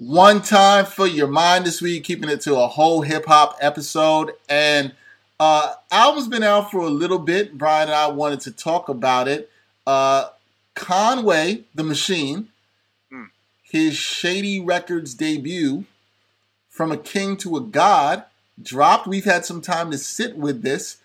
One 0.00 0.40
time 0.40 0.86
for 0.86 1.06
your 1.06 1.26
mind 1.26 1.66
this 1.66 1.82
week, 1.82 2.04
keeping 2.04 2.30
it 2.30 2.40
to 2.42 2.56
a 2.56 2.66
whole 2.66 3.02
hip 3.02 3.26
hop 3.26 3.58
episode. 3.60 4.32
And 4.48 4.94
uh 5.38 5.74
album's 5.90 6.26
been 6.28 6.42
out 6.42 6.70
for 6.70 6.80
a 6.80 6.88
little 6.88 7.18
bit. 7.18 7.58
Brian 7.58 7.88
and 7.88 7.94
I 7.94 8.08
wanted 8.08 8.40
to 8.40 8.50
talk 8.50 8.88
about 8.88 9.28
it. 9.28 9.50
Uh 9.86 10.28
Conway 10.74 11.64
the 11.74 11.84
Machine, 11.84 12.48
Hmm. 13.10 13.24
his 13.62 13.94
Shady 13.94 14.58
Records 14.58 15.12
debut, 15.12 15.84
From 16.70 16.92
a 16.92 16.96
King 16.96 17.36
to 17.38 17.58
a 17.58 17.60
God, 17.60 18.24
dropped. 18.62 19.06
We've 19.06 19.26
had 19.26 19.44
some 19.44 19.60
time 19.60 19.90
to 19.90 19.98
sit 19.98 20.34
with 20.34 20.62
this. 20.62 20.96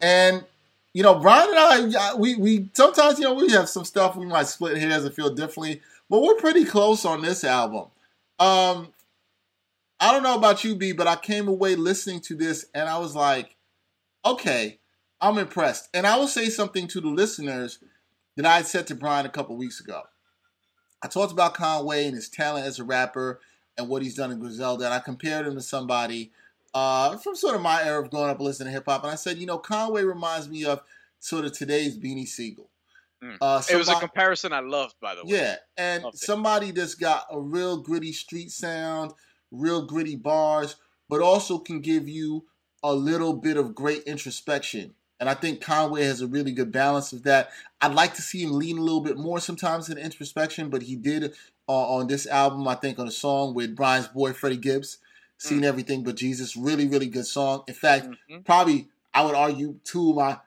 And 0.00 0.44
you 0.92 1.04
know, 1.04 1.14
Brian 1.20 1.50
and 1.50 1.94
I, 1.96 2.14
we 2.16 2.34
we 2.34 2.68
sometimes 2.72 3.20
you 3.20 3.26
know 3.26 3.34
we 3.34 3.52
have 3.52 3.68
some 3.68 3.84
stuff 3.84 4.16
we 4.16 4.26
might 4.26 4.48
split 4.48 4.76
hairs 4.76 5.04
and 5.04 5.14
feel 5.14 5.32
differently, 5.32 5.82
but 6.08 6.20
we're 6.20 6.34
pretty 6.34 6.64
close 6.64 7.04
on 7.04 7.22
this 7.22 7.44
album. 7.44 7.84
Um, 8.40 8.94
I 10.00 10.12
don't 10.12 10.22
know 10.22 10.34
about 10.34 10.64
you, 10.64 10.74
B, 10.74 10.92
but 10.92 11.06
I 11.06 11.16
came 11.16 11.46
away 11.46 11.76
listening 11.76 12.20
to 12.22 12.34
this 12.34 12.64
and 12.74 12.88
I 12.88 12.98
was 12.98 13.14
like, 13.14 13.56
okay, 14.24 14.78
I'm 15.20 15.36
impressed. 15.36 15.90
And 15.92 16.06
I 16.06 16.16
will 16.16 16.26
say 16.26 16.48
something 16.48 16.88
to 16.88 17.00
the 17.02 17.08
listeners 17.08 17.78
that 18.36 18.46
I 18.46 18.56
had 18.56 18.66
said 18.66 18.86
to 18.86 18.94
Brian 18.94 19.26
a 19.26 19.30
couple 19.30 19.56
weeks 19.56 19.78
ago. 19.78 20.02
I 21.02 21.08
talked 21.08 21.32
about 21.32 21.54
Conway 21.54 22.06
and 22.06 22.14
his 22.14 22.30
talent 22.30 22.66
as 22.66 22.78
a 22.78 22.84
rapper 22.84 23.40
and 23.76 23.88
what 23.88 24.02
he's 24.02 24.16
done 24.16 24.30
in 24.30 24.38
Griselda, 24.38 24.86
and 24.86 24.94
I 24.94 24.98
compared 24.98 25.46
him 25.46 25.54
to 25.54 25.62
somebody 25.62 26.32
uh, 26.74 27.16
from 27.18 27.36
sort 27.36 27.54
of 27.54 27.62
my 27.62 27.82
era 27.82 28.02
of 28.02 28.10
growing 28.10 28.30
up 28.30 28.40
listening 28.40 28.68
to 28.68 28.72
hip 28.72 28.84
hop. 28.86 29.02
And 29.02 29.12
I 29.12 29.16
said, 29.16 29.38
you 29.38 29.46
know, 29.46 29.58
Conway 29.58 30.02
reminds 30.02 30.48
me 30.48 30.64
of 30.64 30.82
sort 31.18 31.44
of 31.44 31.52
today's 31.52 31.98
Beanie 31.98 32.28
Sigel. 32.28 32.68
Mm. 33.22 33.36
Uh, 33.40 33.62
It 33.70 33.76
was 33.76 33.88
a 33.88 33.94
comparison 33.96 34.52
I 34.52 34.60
loved, 34.60 34.94
by 35.00 35.14
the 35.14 35.24
way. 35.24 35.32
yeah, 35.36 35.56
and 35.76 36.02
Loved 36.04 36.16
it. 36.16 36.20
somebody 36.20 36.70
that's 36.70 36.94
got 36.94 37.26
a 37.30 37.38
real 37.40 37.78
gritty 37.78 38.12
street 38.12 38.50
sound, 38.50 39.12
real 39.50 39.84
gritty 39.86 40.16
bars, 40.16 40.76
but 41.08 41.20
also 41.20 41.58
can 41.58 41.80
give 41.80 42.08
you 42.08 42.46
a 42.82 42.94
little 42.94 43.34
bit 43.34 43.56
of 43.58 43.74
great 43.74 44.04
introspection. 44.04 44.94
And 45.18 45.28
I 45.28 45.34
think 45.34 45.60
Conway 45.60 46.04
has 46.04 46.22
a 46.22 46.26
really 46.26 46.52
good 46.52 46.72
balance 46.72 47.12
of 47.12 47.24
that. 47.24 47.50
I'd 47.82 47.92
like 47.94 48.14
to 48.14 48.22
see 48.22 48.42
him 48.42 48.52
lean 48.52 48.78
a 48.78 48.82
little 48.82 49.02
bit 49.02 49.18
more 49.18 49.38
sometimes 49.38 49.90
in 49.90 49.98
introspection, 49.98 50.70
but 50.70 50.82
he 50.82 50.96
did 50.96 51.34
uh, 51.68 51.72
on 51.96 52.06
this 52.06 52.26
album, 52.26 52.66
I 52.66 52.74
think, 52.74 52.98
on 52.98 53.06
a 53.06 53.10
song 53.12 53.52
with 53.54 53.76
Brian's 53.76 54.08
boy 54.08 54.32
Freddie 54.32 54.56
Gibbs, 54.56 54.96
Seen 55.36 55.62
Everything 55.62 56.02
But 56.04 56.16
Jesus. 56.16 56.56
Really, 56.56 56.88
really 56.88 57.06
good 57.06 57.26
song. 57.26 57.64
In 57.68 57.74
fact, 57.74 58.08
Mhm. 58.30 58.44
probably 58.46 58.88
I 59.12 59.22
would 59.24 59.34
argue 59.34 59.78
two 59.84 60.10
of 60.10 60.16
my 60.16 60.38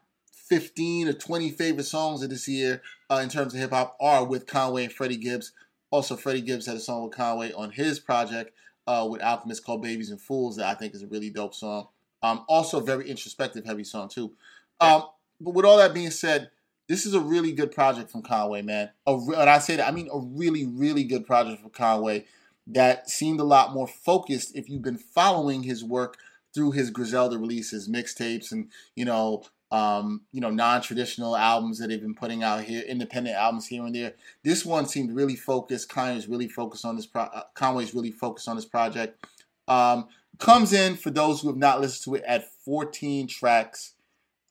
15 0.49 1.07
or 1.07 1.13
20 1.13 1.51
favorite 1.51 1.85
songs 1.85 2.21
of 2.21 2.29
this 2.29 2.47
year 2.47 2.81
uh, 3.09 3.19
in 3.23 3.29
terms 3.29 3.53
of 3.53 3.59
hip 3.59 3.71
hop 3.71 3.95
are 3.99 4.23
with 4.23 4.45
Conway 4.45 4.85
and 4.85 4.93
Freddie 4.93 5.17
Gibbs. 5.17 5.53
Also, 5.91 6.15
Freddie 6.15 6.41
Gibbs 6.41 6.65
had 6.65 6.75
a 6.75 6.79
song 6.79 7.03
with 7.03 7.15
Conway 7.15 7.51
on 7.53 7.71
his 7.71 7.99
project 7.99 8.55
uh, 8.87 9.07
with 9.09 9.21
Alchemist 9.21 9.65
called 9.65 9.81
Babies 9.81 10.09
and 10.09 10.19
Fools 10.19 10.57
that 10.57 10.65
I 10.65 10.73
think 10.73 10.93
is 10.95 11.03
a 11.03 11.07
really 11.07 11.29
dope 11.29 11.53
song. 11.53 11.87
Um, 12.21 12.45
also, 12.47 12.79
very 12.79 13.09
introspective, 13.09 13.65
heavy 13.65 13.83
song, 13.83 14.09
too. 14.09 14.31
Um, 14.79 15.03
but 15.39 15.53
with 15.53 15.65
all 15.65 15.77
that 15.77 15.93
being 15.93 16.11
said, 16.11 16.49
this 16.87 17.05
is 17.05 17.13
a 17.13 17.19
really 17.19 17.51
good 17.51 17.71
project 17.71 18.11
from 18.11 18.21
Conway, 18.21 18.61
man. 18.61 18.89
A 19.07 19.13
and 19.13 19.49
I 19.49 19.59
say 19.59 19.77
that, 19.77 19.87
I 19.87 19.91
mean 19.91 20.09
a 20.11 20.19
really, 20.19 20.65
really 20.65 21.03
good 21.03 21.25
project 21.25 21.61
from 21.61 21.69
Conway 21.69 22.25
that 22.67 23.09
seemed 23.09 23.39
a 23.39 23.45
lot 23.45 23.73
more 23.73 23.87
focused 23.87 24.55
if 24.55 24.69
you've 24.69 24.81
been 24.81 24.97
following 24.97 25.63
his 25.63 25.83
work 25.83 26.17
through 26.53 26.71
his 26.71 26.89
Griselda 26.89 27.37
releases, 27.37 27.89
mixtapes, 27.89 28.51
and 28.51 28.69
you 28.95 29.05
know, 29.05 29.43
um, 29.73 30.21
you 30.31 30.39
know, 30.39 30.51
non-traditional 30.51 31.35
albums 31.35 31.79
that 31.79 31.87
they've 31.87 31.99
been 31.99 32.13
putting 32.13 32.43
out 32.43 32.63
here, 32.63 32.83
independent 32.83 33.35
albums 33.35 33.65
here 33.65 33.83
and 33.83 33.95
there. 33.95 34.13
This 34.43 34.63
one 34.63 34.85
seemed 34.85 35.15
really 35.15 35.35
focused. 35.35 35.89
Kanye's 35.89 36.27
really 36.29 36.47
focused 36.47 36.85
on 36.85 36.95
this. 36.95 37.07
Pro- 37.07 37.23
uh, 37.23 37.41
Conway's 37.55 37.95
really 37.95 38.11
focused 38.11 38.47
on 38.47 38.55
this 38.55 38.65
project. 38.65 39.25
Um, 39.67 40.09
comes 40.37 40.73
in 40.73 40.95
for 40.95 41.09
those 41.09 41.41
who 41.41 41.47
have 41.47 41.57
not 41.57 41.81
listened 41.81 42.03
to 42.03 42.21
it 42.21 42.23
at 42.27 42.53
14 42.63 43.25
tracks. 43.25 43.95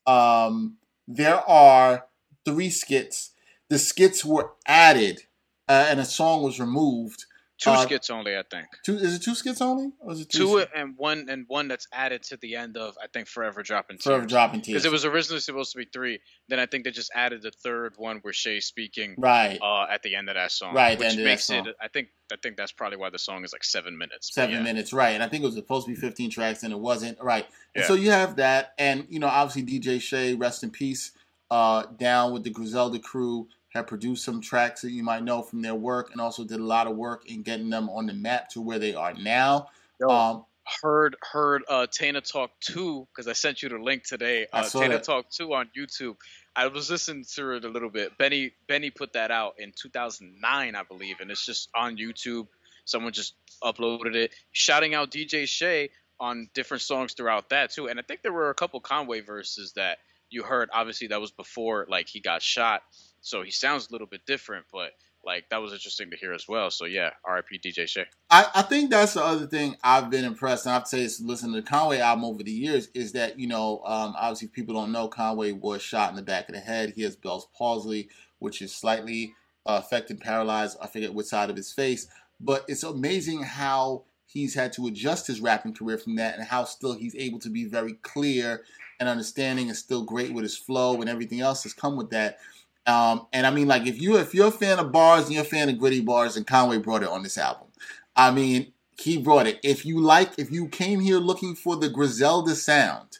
Um, 0.05 0.75
there 1.07 1.39
are 1.49 2.07
three 2.43 2.69
skits. 2.69 3.31
The 3.69 3.79
skits 3.79 4.25
were 4.25 4.51
added, 4.67 5.21
uh, 5.69 5.87
and 5.87 6.01
a 6.01 6.05
song 6.05 6.43
was 6.43 6.59
removed. 6.59 7.27
Two 7.63 7.69
Uh, 7.69 7.81
skits 7.83 8.09
only, 8.09 8.35
I 8.37 8.43
think. 8.43 8.67
Two 8.85 8.97
is 8.97 9.15
it 9.15 9.21
two 9.21 9.35
skits 9.35 9.61
only, 9.61 9.91
or 9.99 10.11
is 10.11 10.19
it 10.19 10.29
Two 10.29 10.57
skits? 10.59 10.71
and 10.75 10.97
one 10.97 11.27
and 11.29 11.45
one 11.47 11.69
that's 11.69 11.87
added 11.93 12.21
to 12.23 12.37
the 12.37 12.57
end 12.57 12.75
of 12.75 12.97
I 13.01 13.07
think 13.07 13.27
Forever 13.29 13.63
Dropping 13.63 13.99
Forever 13.99 14.25
dropping 14.25 14.61
tears. 14.61 14.73
Because 14.73 14.85
it 14.85 14.91
was 14.91 15.05
originally 15.05 15.39
supposed 15.39 15.71
to 15.71 15.77
be 15.77 15.85
three. 15.85 16.19
Then 16.49 16.59
I 16.59 16.65
think 16.65 16.83
they 16.83 16.91
just 16.91 17.11
added 17.15 17.41
the 17.41 17.51
third 17.51 17.93
one 17.95 18.17
where 18.17 18.33
Shay's 18.33 18.65
speaking 18.65 19.15
right. 19.17 19.57
uh, 19.61 19.85
at 19.89 20.03
the 20.03 20.15
end 20.15 20.27
of 20.27 20.35
that 20.35 20.51
song. 20.51 20.73
Right, 20.75 20.99
which 20.99 21.07
end 21.07 21.19
of 21.19 21.23
that 21.23 21.29
makes 21.31 21.49
it. 21.49 21.65
I 21.81 21.87
think 21.87 22.09
I 22.31 22.35
think 22.43 22.57
that's 22.57 22.73
probably 22.73 22.97
why 22.97 23.09
the 23.09 23.19
song 23.19 23.45
is 23.45 23.53
like 23.53 23.63
seven 23.63 23.97
minutes. 23.97 24.33
seven 24.33 24.55
yeah. 24.55 24.61
minutes, 24.61 24.91
right? 24.91 25.11
And 25.11 25.23
I 25.23 25.29
think 25.29 25.43
it 25.43 25.45
was 25.45 25.55
supposed 25.55 25.85
to 25.87 25.93
be 25.93 25.99
15 25.99 26.31
tracks, 26.31 26.63
and 26.63 26.73
it 26.73 26.79
wasn't, 26.79 27.17
right? 27.21 27.45
And 27.75 27.83
Yeah. 27.83 27.87
so 27.87 27.93
you 27.93 28.11
have 28.11 28.35
that, 28.37 28.73
and 28.77 29.05
you 29.09 29.19
know, 29.19 29.27
obviously 29.27 29.63
DJ 29.63 30.01
Shay, 30.01 30.33
rest 30.33 30.63
in 30.63 30.71
peace, 30.71 31.11
uh, 31.51 31.83
down 31.97 32.33
with 32.33 32.43
the 32.43 32.49
Griselda 32.49 32.99
crew, 32.99 33.47
have 33.73 33.87
produced 33.87 34.23
some 34.23 34.39
tracks 34.39 34.81
that 34.81 34.91
you 34.91 35.03
might 35.03 35.23
know 35.23 35.41
from 35.41 35.61
their 35.61 35.75
work, 35.75 36.11
and 36.11 36.21
also 36.21 36.43
did 36.43 36.59
a 36.59 36.63
lot 36.63 36.87
of 36.87 36.95
work 36.95 37.29
in 37.29 37.41
getting 37.41 37.69
them 37.69 37.89
on 37.89 38.05
the 38.05 38.13
map 38.13 38.49
to 38.49 38.61
where 38.61 38.79
they 38.79 38.93
are 38.93 39.13
now. 39.13 39.67
Yo, 39.99 40.09
Um, 40.09 40.45
heard 40.81 41.15
heard 41.31 41.63
uh 41.67 41.85
Tana 41.87 42.21
Talk 42.21 42.51
2 42.61 43.07
because 43.11 43.27
I 43.27 43.33
sent 43.33 43.61
you 43.61 43.69
the 43.69 43.77
link 43.79 44.03
today. 44.03 44.47
Uh 44.53 44.63
Tana 44.63 44.93
that. 44.95 45.03
Talk 45.03 45.29
2 45.29 45.53
on 45.53 45.69
YouTube. 45.77 46.15
I 46.55 46.67
was 46.67 46.89
listening 46.89 47.25
to 47.35 47.51
it 47.51 47.65
a 47.65 47.69
little 47.69 47.89
bit. 47.89 48.17
Benny 48.17 48.53
Benny 48.67 48.89
put 48.91 49.13
that 49.13 49.31
out 49.31 49.55
in 49.57 49.73
2009, 49.75 50.75
I 50.75 50.83
believe, 50.83 51.17
and 51.19 51.31
it's 51.31 51.45
just 51.45 51.69
on 51.75 51.97
YouTube. 51.97 52.47
Someone 52.85 53.11
just 53.11 53.33
uploaded 53.63 54.15
it, 54.15 54.33
shouting 54.51 54.93
out 54.93 55.09
DJ 55.11 55.47
Shay 55.47 55.89
on 56.19 56.49
different 56.53 56.81
songs 56.81 57.13
throughout 57.13 57.49
that 57.49 57.71
too. 57.71 57.87
And 57.89 57.99
I 57.99 58.03
think 58.03 58.21
there 58.21 58.33
were 58.33 58.49
a 58.49 58.55
couple 58.55 58.79
Conway 58.79 59.21
verses 59.21 59.73
that 59.73 59.97
you 60.29 60.43
heard. 60.43 60.69
Obviously, 60.71 61.07
that 61.07 61.19
was 61.19 61.31
before 61.31 61.87
like 61.89 62.07
he 62.07 62.19
got 62.19 62.41
shot, 62.41 62.83
so 63.23 63.41
he 63.41 63.49
sounds 63.49 63.89
a 63.89 63.91
little 63.91 64.07
bit 64.07 64.25
different. 64.27 64.65
But 64.71 64.91
like 65.25 65.49
that 65.49 65.61
was 65.61 65.73
interesting 65.73 66.11
to 66.11 66.17
hear 66.17 66.33
as 66.33 66.47
well. 66.47 66.69
So 66.69 66.85
yeah, 66.85 67.11
R.I.P. 67.23 67.59
DJ 67.59 67.87
Shay. 67.87 68.05
I, 68.29 68.45
I 68.55 68.61
think 68.61 68.91
that's 68.91 69.13
the 69.13 69.23
other 69.23 69.47
thing 69.47 69.77
I've 69.83 70.09
been 70.09 70.25
impressed, 70.25 70.65
and 70.65 70.75
I've 70.75 70.87
say 70.87 71.03
this 71.03 71.21
listening 71.21 71.53
to 71.53 71.61
the 71.61 71.67
Conway 71.67 71.99
album 71.99 72.25
over 72.25 72.43
the 72.43 72.51
years, 72.51 72.89
is 72.93 73.13
that 73.13 73.39
you 73.39 73.47
know 73.47 73.81
um, 73.85 74.13
obviously 74.17 74.49
people 74.49 74.75
don't 74.75 74.91
know 74.91 75.07
Conway 75.07 75.53
was 75.53 75.81
shot 75.81 76.09
in 76.09 76.15
the 76.15 76.21
back 76.21 76.49
of 76.49 76.55
the 76.55 76.61
head. 76.61 76.93
He 76.95 77.03
has 77.03 77.15
Bell's 77.15 77.47
palsy, 77.57 78.09
which 78.39 78.61
is 78.61 78.75
slightly 78.75 79.33
uh, 79.65 79.81
affected, 79.83 80.19
paralyzed. 80.19 80.77
I 80.81 80.87
forget 80.87 81.13
which 81.13 81.27
side 81.27 81.49
of 81.49 81.55
his 81.55 81.71
face, 81.71 82.07
but 82.39 82.65
it's 82.67 82.83
amazing 82.83 83.43
how 83.43 84.03
he's 84.25 84.55
had 84.55 84.73
to 84.73 84.87
adjust 84.87 85.27
his 85.27 85.41
rapping 85.41 85.73
career 85.73 85.97
from 85.97 86.17
that, 86.17 86.37
and 86.37 86.47
how 86.47 86.65
still 86.65 86.93
he's 86.93 87.15
able 87.15 87.39
to 87.39 87.49
be 87.49 87.65
very 87.65 87.93
clear 87.93 88.63
and 88.99 89.07
understanding, 89.07 89.69
and 89.69 89.77
still 89.77 90.03
great 90.03 90.33
with 90.33 90.43
his 90.43 90.57
flow 90.57 90.99
and 90.99 91.09
everything 91.09 91.39
else 91.39 91.63
that's 91.63 91.73
come 91.73 91.95
with 91.95 92.09
that. 92.09 92.39
Um, 92.85 93.27
and 93.31 93.47
I 93.47 93.51
mean, 93.51 93.67
like 93.67 93.87
if 93.87 94.01
you 94.01 94.17
if 94.17 94.33
you're 94.33 94.47
a 94.47 94.51
fan 94.51 94.79
of 94.79 94.91
bars 94.91 95.25
and 95.25 95.33
you're 95.33 95.43
a 95.43 95.47
fan 95.47 95.69
of 95.69 95.77
gritty 95.77 96.01
bars, 96.01 96.35
and 96.35 96.45
Conway 96.45 96.77
brought 96.77 97.03
it 97.03 97.09
on 97.09 97.23
this 97.23 97.37
album. 97.37 97.67
I 98.15 98.31
mean, 98.31 98.73
he 98.99 99.17
brought 99.17 99.47
it. 99.47 99.59
If 99.63 99.85
you 99.85 99.99
like, 99.99 100.31
if 100.37 100.51
you 100.51 100.67
came 100.67 100.99
here 100.99 101.17
looking 101.17 101.55
for 101.55 101.75
the 101.75 101.89
Griselda 101.89 102.55
sound, 102.55 103.19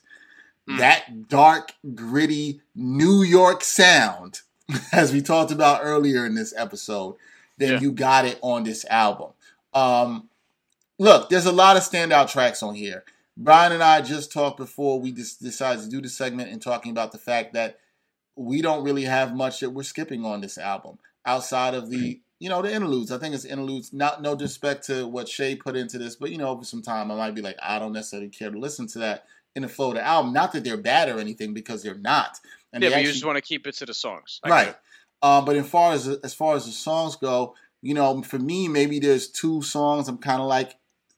mm. 0.70 0.78
that 0.78 1.28
dark, 1.28 1.74
gritty 1.96 2.62
New 2.76 3.24
York 3.24 3.64
sound, 3.64 4.42
as 4.92 5.12
we 5.12 5.22
talked 5.22 5.52
about 5.52 5.82
earlier 5.84 6.26
in 6.26 6.36
this 6.36 6.54
episode, 6.56 7.16
then 7.58 7.74
yeah. 7.74 7.80
you 7.80 7.92
got 7.92 8.26
it 8.26 8.40
on 8.42 8.64
this 8.64 8.86
album. 8.90 9.32
Um, 9.74 10.30
look, 11.00 11.30
there's 11.30 11.46
a 11.46 11.52
lot 11.52 11.78
of 11.78 11.84
standout 11.84 12.32
tracks 12.32 12.62
on 12.62 12.76
here. 12.76 13.04
Brian 13.36 13.72
and 13.72 13.82
I 13.82 14.02
just 14.02 14.32
talked 14.32 14.58
before 14.58 15.00
we 15.00 15.12
just 15.12 15.42
decided 15.42 15.84
to 15.84 15.90
do 15.90 16.02
the 16.02 16.10
segment 16.10 16.52
and 16.52 16.62
talking 16.62 16.92
about 16.92 17.12
the 17.12 17.18
fact 17.18 17.54
that 17.54 17.80
we 18.36 18.62
don't 18.62 18.84
really 18.84 19.04
have 19.04 19.36
much 19.36 19.60
that 19.60 19.70
we're 19.70 19.84
skipping 19.84 20.26
on 20.26 20.42
this 20.42 20.58
album 20.58 20.98
outside 21.26 21.74
of 21.74 21.90
the 21.90 22.20
you 22.40 22.50
know 22.50 22.62
the 22.62 22.74
interludes. 22.74 23.12
I 23.12 23.20
think 23.20 23.34
it's 23.34 23.46
interludes. 23.46 23.94
Not 23.94 24.22
no 24.22 24.36
disrespect 24.36 24.86
to 24.88 25.08
what 25.08 25.30
Shay 25.30 25.56
put 25.56 25.78
into 25.78 25.98
this, 25.98 26.16
but 26.16 26.30
you 26.30 26.38
know 26.38 26.50
over 26.50 26.66
some 26.66 26.82
time 26.82 27.12
I 27.12 27.16
might 27.16 27.36
be 27.36 27.42
like 27.42 27.58
I 27.62 27.80
don't 27.80 27.94
necessarily 27.94 28.30
care 28.30 28.52
to 28.52 28.60
listen 28.60 28.88
to 28.88 29.00
that 29.00 29.26
in 29.56 29.62
the 29.62 29.70
flow 29.70 29.90
of 29.90 29.96
the 29.96 30.06
album. 30.06 30.34
Not 30.34 30.52
that 30.54 30.64
they're 30.64 30.78
bad 30.78 31.10
or 31.10 31.20
anything 31.20 31.54
because 31.54 31.84
they're 31.84 31.98
not. 31.98 32.40
And 32.74 32.84
yeah, 32.84 32.90
but 32.90 32.96
actually, 32.96 33.08
you 33.08 33.14
just 33.14 33.26
want 33.26 33.38
to 33.38 33.42
keep 33.42 33.68
it 33.68 33.76
to 33.76 33.86
the 33.86 33.94
songs, 33.94 34.42
I 34.44 34.50
right? 34.50 34.76
Um, 35.22 35.46
but 35.46 35.56
as 35.56 35.70
far 35.70 35.94
as 35.94 36.08
as 36.08 36.34
far 36.34 36.56
as 36.56 36.66
the 36.66 36.72
songs 36.72 37.16
go, 37.16 37.56
you 37.82 37.94
know, 37.94 38.22
for 38.24 38.40
me 38.40 38.68
maybe 38.68 39.00
there's 39.00 39.30
two 39.30 39.62
songs 39.62 40.10
I'm 40.10 40.18
kind 40.18 40.42
of 40.42 40.48
like 40.48 40.76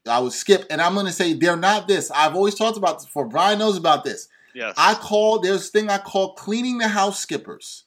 I 0.07 0.19
would 0.19 0.33
skip, 0.33 0.65
and 0.69 0.79
I'm 0.79 0.93
gonna 0.93 1.11
say 1.11 1.33
they're 1.33 1.57
not 1.57 1.87
this. 1.87 2.11
I've 2.11 2.35
always 2.35 2.53
talked 2.55 2.77
about 2.77 2.99
this 2.99 3.05
before. 3.05 3.25
Brian 3.25 3.57
knows 3.57 3.77
about 3.77 4.03
this. 4.03 4.27
Yes. 4.55 4.73
I 4.77 4.95
call 4.95 5.39
there's 5.39 5.67
a 5.67 5.71
thing 5.71 5.89
I 5.89 5.97
call 5.97 6.33
cleaning 6.33 6.77
the 6.77 6.87
house 6.87 7.19
skippers. 7.19 7.83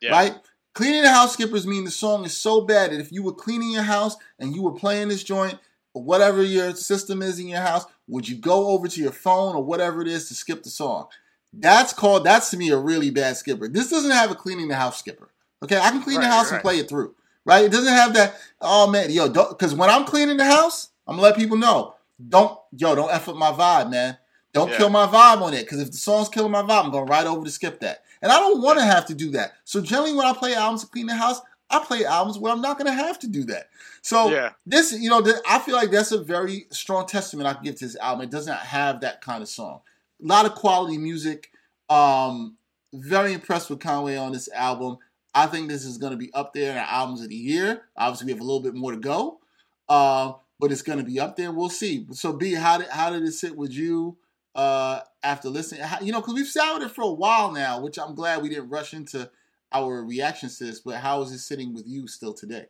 Yeah. 0.00 0.10
Right? 0.10 0.34
Cleaning 0.74 1.02
the 1.02 1.10
house 1.10 1.32
skippers 1.32 1.66
mean 1.66 1.84
the 1.84 1.90
song 1.90 2.24
is 2.24 2.36
so 2.36 2.60
bad 2.60 2.92
that 2.92 3.00
if 3.00 3.10
you 3.10 3.22
were 3.22 3.32
cleaning 3.32 3.72
your 3.72 3.82
house 3.82 4.16
and 4.38 4.54
you 4.54 4.62
were 4.62 4.72
playing 4.72 5.08
this 5.08 5.24
joint 5.24 5.58
or 5.94 6.02
whatever 6.02 6.42
your 6.42 6.74
system 6.74 7.22
is 7.22 7.38
in 7.38 7.48
your 7.48 7.60
house, 7.60 7.84
would 8.06 8.28
you 8.28 8.36
go 8.36 8.68
over 8.68 8.88
to 8.88 9.00
your 9.00 9.12
phone 9.12 9.56
or 9.56 9.64
whatever 9.64 10.02
it 10.02 10.08
is 10.08 10.28
to 10.28 10.34
skip 10.34 10.62
the 10.62 10.70
song? 10.70 11.08
That's 11.52 11.92
called 11.92 12.24
that's 12.24 12.50
to 12.50 12.56
me 12.56 12.70
a 12.70 12.78
really 12.78 13.10
bad 13.10 13.36
skipper. 13.36 13.68
This 13.68 13.90
doesn't 13.90 14.10
have 14.10 14.30
a 14.30 14.34
cleaning 14.34 14.68
the 14.68 14.76
house 14.76 14.98
skipper. 14.98 15.30
Okay, 15.62 15.78
I 15.78 15.90
can 15.90 16.02
clean 16.02 16.18
right, 16.18 16.24
the 16.24 16.30
house 16.30 16.50
right. 16.50 16.56
and 16.56 16.62
play 16.62 16.78
it 16.78 16.88
through. 16.88 17.14
Right? 17.44 17.64
It 17.64 17.72
doesn't 17.72 17.92
have 17.92 18.14
that. 18.14 18.34
Oh 18.60 18.88
man, 18.90 19.10
yo, 19.10 19.28
because 19.28 19.74
when 19.74 19.90
I'm 19.90 20.04
cleaning 20.04 20.36
the 20.36 20.44
house, 20.44 20.90
I'm 21.06 21.16
gonna 21.16 21.22
let 21.22 21.36
people 21.36 21.56
know. 21.56 21.94
Don't 22.28 22.58
yo, 22.72 22.94
don't 22.94 23.12
f 23.12 23.28
up 23.28 23.36
my 23.36 23.50
vibe, 23.50 23.90
man. 23.90 24.16
Don't 24.52 24.70
yeah. 24.70 24.76
kill 24.76 24.90
my 24.90 25.06
vibe 25.06 25.40
on 25.40 25.54
it 25.54 25.64
because 25.64 25.80
if 25.80 25.90
the 25.90 25.96
song's 25.96 26.28
killing 26.28 26.52
my 26.52 26.62
vibe, 26.62 26.84
I'm 26.84 26.90
going 26.90 27.06
right 27.06 27.26
over 27.26 27.44
to 27.44 27.50
skip 27.50 27.80
that. 27.80 28.04
And 28.20 28.30
I 28.30 28.38
don't 28.38 28.62
want 28.62 28.78
to 28.78 28.84
have 28.84 29.06
to 29.06 29.14
do 29.14 29.30
that. 29.30 29.54
So 29.64 29.80
generally, 29.80 30.12
when 30.12 30.26
I 30.26 30.32
play 30.34 30.54
albums 30.54 30.82
to 30.82 30.88
clean 30.88 31.06
the 31.06 31.14
house, 31.14 31.40
I 31.70 31.78
play 31.78 32.04
albums 32.04 32.38
where 32.38 32.52
I'm 32.52 32.60
not 32.60 32.78
going 32.78 32.86
to 32.86 32.92
have 32.92 33.18
to 33.20 33.26
do 33.26 33.44
that. 33.44 33.68
So 34.02 34.30
yeah. 34.30 34.50
this, 34.66 34.92
you 34.92 35.08
know, 35.08 35.24
I 35.48 35.58
feel 35.58 35.74
like 35.74 35.90
that's 35.90 36.12
a 36.12 36.22
very 36.22 36.66
strong 36.70 37.06
testament 37.06 37.48
I 37.48 37.54
can 37.54 37.64
give 37.64 37.76
to 37.76 37.86
this 37.86 37.96
album. 37.96 38.24
It 38.24 38.30
does 38.30 38.46
not 38.46 38.60
have 38.60 39.00
that 39.00 39.22
kind 39.22 39.42
of 39.42 39.48
song. 39.48 39.80
A 40.22 40.26
lot 40.26 40.44
of 40.44 40.54
quality 40.54 40.98
music. 40.98 41.50
Um, 41.88 42.56
very 42.92 43.32
impressed 43.32 43.70
with 43.70 43.80
Conway 43.80 44.16
on 44.16 44.32
this 44.32 44.50
album. 44.52 44.98
I 45.34 45.46
think 45.46 45.68
this 45.68 45.84
is 45.84 45.96
going 45.98 46.12
to 46.12 46.18
be 46.18 46.32
up 46.34 46.52
there 46.52 46.72
in 46.72 46.76
our 46.76 46.84
albums 46.84 47.22
of 47.22 47.30
the 47.30 47.34
year. 47.34 47.82
Obviously, 47.96 48.26
we 48.26 48.32
have 48.32 48.40
a 48.40 48.44
little 48.44 48.60
bit 48.60 48.74
more 48.74 48.92
to 48.92 48.98
go, 48.98 49.40
uh, 49.88 50.32
but 50.60 50.70
it's 50.70 50.82
going 50.82 50.98
to 50.98 51.04
be 51.04 51.18
up 51.18 51.36
there. 51.36 51.50
We'll 51.50 51.70
see. 51.70 52.06
So, 52.12 52.34
B, 52.34 52.52
how 52.52 52.78
did 52.78 52.88
how 52.88 53.10
did 53.10 53.22
it 53.22 53.32
sit 53.32 53.56
with 53.56 53.72
you? 53.72 54.18
Uh, 54.54 55.00
after 55.22 55.48
listening. 55.48 55.82
You 56.02 56.12
know, 56.12 56.20
because 56.20 56.34
we've 56.34 56.82
it 56.82 56.90
for 56.90 57.02
a 57.02 57.12
while 57.12 57.52
now, 57.52 57.80
which 57.80 57.98
I'm 57.98 58.14
glad 58.14 58.42
we 58.42 58.48
didn't 58.48 58.68
rush 58.68 58.94
into 58.94 59.30
our 59.72 60.04
reactions 60.04 60.58
to 60.58 60.64
this. 60.64 60.80
But 60.80 60.96
how 60.96 61.22
is 61.22 61.32
it 61.32 61.38
sitting 61.38 61.74
with 61.74 61.86
you 61.86 62.06
still 62.06 62.34
today? 62.34 62.66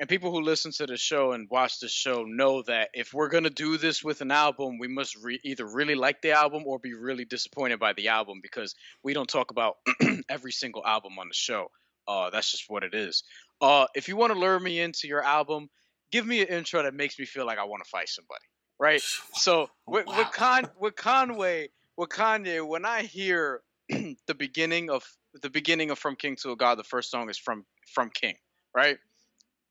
And 0.00 0.08
people 0.08 0.30
who 0.30 0.42
listen 0.42 0.70
to 0.72 0.86
the 0.86 0.96
show 0.96 1.32
and 1.32 1.50
watch 1.50 1.80
the 1.80 1.88
show 1.88 2.22
know 2.22 2.62
that 2.62 2.90
if 2.94 3.12
we're 3.12 3.28
gonna 3.28 3.50
do 3.50 3.76
this 3.78 4.04
with 4.04 4.20
an 4.20 4.30
album, 4.30 4.78
we 4.78 4.86
must 4.86 5.16
re- 5.16 5.40
either 5.42 5.66
really 5.66 5.96
like 5.96 6.22
the 6.22 6.32
album 6.32 6.62
or 6.66 6.78
be 6.78 6.94
really 6.94 7.24
disappointed 7.24 7.80
by 7.80 7.94
the 7.94 8.08
album 8.08 8.38
because 8.40 8.76
we 9.02 9.12
don't 9.12 9.28
talk 9.28 9.50
about 9.50 9.78
every 10.28 10.52
single 10.52 10.86
album 10.86 11.18
on 11.18 11.26
the 11.26 11.34
show. 11.34 11.72
Uh, 12.06 12.30
that's 12.30 12.52
just 12.52 12.64
what 12.68 12.84
it 12.84 12.94
is. 12.94 13.24
Uh, 13.60 13.86
if 13.96 14.06
you 14.06 14.16
want 14.16 14.32
to 14.32 14.38
lure 14.38 14.60
me 14.60 14.78
into 14.78 15.08
your 15.08 15.22
album, 15.22 15.68
give 16.12 16.24
me 16.24 16.42
an 16.42 16.46
intro 16.46 16.84
that 16.84 16.94
makes 16.94 17.18
me 17.18 17.24
feel 17.24 17.44
like 17.44 17.58
I 17.58 17.64
want 17.64 17.82
to 17.82 17.90
fight 17.90 18.08
somebody 18.08 18.44
right? 18.78 19.02
So 19.34 19.70
with, 19.86 20.06
wow. 20.06 20.18
with 20.18 20.32
Con 20.32 20.68
with 20.80 20.96
Conway 20.96 21.68
with 21.98 22.10
Kanye, 22.10 22.66
when 22.66 22.84
I 22.84 23.02
hear 23.02 23.60
the 23.88 24.34
beginning 24.36 24.88
of 24.88 25.04
the 25.42 25.50
beginning 25.50 25.90
of 25.90 25.98
From 25.98 26.16
King 26.16 26.36
to 26.42 26.52
a 26.52 26.56
God, 26.56 26.78
the 26.78 26.84
first 26.84 27.10
song 27.10 27.28
is 27.28 27.36
from 27.36 27.64
from 27.92 28.10
King, 28.10 28.36
right? 28.74 28.98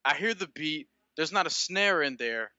I 0.05 0.15
hear 0.15 0.33
the 0.33 0.47
beat. 0.47 0.87
There's 1.15 1.31
not 1.31 1.47
a 1.47 1.49
snare 1.49 2.01
in 2.01 2.17
there. 2.17 2.51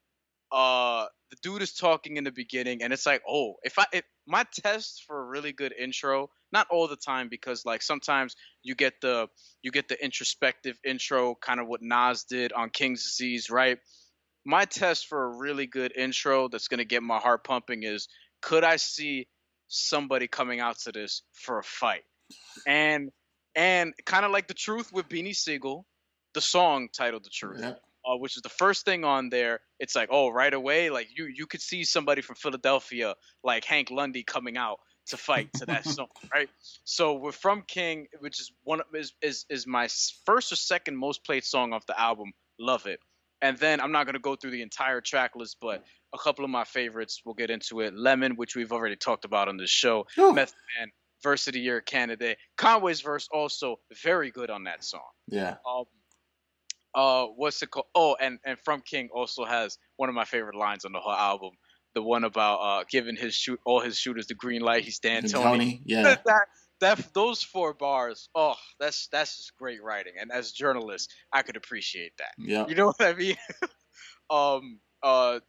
Uh, 0.50 1.06
the 1.30 1.36
dude 1.42 1.62
is 1.62 1.74
talking 1.74 2.16
in 2.16 2.24
the 2.24 2.32
beginning, 2.32 2.82
and 2.82 2.92
it's 2.92 3.04
like, 3.04 3.22
oh, 3.28 3.54
if 3.62 3.78
I 3.78 3.84
if 3.92 4.04
my 4.26 4.44
test 4.54 5.04
for 5.06 5.20
a 5.20 5.24
really 5.24 5.52
good 5.52 5.74
intro, 5.78 6.30
not 6.50 6.66
all 6.70 6.88
the 6.88 6.96
time 6.96 7.28
because 7.28 7.66
like 7.66 7.82
sometimes 7.82 8.36
you 8.62 8.74
get 8.74 8.94
the 9.02 9.28
you 9.62 9.70
get 9.70 9.88
the 9.88 10.02
introspective 10.02 10.78
intro, 10.84 11.34
kind 11.34 11.60
of 11.60 11.68
what 11.68 11.82
Nas 11.82 12.24
did 12.24 12.52
on 12.52 12.70
King's 12.70 13.04
Disease, 13.04 13.50
right? 13.50 13.78
My 14.48 14.64
test 14.64 15.08
for 15.08 15.24
a 15.24 15.36
really 15.36 15.66
good 15.66 15.92
intro 15.94 16.48
that's 16.48 16.68
going 16.68 16.78
to 16.78 16.86
get 16.86 17.02
my 17.02 17.18
heart 17.18 17.44
pumping 17.44 17.82
is 17.82 18.08
could 18.40 18.64
I 18.64 18.76
see 18.76 19.28
somebody 19.68 20.26
coming 20.26 20.58
out 20.58 20.78
to 20.80 20.92
this 20.92 21.22
for 21.34 21.58
a 21.58 21.62
fight? 21.62 22.04
And 22.66 23.10
and 23.54 23.92
kind 24.06 24.24
of 24.24 24.30
like 24.30 24.48
the 24.48 24.54
truth 24.54 24.90
with 24.90 25.06
Beanie 25.06 25.36
Sigel, 25.36 25.84
the 26.32 26.40
song 26.40 26.88
titled 26.96 27.24
"The 27.24 27.30
Truth," 27.30 27.60
yeah. 27.60 27.74
uh, 28.06 28.16
which 28.16 28.36
is 28.36 28.42
the 28.42 28.48
first 28.48 28.86
thing 28.86 29.04
on 29.04 29.28
there. 29.28 29.60
It's 29.80 29.94
like, 29.94 30.08
oh, 30.10 30.30
right 30.30 30.54
away, 30.54 30.88
like 30.88 31.08
you 31.14 31.26
you 31.26 31.46
could 31.46 31.60
see 31.60 31.84
somebody 31.84 32.22
from 32.22 32.36
Philadelphia, 32.36 33.16
like 33.44 33.64
Hank 33.64 33.90
Lundy, 33.90 34.22
coming 34.22 34.56
out 34.56 34.78
to 35.08 35.18
fight 35.18 35.52
to 35.54 35.66
that 35.66 35.84
song, 35.96 36.08
right? 36.32 36.48
So 36.84 37.14
we're 37.14 37.32
from 37.32 37.64
King, 37.68 38.06
which 38.20 38.40
is 38.40 38.50
one 38.64 38.80
is 38.94 39.12
is 39.20 39.44
is 39.50 39.66
my 39.66 39.88
first 40.24 40.52
or 40.52 40.56
second 40.56 40.96
most 40.96 41.22
played 41.22 41.44
song 41.44 41.74
off 41.74 41.84
the 41.84 42.00
album. 42.00 42.32
Love 42.58 42.86
it. 42.86 43.00
And 43.40 43.56
then 43.58 43.80
I'm 43.80 43.92
not 43.92 44.04
going 44.04 44.14
to 44.14 44.20
go 44.20 44.36
through 44.36 44.50
the 44.50 44.62
entire 44.62 45.00
track 45.00 45.32
list, 45.36 45.58
but 45.60 45.84
a 46.12 46.18
couple 46.18 46.44
of 46.44 46.50
my 46.50 46.64
favorites, 46.64 47.22
we'll 47.24 47.34
get 47.34 47.50
into 47.50 47.80
it. 47.80 47.94
Lemon, 47.94 48.36
which 48.36 48.56
we've 48.56 48.72
already 48.72 48.96
talked 48.96 49.24
about 49.24 49.48
on 49.48 49.56
this 49.56 49.70
show. 49.70 50.06
Ooh. 50.18 50.32
Method 50.32 50.56
Man, 50.78 50.90
Verse 51.22 51.46
of 51.46 51.54
the 51.54 51.60
Year 51.60 51.80
candidate. 51.80 52.38
Conway's 52.56 53.00
verse 53.00 53.28
also 53.32 53.76
very 54.02 54.30
good 54.30 54.50
on 54.50 54.64
that 54.64 54.84
song. 54.84 55.00
Yeah. 55.28 55.56
Um, 55.68 55.84
uh, 56.94 57.26
what's 57.26 57.62
it 57.62 57.70
called? 57.70 57.86
Oh, 57.94 58.16
and 58.20 58.38
and 58.44 58.58
From 58.64 58.80
King 58.80 59.08
also 59.12 59.44
has 59.44 59.78
one 59.96 60.08
of 60.08 60.14
my 60.14 60.24
favorite 60.24 60.56
lines 60.56 60.84
on 60.84 60.92
the 60.92 61.00
whole 61.00 61.12
album. 61.12 61.50
The 61.94 62.02
one 62.02 62.24
about 62.24 62.56
uh, 62.56 62.84
giving 62.90 63.16
his 63.16 63.34
shoot 63.34 63.60
all 63.64 63.80
his 63.80 63.98
shooters 63.98 64.26
the 64.26 64.34
green 64.34 64.62
light. 64.62 64.84
He's 64.84 64.98
Dan 64.98 65.22
Tony. 65.22 65.42
Tony. 65.42 65.82
Yeah. 65.84 66.02
that, 66.26 66.46
that 66.80 67.12
those 67.14 67.42
four 67.42 67.74
bars, 67.74 68.28
oh, 68.34 68.54
that's 68.78 69.08
that's 69.08 69.36
just 69.36 69.56
great 69.56 69.82
writing. 69.82 70.14
And 70.20 70.30
as 70.30 70.50
a 70.50 70.54
journalist, 70.54 71.12
I 71.32 71.42
could 71.42 71.56
appreciate 71.56 72.12
that. 72.18 72.32
Yeah. 72.38 72.66
You 72.68 72.74
know 72.74 72.86
what 72.86 73.00
I 73.00 73.14
mean? 73.14 73.36
um 74.30 74.80
uh 75.02 75.40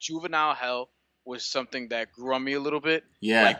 Juvenile 0.00 0.54
Hell 0.54 0.90
was 1.24 1.44
something 1.44 1.88
that 1.88 2.10
grew 2.12 2.34
on 2.34 2.42
me 2.42 2.54
a 2.54 2.60
little 2.60 2.80
bit. 2.80 3.04
Yeah. 3.20 3.58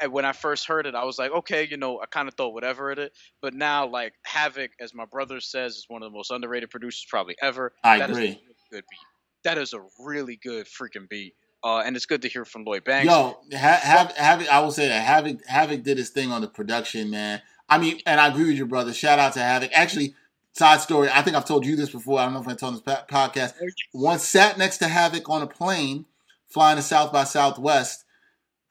Like 0.00 0.12
when 0.12 0.24
I 0.24 0.32
first 0.32 0.66
heard 0.66 0.86
it, 0.86 0.94
I 0.94 1.04
was 1.04 1.18
like, 1.18 1.30
okay, 1.30 1.66
you 1.70 1.76
know, 1.76 2.00
I 2.00 2.06
kind 2.06 2.28
of 2.28 2.34
thought 2.34 2.54
whatever 2.54 2.90
it 2.90 2.98
is. 2.98 3.10
But 3.42 3.54
now, 3.54 3.86
like 3.86 4.14
Havoc, 4.24 4.70
as 4.80 4.94
my 4.94 5.04
brother 5.04 5.40
says, 5.40 5.76
is 5.76 5.84
one 5.88 6.02
of 6.02 6.10
the 6.10 6.16
most 6.16 6.30
underrated 6.30 6.70
producers 6.70 7.06
probably 7.08 7.36
ever. 7.42 7.72
I 7.84 7.98
that 7.98 8.10
agree. 8.10 8.28
Is 8.28 8.34
a 8.34 8.38
really 8.38 8.54
good 8.72 8.84
beat. 8.90 8.98
That 9.44 9.58
is 9.58 9.72
a 9.74 9.82
really 10.00 10.36
good 10.42 10.66
freaking 10.66 11.08
beat. 11.08 11.34
Uh, 11.64 11.78
and 11.78 11.96
it's 11.96 12.04
good 12.04 12.20
to 12.22 12.28
hear 12.28 12.44
from 12.44 12.64
Lloyd 12.64 12.84
Banks. 12.84 13.06
Yo, 13.06 13.38
ha- 13.54 14.12
Havoc, 14.14 14.52
I 14.52 14.60
will 14.60 14.70
say 14.70 14.86
that 14.88 15.02
Havoc, 15.02 15.44
Havoc 15.46 15.82
did 15.82 15.96
his 15.96 16.10
thing 16.10 16.30
on 16.30 16.42
the 16.42 16.46
production, 16.46 17.10
man. 17.10 17.40
I 17.70 17.78
mean, 17.78 18.00
and 18.04 18.20
I 18.20 18.28
agree 18.28 18.44
with 18.44 18.56
your 18.56 18.66
brother. 18.66 18.92
Shout 18.92 19.18
out 19.18 19.32
to 19.32 19.40
Havoc. 19.40 19.70
Actually, 19.72 20.14
side 20.52 20.82
story. 20.82 21.08
I 21.10 21.22
think 21.22 21.36
I've 21.36 21.46
told 21.46 21.64
you 21.64 21.74
this 21.74 21.88
before. 21.88 22.18
I 22.18 22.24
don't 22.24 22.34
know 22.34 22.42
if 22.42 22.48
I 22.48 22.54
told 22.54 22.74
this 22.74 22.82
podcast. 22.82 23.54
Once 23.94 24.24
sat 24.24 24.58
next 24.58 24.78
to 24.78 24.88
Havoc 24.88 25.30
on 25.30 25.40
a 25.40 25.46
plane 25.46 26.04
flying 26.46 26.76
to 26.76 26.82
South 26.82 27.12
by 27.12 27.24
Southwest, 27.24 28.04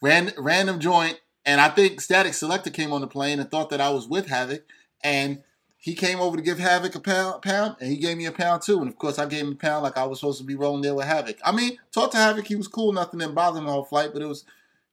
ran, 0.02 0.32
random 0.38 0.80
joint, 0.80 1.20
and 1.46 1.60
I 1.60 1.70
think 1.70 2.00
Statik 2.00 2.30
Selektah 2.30 2.74
came 2.74 2.94
on 2.94 3.02
the 3.02 3.08
plane 3.08 3.40
and 3.40 3.50
thought 3.52 3.72
that 3.72 3.82
I 3.82 3.90
was 3.90 4.08
with 4.08 4.28
Havoc, 4.28 4.64
and 5.04 5.44
he 5.84 5.96
came 5.96 6.22
over 6.22 6.38
to 6.38 6.42
give 6.42 6.60
Havoc 6.60 6.96
a 6.96 7.00
pound, 7.02 7.42
pound, 7.42 7.76
and 7.82 7.92
he 7.92 7.98
gave 7.98 8.16
me 8.16 8.26
a 8.26 8.32
pound 8.32 8.62
too. 8.62 8.80
And 8.80 8.88
of 8.88 8.98
course, 8.98 9.20
I 9.20 9.26
gave 9.26 9.42
him 9.42 9.52
a 9.52 9.56
pound 9.56 9.84
like 9.84 9.98
I 9.98 10.06
was 10.06 10.22
supposed 10.22 10.40
to 10.40 10.46
be 10.46 10.56
rolling 10.56 10.82
there 10.82 10.96
with 10.96 11.06
Havoc. 11.08 11.38
I 11.44 11.52
mean, 11.52 11.78
talk 11.92 12.12
to 12.12 12.18
Havoc, 12.18 12.48
he 12.48 12.56
was 12.56 12.70
cool, 12.70 12.94
nothing 12.94 13.20
didn't 13.20 13.36
bother 13.36 13.60
him 13.60 13.66
the 13.66 13.72
whole 13.74 13.84
flight, 13.84 14.12
but 14.14 14.22
it 14.22 14.26
was 14.26 14.46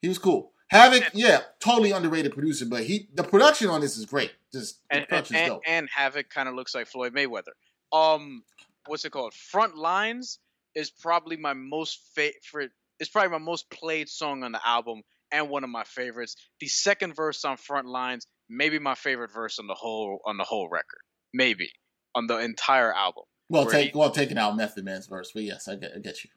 he 0.02 0.08
was 0.08 0.18
cool. 0.18 0.50
Havoc, 0.66 1.04
yeah, 1.14 1.42
totally 1.60 1.92
underrated 1.92 2.32
producer, 2.32 2.66
but 2.66 2.82
he 2.82 3.06
the 3.14 3.22
production 3.22 3.68
on 3.68 3.80
this 3.80 3.96
is 3.96 4.04
great. 4.04 4.32
Just 4.52 4.80
and, 4.90 5.06
production's 5.06 5.38
and, 5.38 5.48
dope. 5.48 5.62
and 5.64 5.88
Havoc 5.94 6.28
kind 6.28 6.48
of 6.48 6.56
looks 6.56 6.74
like 6.74 6.88
Floyd 6.88 7.14
Mayweather. 7.14 7.52
Um, 7.92 8.42
what's 8.86 9.04
it 9.04 9.10
called? 9.10 9.32
Front 9.32 9.76
Lines 9.76 10.40
is 10.74 10.90
probably 10.90 11.36
my 11.36 11.52
most 11.52 12.00
favorite. 12.16 12.72
It's 12.98 13.08
probably 13.08 13.30
my 13.30 13.38
most 13.38 13.70
played 13.70 14.08
song 14.08 14.42
on 14.42 14.50
the 14.50 14.66
album 14.66 15.02
and 15.30 15.48
one 15.50 15.62
of 15.62 15.70
my 15.70 15.84
favorites. 15.84 16.34
The 16.58 16.66
second 16.66 17.14
verse 17.14 17.44
on 17.44 17.58
Front 17.58 17.86
Lines, 17.86 18.26
maybe 18.50 18.78
my 18.78 18.94
favorite 18.94 19.32
verse 19.32 19.58
on 19.58 19.66
the 19.66 19.74
whole 19.74 20.20
on 20.26 20.36
the 20.36 20.44
whole 20.44 20.68
record, 20.68 21.00
maybe 21.32 21.70
on 22.14 22.26
the 22.26 22.38
entire 22.38 22.92
album. 22.92 23.24
well, 23.48 23.64
take 23.66 23.92
he- 23.92 23.98
well 23.98 24.10
taking 24.10 24.36
out 24.38 24.56
Method 24.56 24.84
Man's 24.84 25.06
verse, 25.06 25.30
but 25.32 25.42
yes, 25.44 25.68
I 25.68 25.76
get, 25.76 25.92
I 25.96 26.00
get 26.00 26.22
you. 26.24 26.30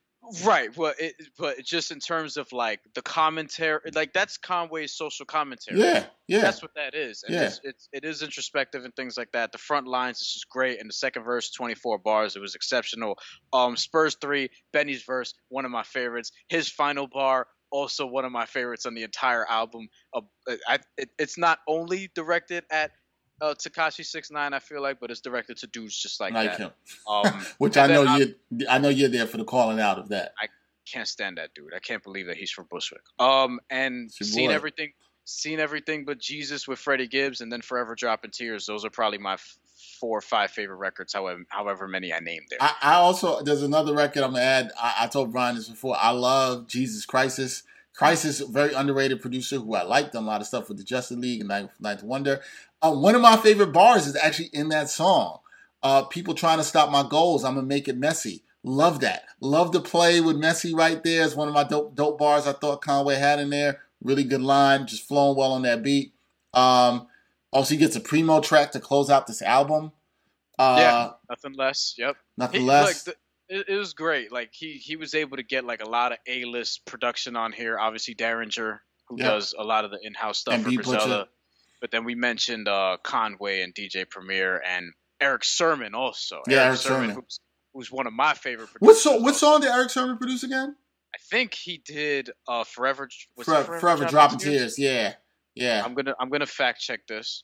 Right, 0.46 0.70
but 0.74 0.96
it, 1.02 1.16
but 1.38 1.62
just 1.66 1.92
in 1.92 2.00
terms 2.00 2.38
of 2.38 2.50
like 2.54 2.80
the 2.96 3.02
commentary, 3.02 3.82
like 3.94 4.14
that's 4.14 4.38
Conway's 4.38 4.94
social 4.94 5.26
commentary. 5.26 5.82
Yeah, 5.82 6.06
yeah, 6.30 6.40
That's 6.40 6.62
what 6.62 6.72
that 6.76 6.96
is. 6.96 7.24
And 7.24 7.36
Yeah. 7.36 7.42
it's, 7.48 7.60
it's 7.66 7.90
it 7.92 8.06
is 8.06 8.22
introspective 8.24 8.86
and 8.86 8.96
things 8.96 9.18
like 9.18 9.34
that. 9.34 9.52
The 9.52 9.58
front 9.58 9.86
lines 9.86 10.22
is 10.22 10.32
just 10.32 10.48
great, 10.48 10.80
and 10.80 10.88
the 10.90 10.94
second 10.94 11.24
verse, 11.24 11.52
24 11.52 11.98
bars, 12.00 12.38
it 12.38 12.40
was 12.40 12.56
exceptional. 12.56 13.18
Um, 13.52 13.76
Spurs 13.76 14.16
three, 14.22 14.48
Benny's 14.72 15.04
verse, 15.04 15.34
one 15.50 15.66
of 15.66 15.72
my 15.72 15.84
favorites. 15.84 16.32
His 16.48 16.70
final 16.70 17.08
bar, 17.08 17.48
also 17.74 18.06
one 18.06 18.24
of 18.24 18.32
my 18.32 18.46
favorites 18.46 18.86
on 18.86 18.94
the 18.94 19.04
entire 19.04 19.46
album. 19.50 19.90
Uh, 20.14 20.22
I, 20.68 20.80
it, 20.98 21.10
it's 21.18 21.38
not 21.38 21.60
only 21.68 22.10
directed 22.16 22.64
at 22.72 22.92
uh, 23.42 23.56
Tekashi 23.56 24.06
Six 24.06 24.32
Nine, 24.32 24.54
I 24.54 24.60
feel 24.60 24.82
like, 24.82 25.00
but 25.02 25.12
it's 25.12 25.20
directed 25.20 25.58
to 25.58 25.68
dudes 25.68 25.98
just 25.98 26.22
like, 26.22 26.34
like 26.34 26.52
that. 26.52 26.60
him. 26.60 26.72
Um, 27.10 27.46
Which 27.58 27.76
I 27.76 27.88
know 27.88 28.16
you, 28.16 28.36
I 28.70 28.78
know 28.78 28.90
you're 28.90 29.10
there 29.10 29.26
for 29.26 29.38
the 29.38 29.44
calling 29.44 29.80
out 29.80 29.98
of 29.98 30.10
that. 30.10 30.34
I 30.40 30.48
can't 30.90 31.08
stand 31.08 31.38
that 31.38 31.54
dude. 31.54 31.74
I 31.76 31.80
can't 31.80 32.04
believe 32.04 32.28
that 32.28 32.38
he's 32.38 32.52
from 32.52 32.68
Bushwick. 32.70 33.02
Um, 33.20 33.60
and 33.70 34.12
seen 34.12 34.50
boy. 34.50 34.54
everything, 34.54 34.94
seen 35.26 35.60
everything 35.60 36.06
but 36.06 36.20
Jesus 36.20 36.68
with 36.68 36.78
Freddie 36.78 37.08
Gibbs, 37.08 37.42
and 37.42 37.52
then 37.52 37.62
Forever 37.62 37.96
Dropping 37.96 38.32
Tears. 38.32 38.68
Those 38.68 38.86
are 38.86 38.92
probably 38.92 39.18
my 39.18 39.34
f- 39.34 39.58
four 40.00 40.18
or 40.18 40.22
five 40.22 40.52
favorite 40.52 40.78
records. 40.78 41.14
However, 41.14 41.44
however 41.50 41.88
many 41.88 42.14
I 42.14 42.20
named 42.20 42.48
there. 42.50 42.60
I, 42.62 42.76
I 42.82 42.94
also 42.96 43.42
there's 43.42 43.64
another 43.64 43.94
record 43.94 44.24
I'm 44.24 44.32
gonna 44.32 44.44
add. 44.44 44.72
I, 44.80 44.96
I 45.02 45.08
told 45.08 45.32
Brian 45.32 45.56
this 45.56 45.70
before. 45.70 45.96
I 46.00 46.12
love 46.12 46.68
Jesus 46.68 47.06
Khrysis. 47.06 47.64
Khrysis, 47.98 48.50
very 48.52 48.74
underrated 48.74 49.22
producer 49.22 49.58
who 49.58 49.76
I 49.76 49.84
liked 49.84 50.14
done 50.14 50.24
a 50.24 50.28
lot 50.28 50.42
of 50.42 50.48
stuff 50.48 50.68
with 50.68 50.78
the 50.78 50.84
Justice 50.84 51.18
League 51.18 51.42
and 51.42 51.70
Ninth, 51.80 52.04
Wonder. 52.04 52.42
Uh, 52.82 52.92
one 52.92 53.14
of 53.14 53.22
my 53.22 53.38
favorite 53.38 53.72
bars 53.72 54.08
is 54.08 54.16
actually 54.16 54.50
in 54.52 54.70
that 54.70 54.90
song. 54.90 55.40
Uh, 55.84 56.04
people 56.04 56.34
trying 56.34 56.58
to 56.58 56.64
stop 56.64 56.90
my 56.90 57.08
goals. 57.08 57.44
I'm 57.44 57.56
gonna 57.56 57.68
make 57.68 57.88
it 57.88 57.98
messy. 57.98 58.44
Love 58.64 59.02
that. 59.02 59.24
Love 59.42 59.72
to 59.72 59.82
play 59.82 60.22
with 60.22 60.38
Messy 60.38 60.74
right 60.74 61.04
there. 61.04 61.26
It's 61.26 61.36
one 61.36 61.50
of 61.50 61.54
my 61.54 61.66
dope 61.66 61.96
dope 61.96 62.18
bars 62.18 62.48
I 62.48 62.54
thought 62.54 62.82
Conway 62.82 63.16
had 63.16 63.40
in 63.40 63.50
there. 63.50 63.82
Really 64.02 64.24
good 64.24 64.42
line, 64.42 64.88
just 64.88 65.08
flowing 65.08 65.38
well 65.38 65.52
on 65.52 65.64
that 65.64 65.84
beat. 65.84 66.14
Um, 66.54 67.08
also, 67.54 67.74
he 67.74 67.78
gets 67.80 67.96
a 67.96 68.00
primo 68.02 68.42
track 68.42 68.72
to 68.72 68.80
close 68.80 69.10
out 69.10 69.28
this 69.28 69.42
album. 69.42 69.92
Uh, 70.60 70.76
Yeah. 70.80 71.10
Nothing 71.30 71.54
less. 71.54 71.96
Yep. 71.98 72.16
Nothing 72.38 72.62
He- 72.62 72.68
less. 72.68 72.86
Like, 73.08 73.16
the, 73.50 73.56
it, 73.60 73.70
it 73.70 73.76
was 73.78 73.94
great. 73.94 74.32
Like 74.32 74.52
he 74.54 74.74
he 74.74 74.96
was 74.96 75.14
able 75.16 75.38
to 75.38 75.44
get 75.44 75.66
like 75.66 75.82
a 75.84 75.90
lot 75.90 76.12
of 76.12 76.18
A 76.28 76.46
list 76.46 76.86
production 76.86 77.36
on 77.36 77.52
here. 77.52 77.78
Obviously, 77.80 78.16
Daringer, 78.16 78.80
who 79.08 79.18
Yep. 79.20 79.26
does 79.28 79.54
a 79.58 79.64
lot 79.64 79.84
of 79.86 79.92
the 79.92 80.00
in 80.02 80.14
house 80.14 80.40
stuff 80.40 80.54
And 80.56 80.64
for. 80.64 80.72
Griselda. 80.72 81.28
But 81.82 81.92
then 81.92 82.06
we 82.06 82.16
mentioned 82.16 82.68
uh, 82.70 82.98
Conway 83.04 83.62
and 83.62 83.76
DJ 83.76 84.10
Premier 84.10 84.62
and 84.66 84.94
Erick 85.20 85.44
Sermon 85.44 85.94
also. 85.94 86.42
Yeah, 86.48 86.68
Erick 86.68 86.78
Sermon. 86.80 87.10
Who's, 87.10 87.40
who's 87.74 87.92
one 87.92 88.08
of 88.08 88.14
my 88.14 88.34
favorite 88.34 88.70
What 88.80 88.80
producers. 88.80 89.04
song? 89.04 89.24
What 89.24 89.36
song 89.36 89.62
did 89.62 89.70
Erick 89.70 89.90
Sermon 89.90 90.18
produce 90.18 90.44
again? 90.44 90.76
I 91.14 91.18
think 91.30 91.54
he 91.54 91.78
did 91.86 92.32
uh, 92.48 92.64
Forever. 92.64 93.10
Was 93.36 93.48
it 93.48 93.52
Forever, 93.52 93.80
Forever 93.80 94.06
Dropping 94.06 94.40
Tears. 94.40 94.80
Yeah, 94.80 95.16
yeah. 95.56 95.82
I'm 95.84 95.94
gonna 95.94 96.16
I'm 96.20 96.30
gonna 96.30 96.46
fact 96.46 96.82
check 96.82 97.08
this 97.08 97.44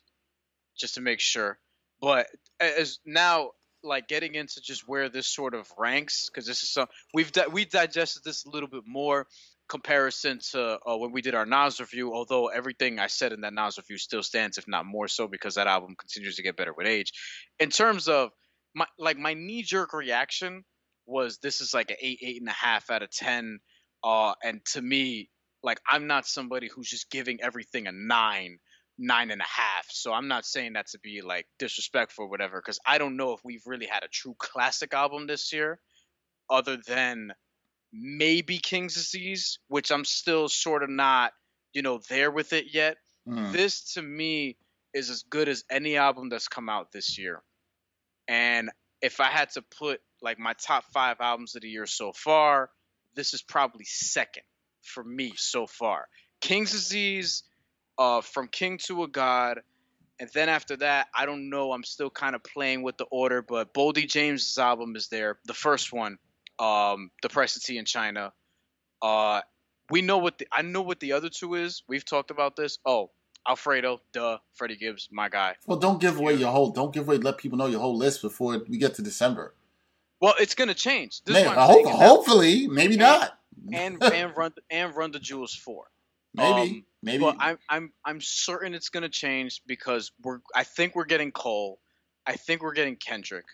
just 0.77 0.95
to 0.95 1.01
make 1.01 1.19
sure. 1.19 1.59
But 2.01 2.27
as 2.59 2.99
now 3.05 3.51
like 3.83 4.07
getting 4.07 4.35
into 4.35 4.61
just 4.61 4.87
where 4.87 5.09
this 5.09 5.27
sort 5.27 5.53
of 5.53 5.69
ranks 5.77 6.29
because 6.29 6.45
this 6.45 6.63
is 6.63 6.73
some 6.73 6.87
we've 7.13 7.31
di- 7.31 7.47
we 7.47 7.65
digested 7.65 8.23
this 8.23 8.45
a 8.45 8.49
little 8.49 8.69
bit 8.69 8.83
more 8.85 9.27
comparison 9.69 10.39
to 10.51 10.79
uh, 10.85 10.97
when 10.97 11.11
we 11.11 11.21
did 11.21 11.35
our 11.35 11.45
Nas 11.45 11.79
review. 11.79 12.13
Although 12.13 12.47
everything 12.47 12.99
I 12.99 13.07
said 13.07 13.31
in 13.31 13.41
that 13.41 13.53
Nas 13.53 13.77
review 13.77 13.97
still 13.97 14.23
stands, 14.23 14.57
if 14.57 14.67
not 14.67 14.85
more 14.85 15.07
so, 15.07 15.27
because 15.27 15.55
that 15.55 15.67
album 15.67 15.95
continues 15.97 16.35
to 16.37 16.43
get 16.43 16.57
better 16.57 16.73
with 16.75 16.87
age. 16.87 17.13
In 17.59 17.69
terms 17.69 18.07
of 18.07 18.31
my 18.75 18.85
like 18.97 19.17
my 19.17 19.33
knee 19.33 19.63
jerk 19.63 19.93
reaction 19.93 20.63
was 21.05 21.39
this 21.39 21.61
is 21.61 21.73
like 21.73 21.91
an 21.91 21.97
eight 22.01 22.19
eight 22.21 22.41
and 22.41 22.49
a 22.49 22.53
half 22.53 22.89
out 22.89 23.03
of 23.03 23.11
ten. 23.11 23.59
Uh, 24.03 24.33
and 24.43 24.63
to 24.65 24.81
me, 24.81 25.29
like 25.63 25.79
I'm 25.89 26.07
not 26.07 26.27
somebody 26.27 26.69
who's 26.73 26.89
just 26.89 27.09
giving 27.09 27.41
everything 27.41 27.87
a 27.87 27.91
nine, 27.91 28.59
nine 28.97 29.31
and 29.31 29.41
a 29.41 29.45
half. 29.45 29.87
So 29.89 30.13
I'm 30.13 30.27
not 30.27 30.45
saying 30.45 30.73
that 30.73 30.87
to 30.87 30.99
be 30.99 31.21
like 31.21 31.47
disrespectful 31.57 32.25
or 32.25 32.29
whatever, 32.29 32.61
because 32.61 32.79
I 32.85 32.97
don't 32.97 33.17
know 33.17 33.33
if 33.33 33.41
we've 33.43 33.65
really 33.65 33.87
had 33.87 34.03
a 34.03 34.07
true 34.07 34.35
classic 34.37 34.93
album 34.93 35.27
this 35.27 35.51
year, 35.51 35.79
other 36.49 36.77
than 36.87 37.33
maybe 37.91 38.59
King's 38.59 38.93
Disease, 38.93 39.59
which 39.67 39.91
I'm 39.91 40.05
still 40.05 40.47
sort 40.47 40.83
of 40.83 40.89
not, 40.89 41.33
you 41.73 41.81
know, 41.81 41.99
there 42.09 42.31
with 42.31 42.53
it 42.53 42.73
yet. 42.73 42.97
Mm. 43.27 43.51
This 43.51 43.93
to 43.93 44.01
me 44.01 44.57
is 44.93 45.09
as 45.09 45.23
good 45.23 45.49
as 45.49 45.63
any 45.69 45.97
album 45.97 46.29
that's 46.29 46.47
come 46.47 46.69
out 46.69 46.91
this 46.91 47.17
year. 47.17 47.41
And 48.27 48.69
if 49.01 49.19
I 49.19 49.27
had 49.27 49.49
to 49.51 49.63
put 49.77 50.01
like 50.21 50.39
my 50.39 50.53
top 50.53 50.83
five 50.93 51.17
albums 51.19 51.55
of 51.55 51.61
the 51.61 51.69
year 51.69 51.85
so 51.85 52.11
far, 52.11 52.69
this 53.15 53.33
is 53.33 53.41
probably 53.41 53.85
second 53.85 54.43
for 54.83 55.03
me 55.03 55.33
so 55.35 55.67
far. 55.67 56.07
King's 56.41 56.71
Disease, 56.71 57.43
uh, 57.97 58.21
From 58.21 58.47
King 58.47 58.77
to 58.85 59.03
a 59.03 59.07
God, 59.07 59.59
and 60.19 60.29
then 60.33 60.49
after 60.49 60.75
that, 60.77 61.07
I 61.15 61.25
don't 61.25 61.49
know. 61.49 61.71
I'm 61.71 61.83
still 61.83 62.09
kind 62.09 62.35
of 62.35 62.43
playing 62.43 62.81
with 62.83 62.97
the 62.97 63.05
order, 63.05 63.41
but 63.41 63.73
Boldy 63.73 64.07
James's 64.09 64.57
album 64.57 64.95
is 64.95 65.07
there. 65.07 65.39
The 65.45 65.53
first 65.53 65.93
one, 65.93 66.17
um, 66.59 67.11
The 67.21 67.29
Price 67.29 67.55
of 67.55 67.63
Tea 67.63 67.77
in 67.77 67.85
China. 67.85 68.33
Uh, 69.01 69.41
we 69.89 70.01
know 70.01 70.17
what 70.17 70.37
the 70.37 70.47
I 70.51 70.61
know 70.61 70.81
what 70.81 70.99
the 70.99 71.13
other 71.13 71.29
two 71.29 71.55
is. 71.55 71.83
We've 71.87 72.03
talked 72.05 72.31
about 72.31 72.55
this. 72.55 72.79
Oh, 72.85 73.11
Alfredo, 73.47 74.01
duh, 74.13 74.37
Freddie 74.55 74.75
Gibbs, 74.77 75.07
my 75.11 75.29
guy. 75.29 75.55
Well, 75.65 75.79
don't 75.79 75.99
give 76.01 76.17
away 76.19 76.33
your 76.35 76.51
whole. 76.51 76.71
Don't 76.71 76.93
give 76.93 77.07
away. 77.07 77.17
Let 77.17 77.37
people 77.37 77.57
know 77.57 77.67
your 77.67 77.79
whole 77.79 77.95
list 77.97 78.21
before 78.21 78.61
we 78.67 78.77
get 78.77 78.95
to 78.95 79.01
December. 79.01 79.55
Well, 80.21 80.33
it's 80.37 80.53
gonna 80.53 80.73
change. 80.73 81.23
This 81.23 81.33
Man, 81.35 81.43
is 81.43 81.47
what 81.47 81.57
I 81.57 81.61
I'm 81.61 81.67
hope, 81.67 81.75
saying, 81.75 81.87
and 81.87 82.01
that- 82.01 82.07
hopefully, 82.09 82.67
maybe 82.67 82.97
not. 82.97 83.38
And 83.73 84.01
and 84.13 84.35
run 84.35 84.53
and 84.69 84.95
run 84.95 85.11
the 85.11 85.19
Jewels 85.19 85.55
four. 85.55 85.85
Maybe, 86.33 86.61
um, 86.61 86.85
maybe. 87.01 87.23
But 87.23 87.37
I'm 87.39 87.57
I'm 87.69 87.93
I'm 88.05 88.21
certain 88.21 88.73
it's 88.73 88.89
gonna 88.89 89.09
change 89.09 89.61
because 89.65 90.11
we're 90.23 90.39
I 90.55 90.63
think 90.63 90.95
we're 90.95 91.05
getting 91.05 91.31
Cole, 91.31 91.79
I 92.25 92.33
think 92.35 92.61
we're 92.61 92.73
getting 92.73 92.95
Kendrick, 92.95 93.45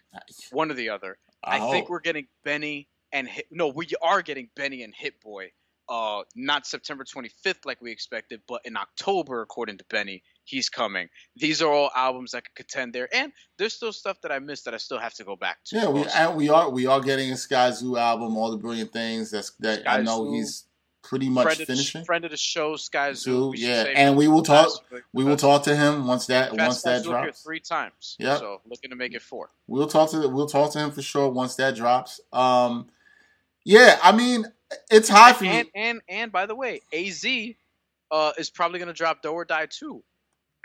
one 0.52 0.72
or 0.72 0.74
the 0.74 0.90
other. 0.90 1.18
I, 1.44 1.72
think 1.72 1.90
we're 1.90 2.00
getting 2.00 2.28
Benny 2.44 2.88
and 3.12 3.28
Hit, 3.28 3.46
no, 3.52 3.68
we 3.68 3.88
are 4.02 4.22
getting 4.22 4.50
Benny 4.56 4.84
and 4.84 4.94
Hit 4.94 5.22
Boy. 5.22 5.52
Uh, 5.88 6.24
not 6.36 6.66
September 6.66 7.04
25th 7.04 7.64
like 7.66 7.80
we 7.80 7.92
expected, 7.92 8.42
but 8.48 8.60
in 8.66 8.76
October, 8.76 9.42
according 9.42 9.78
to 9.78 9.86
Benny, 9.90 10.24
he's 10.46 10.70
coming. 10.70 11.10
These 11.36 11.62
are 11.62 11.72
all 11.72 11.92
albums 11.96 12.32
that 12.32 12.46
could 12.46 12.56
contend 12.56 12.94
there, 12.94 13.10
and 13.14 13.32
there's 13.58 13.74
still 13.74 13.92
stuff 13.92 14.22
that 14.22 14.32
I 14.32 14.40
missed 14.40 14.66
that 14.66 14.74
I 14.74 14.78
still 14.78 15.00
have 15.00 15.14
to 15.16 15.24
go 15.24 15.36
back 15.36 15.58
to. 15.66 15.76
Yeah, 15.76 15.90
we 15.90 16.06
and 16.06 16.36
we 16.36 16.50
are 16.50 16.70
we 16.70 16.88
are 16.88 17.02
getting 17.02 17.32
a 17.32 17.36
Skyzoo 17.36 18.00
album, 18.00 18.38
all 18.38 18.52
the 18.52 18.58
brilliant 18.58 18.94
things. 18.94 19.32
That's 19.32 19.52
that 19.60 19.84
I 19.90 20.02
know 20.02 20.26
Zoo. 20.26 20.34
he's 20.34 20.66
pretty 21.04 21.30
much 21.30 21.44
friend, 21.44 21.62
of 21.62 21.68
the, 21.68 21.74
finishing. 21.74 22.04
friend 22.04 22.26
of 22.26 22.32
the 22.32 22.38
show, 22.38 22.74
Skyzoo. 22.74 23.16
Zoo, 23.16 23.54
yeah, 23.56 23.84
and 23.96 24.16
we 24.18 24.28
will 24.28 24.42
talk. 24.44 24.70
We 25.14 25.24
will 25.24 25.38
talk 25.38 25.64
to 25.64 25.76
him 25.76 26.08
once 26.08 26.28
that 26.28 26.50
Fast 26.50 26.60
once 26.60 26.82
that 26.84 27.04
drops. 27.04 27.42
three 27.44 27.60
times. 27.60 28.16
Yeah, 28.20 28.38
So 28.38 28.62
looking 28.66 28.90
to 28.92 28.96
make 28.96 29.14
it 29.14 29.22
four. 29.22 29.50
We'll 29.68 29.88
talk 29.88 30.12
to 30.12 30.28
we'll 30.28 30.48
talk 30.48 30.72
to 30.74 30.80
him 30.80 30.92
for 30.92 31.02
sure 31.02 31.30
once 31.30 31.56
that 31.56 31.76
drops. 31.76 32.20
Um, 32.34 32.88
yeah, 33.64 34.00
I 34.02 34.12
mean 34.16 34.46
it's 34.90 35.10
high 35.10 35.34
for 35.34 35.46
and, 35.46 35.68
me. 35.68 35.72
and 35.76 36.02
and 36.10 36.32
by 36.32 36.46
the 36.46 36.56
way, 36.56 36.82
AZ 36.94 37.26
uh, 38.12 38.32
is 38.38 38.50
probably 38.50 38.80
gonna 38.80 38.94
drop 38.94 39.22
Do 39.22 39.30
or 39.30 39.46
Die 39.46 39.68
too. 39.68 40.04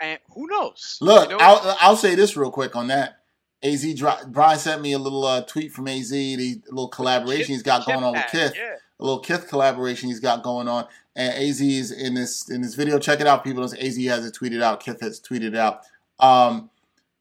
And 0.01 0.19
who 0.33 0.47
knows? 0.47 0.97
Look, 1.01 1.29
You 1.29 1.37
know? 1.37 1.43
I'll 1.43 1.77
I'll 1.79 1.95
say 1.95 2.15
this 2.15 2.35
real 2.35 2.51
quick 2.51 2.75
on 2.75 2.87
that. 2.87 3.19
Az 3.63 3.85
Brian 4.27 4.57
sent 4.57 4.81
me 4.81 4.93
a 4.93 4.97
little 4.99 5.23
uh, 5.23 5.41
tweet 5.41 5.71
from 5.71 5.87
Az, 5.87 6.09
the 6.09 6.61
little 6.69 6.87
collaboration 6.87 7.53
he's 7.53 7.61
got 7.61 7.85
Kith 7.85 7.93
going 7.93 8.03
on 8.03 8.13
with 8.13 8.25
Kith. 8.31 8.53
Yeah. 8.55 8.75
a 8.99 9.03
little 9.03 9.19
Kith 9.19 9.47
collaboration 9.47 10.09
he's 10.09 10.19
got 10.19 10.41
going 10.41 10.67
on. 10.67 10.87
And 11.15 11.33
AZ 11.33 11.61
is 11.61 11.91
in 11.91 12.15
this 12.15 12.49
in 12.49 12.61
this 12.61 12.73
video. 12.73 12.97
Check 12.97 13.19
it 13.19 13.27
out, 13.27 13.43
people. 13.43 13.63
Az 13.63 13.73
has 13.73 14.25
it 14.25 14.33
tweeted 14.33 14.63
out. 14.63 14.79
Kith 14.79 15.01
has 15.01 15.19
tweeted 15.19 15.55
out. 15.55 15.81
Um, 16.19 16.69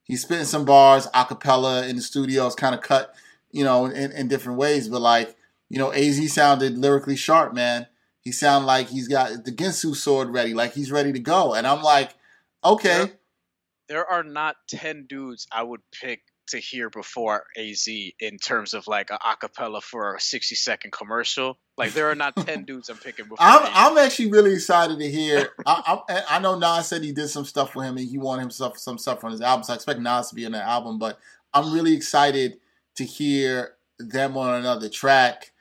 he's 0.05 0.23
spitting 0.23 0.47
some 0.47 0.65
bars 0.65 1.09
a 1.13 1.25
cappella 1.27 1.87
in 1.87 1.97
the 1.97 2.03
studio. 2.03 2.47
It's 2.47 2.55
kind 2.55 2.75
of 2.75 2.81
cut, 2.81 3.15
you 3.51 3.65
know, 3.65 3.87
in, 3.87 4.13
in 4.13 4.29
different 4.29 4.59
ways. 4.59 4.89
But 4.89 5.01
like, 5.01 5.37
you 5.69 5.79
know, 5.79 5.93
Az 5.93 6.33
sounded 6.33 6.79
lyrically 6.79 7.17
sharp, 7.17 7.53
man. 7.53 7.87
He 8.21 8.33
sounded 8.33 8.67
like 8.67 8.89
he's 8.89 9.09
got 9.09 9.45
the 9.45 9.53
Ginsu 9.53 9.95
sword 9.97 10.29
ready, 10.31 10.55
like 10.55 10.73
he's 10.75 10.93
ready 10.93 11.13
to 11.13 11.19
go. 11.19 11.55
And 11.55 11.67
I'm 11.67 11.83
like, 11.83 12.15
okay. 12.65 12.99
There, 12.99 13.19
there 13.89 14.07
are 14.07 14.23
not 14.23 14.57
ten 14.69 15.07
dudes 15.09 15.47
I 15.53 15.63
would 15.63 15.81
pick 16.01 16.23
to 16.51 16.59
hear 16.59 16.91
before 16.91 17.45
AZ 17.57 17.89
in 17.89 18.39
terms 18.39 18.75
of 18.75 18.87
like 18.87 19.11
a 19.11 19.19
acapella 19.19 19.83
for 19.83 20.17
a 20.17 20.21
60 20.21 20.55
second 20.55 20.93
commercial. 20.93 21.59
Like 21.77 21.93
there 21.93 22.11
are 22.11 22.15
not 22.15 22.37
10 22.47 22.65
dudes 22.65 22.89
I'm 22.89 22.97
picking 22.97 23.27
before. 23.27 23.39
I'm, 23.41 23.69
I'm 23.73 23.99
actually 23.99 24.31
really 24.31 24.53
excited 24.53 24.99
to 24.99 25.11
hear. 25.11 25.51
I, 25.67 26.01
I, 26.09 26.23
I, 26.29 26.39
know 26.41 26.59
Nas 26.59 26.87
said 26.89 27.03
he 27.03 27.13
did 27.13 27.29
some 27.29 27.45
stuff 27.45 27.73
for 27.73 27.83
him 27.83 27.97
and 27.97 28.09
he 28.09 28.19
wanted 28.19 28.43
himself 28.43 28.79
some 28.79 28.99
stuff 28.99 29.25
on 29.25 29.33
his 29.33 29.41
album. 29.41 29.65
So 29.65 29.73
I 29.73 29.77
expect 29.77 30.01
Nas 30.01 30.29
to 30.29 30.35
be 30.35 30.47
on 30.47 30.53
that 30.53 30.67
album, 30.67 30.99
but 30.99 31.19
I'm 31.55 31.73
really 31.73 31.95
excited 31.95 32.59
to 32.97 33.05
hear 33.05 33.75
them 33.99 34.37
on 34.37 34.55
another 34.55 34.89
track. 34.89 35.53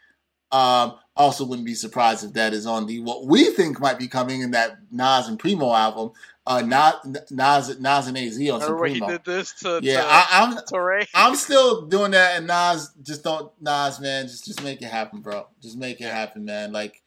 Um, 0.51 0.95
also, 1.19 1.43
wouldn't 1.43 1.65
be 1.65 1.75
surprised 1.75 2.23
if 2.23 2.31
that 2.33 2.53
is 2.53 2.65
on 2.65 2.85
the 2.85 3.01
what 3.01 3.25
we 3.25 3.51
think 3.51 3.79
might 3.81 3.99
be 3.99 4.07
coming 4.07 4.39
in 4.39 4.51
that 4.51 4.77
Nas 4.89 5.27
and 5.27 5.37
Primo 5.37 5.73
album. 5.73 6.13
Uh, 6.47 6.61
Nas, 6.61 6.93
Nas, 7.29 7.79
Nas 7.79 8.07
and 8.07 8.17
Az 8.17 8.37
on 8.37 8.61
Remember 8.61 8.75
when 8.77 8.99
did 8.99 9.25
this 9.25 9.51
to 9.59 9.81
yeah. 9.83 10.01
to, 10.01 10.07
I, 10.09 10.27
am 10.31 10.81
Ray? 10.81 11.05
I'm 11.13 11.35
still 11.35 11.85
doing 11.87 12.11
that, 12.11 12.37
and 12.37 12.47
Nas 12.47 12.91
just 13.03 13.23
don't 13.25 13.51
Nas 13.61 13.99
man, 13.99 14.27
just 14.27 14.45
just 14.45 14.63
make 14.63 14.81
it 14.81 14.85
happen, 14.85 15.19
bro. 15.19 15.45
Just 15.61 15.77
make 15.77 15.99
it 15.99 16.09
happen, 16.09 16.45
man. 16.45 16.71
Like 16.71 17.03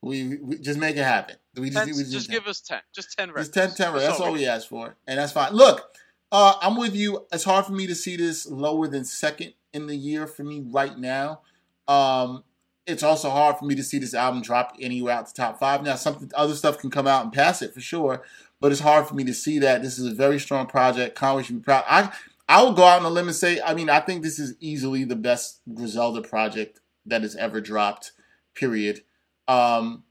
we, 0.00 0.38
we 0.38 0.56
just 0.56 0.80
make 0.80 0.96
it 0.96 1.04
happen. 1.04 1.36
We 1.54 1.68
just, 1.68 1.86
we 1.86 2.04
just, 2.04 2.30
give 2.30 2.46
us 2.46 2.60
ten, 2.60 2.80
just 2.94 3.16
ten 3.16 3.28
records. 3.28 3.50
Just 3.50 3.76
10, 3.76 3.92
10 3.92 3.92
That's 3.92 4.06
That's 4.06 4.20
all 4.20 4.32
we- 4.32 4.40
we 4.40 4.46
asked 4.46 4.70
for, 4.70 4.96
and 5.06 5.18
that's 5.18 5.32
fine. 5.32 5.52
Look, 5.52 5.84
uh, 6.32 6.54
I'm 6.62 6.78
with 6.78 6.96
you. 6.96 7.26
It's 7.30 7.44
hard 7.44 7.66
for 7.66 7.72
me 7.72 7.86
to 7.88 7.94
see 7.94 8.16
this 8.16 8.46
lower 8.46 8.88
than 8.88 9.04
second 9.04 9.52
in 9.74 9.86
the 9.86 9.96
year 9.96 10.26
for 10.26 10.44
me 10.44 10.64
right 10.66 10.98
now. 10.98 11.42
Um, 11.86 12.44
it's 12.86 13.02
also 13.02 13.30
hard 13.30 13.56
for 13.56 13.64
me 13.64 13.74
to 13.74 13.82
see 13.82 13.98
this 13.98 14.14
album 14.14 14.42
drop 14.42 14.76
anywhere 14.80 15.14
out 15.14 15.26
the 15.26 15.32
top 15.34 15.58
five. 15.58 15.82
Now, 15.82 15.96
something 15.96 16.30
other 16.34 16.54
stuff 16.54 16.78
can 16.78 16.90
come 16.90 17.06
out 17.06 17.24
and 17.24 17.32
pass 17.32 17.62
it 17.62 17.74
for 17.74 17.80
sure, 17.80 18.22
but 18.60 18.72
it's 18.72 18.80
hard 18.80 19.06
for 19.06 19.14
me 19.14 19.24
to 19.24 19.34
see 19.34 19.58
that. 19.60 19.82
This 19.82 19.98
is 19.98 20.06
a 20.10 20.14
very 20.14 20.38
strong 20.38 20.66
project. 20.66 21.16
Conway 21.16 21.42
should 21.42 21.56
be 21.56 21.62
proud. 21.62 21.84
I 21.88 22.12
I 22.48 22.62
will 22.62 22.72
go 22.72 22.84
out 22.84 23.00
on 23.00 23.06
a 23.06 23.10
limb 23.10 23.28
and 23.28 23.36
say, 23.36 23.60
I 23.60 23.74
mean, 23.74 23.88
I 23.88 24.00
think 24.00 24.22
this 24.22 24.38
is 24.38 24.54
easily 24.60 25.04
the 25.04 25.16
best 25.16 25.60
Griselda 25.72 26.22
project 26.22 26.80
that 27.06 27.22
has 27.22 27.36
ever 27.36 27.60
dropped. 27.60 28.12
Period. 28.54 29.02
Um, 29.46 30.04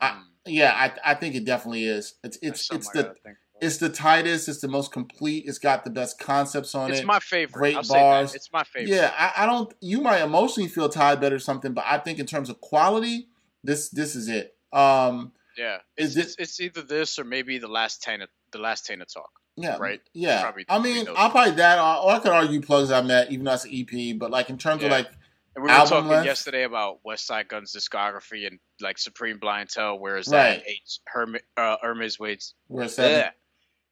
I, 0.00 0.20
yeah, 0.44 0.72
I 0.74 1.12
I 1.12 1.14
think 1.14 1.34
it 1.34 1.44
definitely 1.44 1.84
is. 1.84 2.14
It's 2.24 2.38
it's 2.42 2.70
it's 2.72 2.90
the. 2.90 3.14
It's 3.60 3.78
the 3.78 3.88
tightest. 3.88 4.48
It's 4.48 4.60
the 4.60 4.68
most 4.68 4.92
complete. 4.92 5.44
It's 5.46 5.58
got 5.58 5.84
the 5.84 5.90
best 5.90 6.18
concepts 6.18 6.74
on 6.74 6.90
It's 6.90 6.98
it. 6.98 7.02
It's 7.02 7.06
my 7.06 7.20
favorite. 7.20 7.52
Great 7.58 7.76
I'll 7.76 7.84
say 7.84 7.94
bars. 7.98 8.32
that. 8.32 8.36
It's 8.36 8.52
my 8.52 8.64
favorite. 8.64 8.94
Yeah, 8.94 9.12
I, 9.16 9.44
I 9.44 9.46
don't. 9.46 9.72
You 9.80 10.00
might 10.02 10.20
emotionally 10.22 10.68
feel 10.68 10.88
tied 10.88 11.20
better 11.20 11.36
or 11.36 11.40
something, 11.40 11.72
but 11.72 11.84
I 11.86 11.98
think 11.98 12.18
in 12.18 12.26
terms 12.26 12.50
of 12.50 12.60
quality, 12.60 13.28
this 13.64 13.88
this 13.88 14.14
is 14.14 14.28
it. 14.28 14.54
Um, 14.72 15.32
yeah. 15.56 15.78
Is 15.96 16.16
It's, 16.16 16.26
it's, 16.32 16.36
it's 16.38 16.60
either 16.60 16.82
this 16.82 17.18
or 17.18 17.24
maybe 17.24 17.56
the 17.58 17.68
last 17.68 18.02
Tana, 18.02 18.26
the 18.52 18.58
last 18.58 18.84
Tana 18.84 19.06
talk. 19.06 19.30
yeah, 19.56 19.78
Right. 19.78 20.02
Yeah, 20.12 20.42
Probably 20.42 20.66
I 20.68 20.78
mean, 20.78 21.06
I'll 21.16 21.30
probably 21.30 21.54
that, 21.54 21.78
or, 21.78 22.04
or 22.04 22.10
I 22.12 22.18
could 22.18 22.32
argue 22.32 22.60
plugs 22.60 22.90
I 22.90 23.00
met, 23.00 23.32
even 23.32 23.46
though 23.46 23.54
it's 23.54 23.64
an 23.64 23.70
EP. 23.72 24.18
But 24.18 24.30
like 24.30 24.50
in 24.50 24.58
terms 24.58 24.82
of 24.84 24.90
like, 24.90 25.06
And 25.54 25.62
we 25.64 25.68
were 25.68 25.70
Album 25.70 25.88
talking 25.90 26.08
length? 26.10 26.26
yesterday 26.26 26.64
about 26.64 26.98
Westside 27.06 27.48
Gunn's 27.48 27.74
discography 27.74 28.46
and 28.46 28.58
like 28.82 28.98
Supreme 28.98 29.38
Blientele. 29.40 29.98
Where 29.98 30.18
is 30.18 30.28
Right. 30.28 30.58
that? 30.58 30.68
Eight. 30.68 30.98
Hermes, 31.06 31.40
uh, 31.56 31.76
Hermes 31.80 32.18
Wade's 32.20 32.52
we're 32.68 32.86
seven. 32.88 33.12
yeah. 33.12 33.30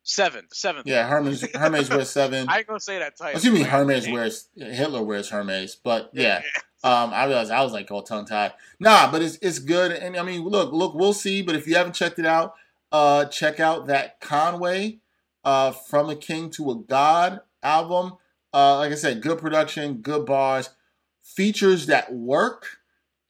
Seven. 0.05 0.45
The 0.49 0.55
seventh. 0.55 0.87
Yeah, 0.87 1.07
Hermes 1.09 1.45
Hermes 1.55 1.91
wears 1.91 2.11
seven. 2.21 2.49
I 2.49 2.59
ain't 2.59 2.67
gonna 2.67 2.79
say 2.81 2.99
that 3.01 3.17
title. 3.17 3.41
You 3.41 3.51
mean 3.51 3.65
Hermes 3.65 4.09
wears 4.09 4.49
Hitler 4.57 5.03
wears 5.03 5.29
Hermes? 5.31 5.75
But 5.75 6.11
yeah, 6.13 6.43
Um, 6.85 7.13
I 7.13 7.25
realized 7.27 7.51
I 7.51 7.63
was 7.65 7.73
like 7.73 7.91
all 7.91 8.03
tongue 8.03 8.27
tied. 8.27 8.53
Nah, 8.79 9.11
but 9.11 9.23
it's 9.23 9.37
it's 9.43 9.59
good. 9.59 9.91
And 9.93 10.17
I 10.17 10.23
mean, 10.23 10.43
look, 10.45 10.73
look, 10.73 10.95
we'll 10.95 11.13
see. 11.15 11.43
But 11.43 11.57
if 11.57 11.67
you 11.67 11.75
haven't 11.75 11.95
checked 11.95 12.19
it 12.19 12.27
out, 12.27 12.55
uh, 12.93 13.25
check 13.25 13.59
out 13.59 13.87
that 13.87 14.21
Conway, 14.21 14.99
uh, 15.45 15.73
from 15.73 16.09
a 16.11 16.17
king 16.17 16.51
to 16.51 16.71
a 16.71 16.77
god 16.77 17.41
album. 17.63 18.13
Uh, 18.53 18.77
like 18.77 18.93
I 18.93 18.95
said, 18.95 19.21
good 19.21 19.39
production, 19.39 19.95
good 20.03 20.27
bars, 20.27 20.71
features 21.23 21.87
that 21.87 22.13
work. 22.13 22.79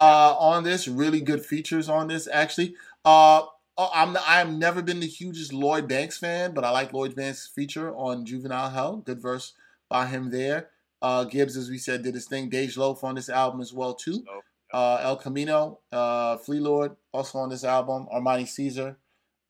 Uh, 0.01 0.35
on 0.39 0.65
this, 0.65 0.87
really 0.89 1.21
good 1.21 1.47
features 1.47 1.89
on 1.89 2.09
this 2.09 2.29
actually. 2.31 2.75
Uh, 3.05 3.43
oh, 3.77 3.91
I'm 3.95 4.17
I've 4.27 4.53
never 4.53 4.83
been 4.83 5.01
the 5.01 5.07
hugest 5.07 5.53
Lloyd 5.53 5.89
Banks 5.89 6.19
fan, 6.19 6.53
but 6.53 6.65
I 6.65 6.71
like 6.71 6.93
Lloyd 6.93 7.15
Banks' 7.15 7.47
feature 7.47 7.95
on 7.95 8.25
Juvenile 8.25 8.71
Hell. 8.71 8.97
Good 8.99 9.21
verse 9.21 9.55
by 9.89 10.07
him 10.07 10.31
there. 10.31 10.71
Uh, 11.03 11.25
Gibbs, 11.25 11.57
as 11.57 11.69
we 11.69 11.79
said, 11.79 12.03
did 12.03 12.15
his 12.15 12.27
thing. 12.27 12.51
Dej 12.51 12.77
Loaf 12.77 13.05
on 13.05 13.15
this 13.15 13.29
album 13.29 13.61
as 13.61 13.73
well 13.73 13.95
too. 13.95 14.25
So, 14.25 14.43
Uh, 14.73 14.99
El 15.03 15.17
Camino, 15.17 15.79
uh, 15.93 16.37
Flee 16.39 16.59
Lord 16.61 16.97
also 17.13 17.39
on 17.39 17.49
this 17.51 17.63
album. 17.65 18.07
Armani 18.13 18.49
Caesar 18.49 18.97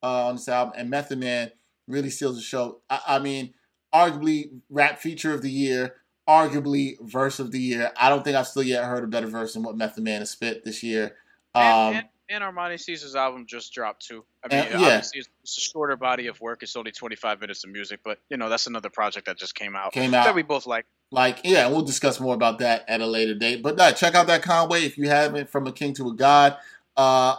uh, 0.03 0.27
on 0.27 0.37
this 0.37 0.49
album, 0.49 0.75
and 0.77 0.91
Method 0.91 1.19
Man 1.19 1.51
really 1.87 2.11
steals 2.11 2.37
the 2.37 2.43
show. 2.43 2.81
I, 2.91 3.01
I 3.07 3.19
mean, 3.21 3.55
arguably 3.95 4.51
rap 4.69 4.99
feature 4.99 5.33
of 5.33 5.43
the 5.43 5.51
year, 5.51 5.95
arguably 6.29 6.97
verse 7.01 7.39
of 7.39 7.53
the 7.53 7.61
year. 7.61 7.93
I 7.97 8.09
don't 8.09 8.25
think 8.25 8.37
I've 8.37 8.49
still 8.49 8.63
yet 8.63 8.85
heard 8.85 9.05
a 9.05 9.07
better 9.07 9.29
verse 9.29 9.55
than 9.55 9.63
what 9.63 9.77
Method 9.77 10.05
Man 10.05 10.21
has 10.21 10.31
spit 10.31 10.65
this 10.65 10.83
year. 10.83 11.15
Um, 11.55 11.63
and, 11.63 11.97
and, 11.97 12.07
and 12.29 12.43
Armani 12.43 12.81
Caesar's 12.81 13.15
album 13.15 13.45
just 13.47 13.73
dropped 13.73 14.07
too. 14.07 14.25
I 14.45 14.55
mean, 14.55 14.65
And- 14.65 14.81
yeah. 14.81 14.87
obviously 14.87 15.21
it's, 15.21 15.29
it's 15.43 15.59
a 15.59 15.61
shorter 15.61 15.97
body 15.97 16.27
of 16.29 16.41
work. 16.41 16.63
It's 16.63 16.77
only 16.77 16.91
25 16.93 17.41
minutes 17.41 17.65
of 17.65 17.71
music, 17.71 18.01
but 18.05 18.19
you 18.31 18.37
know 18.37 18.49
that's 18.49 18.67
another 18.67 18.91
project 18.91 19.27
that 19.27 19.37
just 19.39 19.55
came 19.55 19.77
out 19.77 19.93
Came 19.93 20.15
out 20.15 20.25
that 20.25 20.35
we 20.35 20.43
both 20.43 20.67
like. 20.67 20.87
Like, 21.11 21.41
yeah, 21.45 21.69
we'll 21.69 21.83
discuss 21.83 22.19
more 22.19 22.35
about 22.35 22.59
that 22.59 22.85
at 22.89 23.01
a 23.01 23.07
later 23.07 23.35
date. 23.35 23.63
But 23.63 23.79
uh, 23.79 23.93
check 23.93 24.15
out 24.15 24.27
that 24.27 24.43
Conway 24.43 24.85
if 24.85 24.99
you 24.99 25.09
haven't, 25.09 25.49
from 25.51 25.67
a 25.67 25.73
king 25.73 25.95
to 25.95 26.09
a 26.09 26.15
god. 26.15 26.57
Uh, 26.97 27.37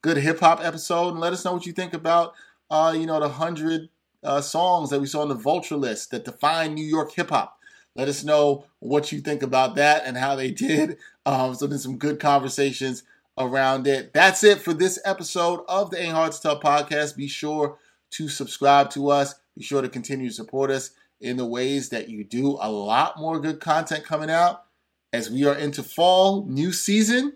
good 0.00 0.16
hip 0.16 0.40
hop 0.40 0.60
episode, 0.64 1.10
and 1.10 1.20
let 1.20 1.32
us 1.32 1.44
know 1.44 1.52
what 1.52 1.66
you 1.66 1.72
think 1.72 1.92
about, 1.92 2.34
uh, 2.70 2.94
you 2.96 3.06
know, 3.06 3.20
the 3.20 3.28
hundred 3.28 3.88
uh, 4.24 4.40
songs 4.40 4.90
that 4.90 5.00
we 5.00 5.06
saw 5.06 5.22
on 5.22 5.28
the 5.28 5.34
Vulture 5.34 5.76
list 5.76 6.10
that 6.10 6.24
define 6.24 6.74
New 6.74 6.84
York 6.86 7.12
hip 7.12 7.30
hop. 7.30 7.58
Let 7.94 8.08
us 8.08 8.24
know 8.24 8.64
what 8.78 9.12
you 9.12 9.20
think 9.20 9.42
about 9.42 9.74
that 9.74 10.04
and 10.06 10.16
how 10.16 10.34
they 10.34 10.50
did. 10.68 10.96
Um, 11.26 11.54
so 11.54 11.66
there's 11.66 11.82
some 11.82 11.98
good 11.98 12.18
conversations 12.18 13.02
around 13.38 13.86
it. 13.86 14.12
That's 14.12 14.44
it 14.44 14.60
for 14.60 14.72
this 14.74 14.98
episode 15.04 15.60
of 15.68 15.90
the 15.90 16.00
Ain't 16.00 16.12
Hard 16.12 16.32
to 16.32 16.40
Tell 16.40 16.60
podcast. 16.60 17.16
Be 17.16 17.28
sure 17.28 17.78
to 18.10 18.28
subscribe 18.28 18.90
to 18.90 19.10
us. 19.10 19.34
Be 19.56 19.62
sure 19.62 19.82
to 19.82 19.88
continue 19.88 20.28
to 20.28 20.34
support 20.34 20.70
us 20.70 20.90
in 21.20 21.36
the 21.36 21.46
ways 21.46 21.88
that 21.90 22.08
you 22.08 22.24
do. 22.24 22.58
A 22.60 22.70
lot 22.70 23.18
more 23.18 23.38
good 23.40 23.60
content 23.60 24.04
coming 24.04 24.30
out 24.30 24.64
as 25.12 25.30
we 25.30 25.44
are 25.44 25.54
into 25.54 25.82
fall, 25.82 26.44
new 26.46 26.72
season. 26.72 27.34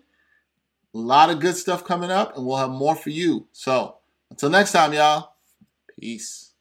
A 0.95 0.99
lot 0.99 1.31
of 1.31 1.41
good 1.41 1.57
stuff 1.57 1.85
coming 1.85 2.11
up, 2.11 2.37
and 2.37 2.47
we'll 2.47 2.57
have 2.57 2.71
more 2.71 2.97
for 2.97 3.11
you. 3.11 3.47
So 3.53 3.97
until 4.31 4.51
next 4.51 4.73
time, 4.73 4.93
y'all. 4.93 5.35
Peace. 5.99 6.53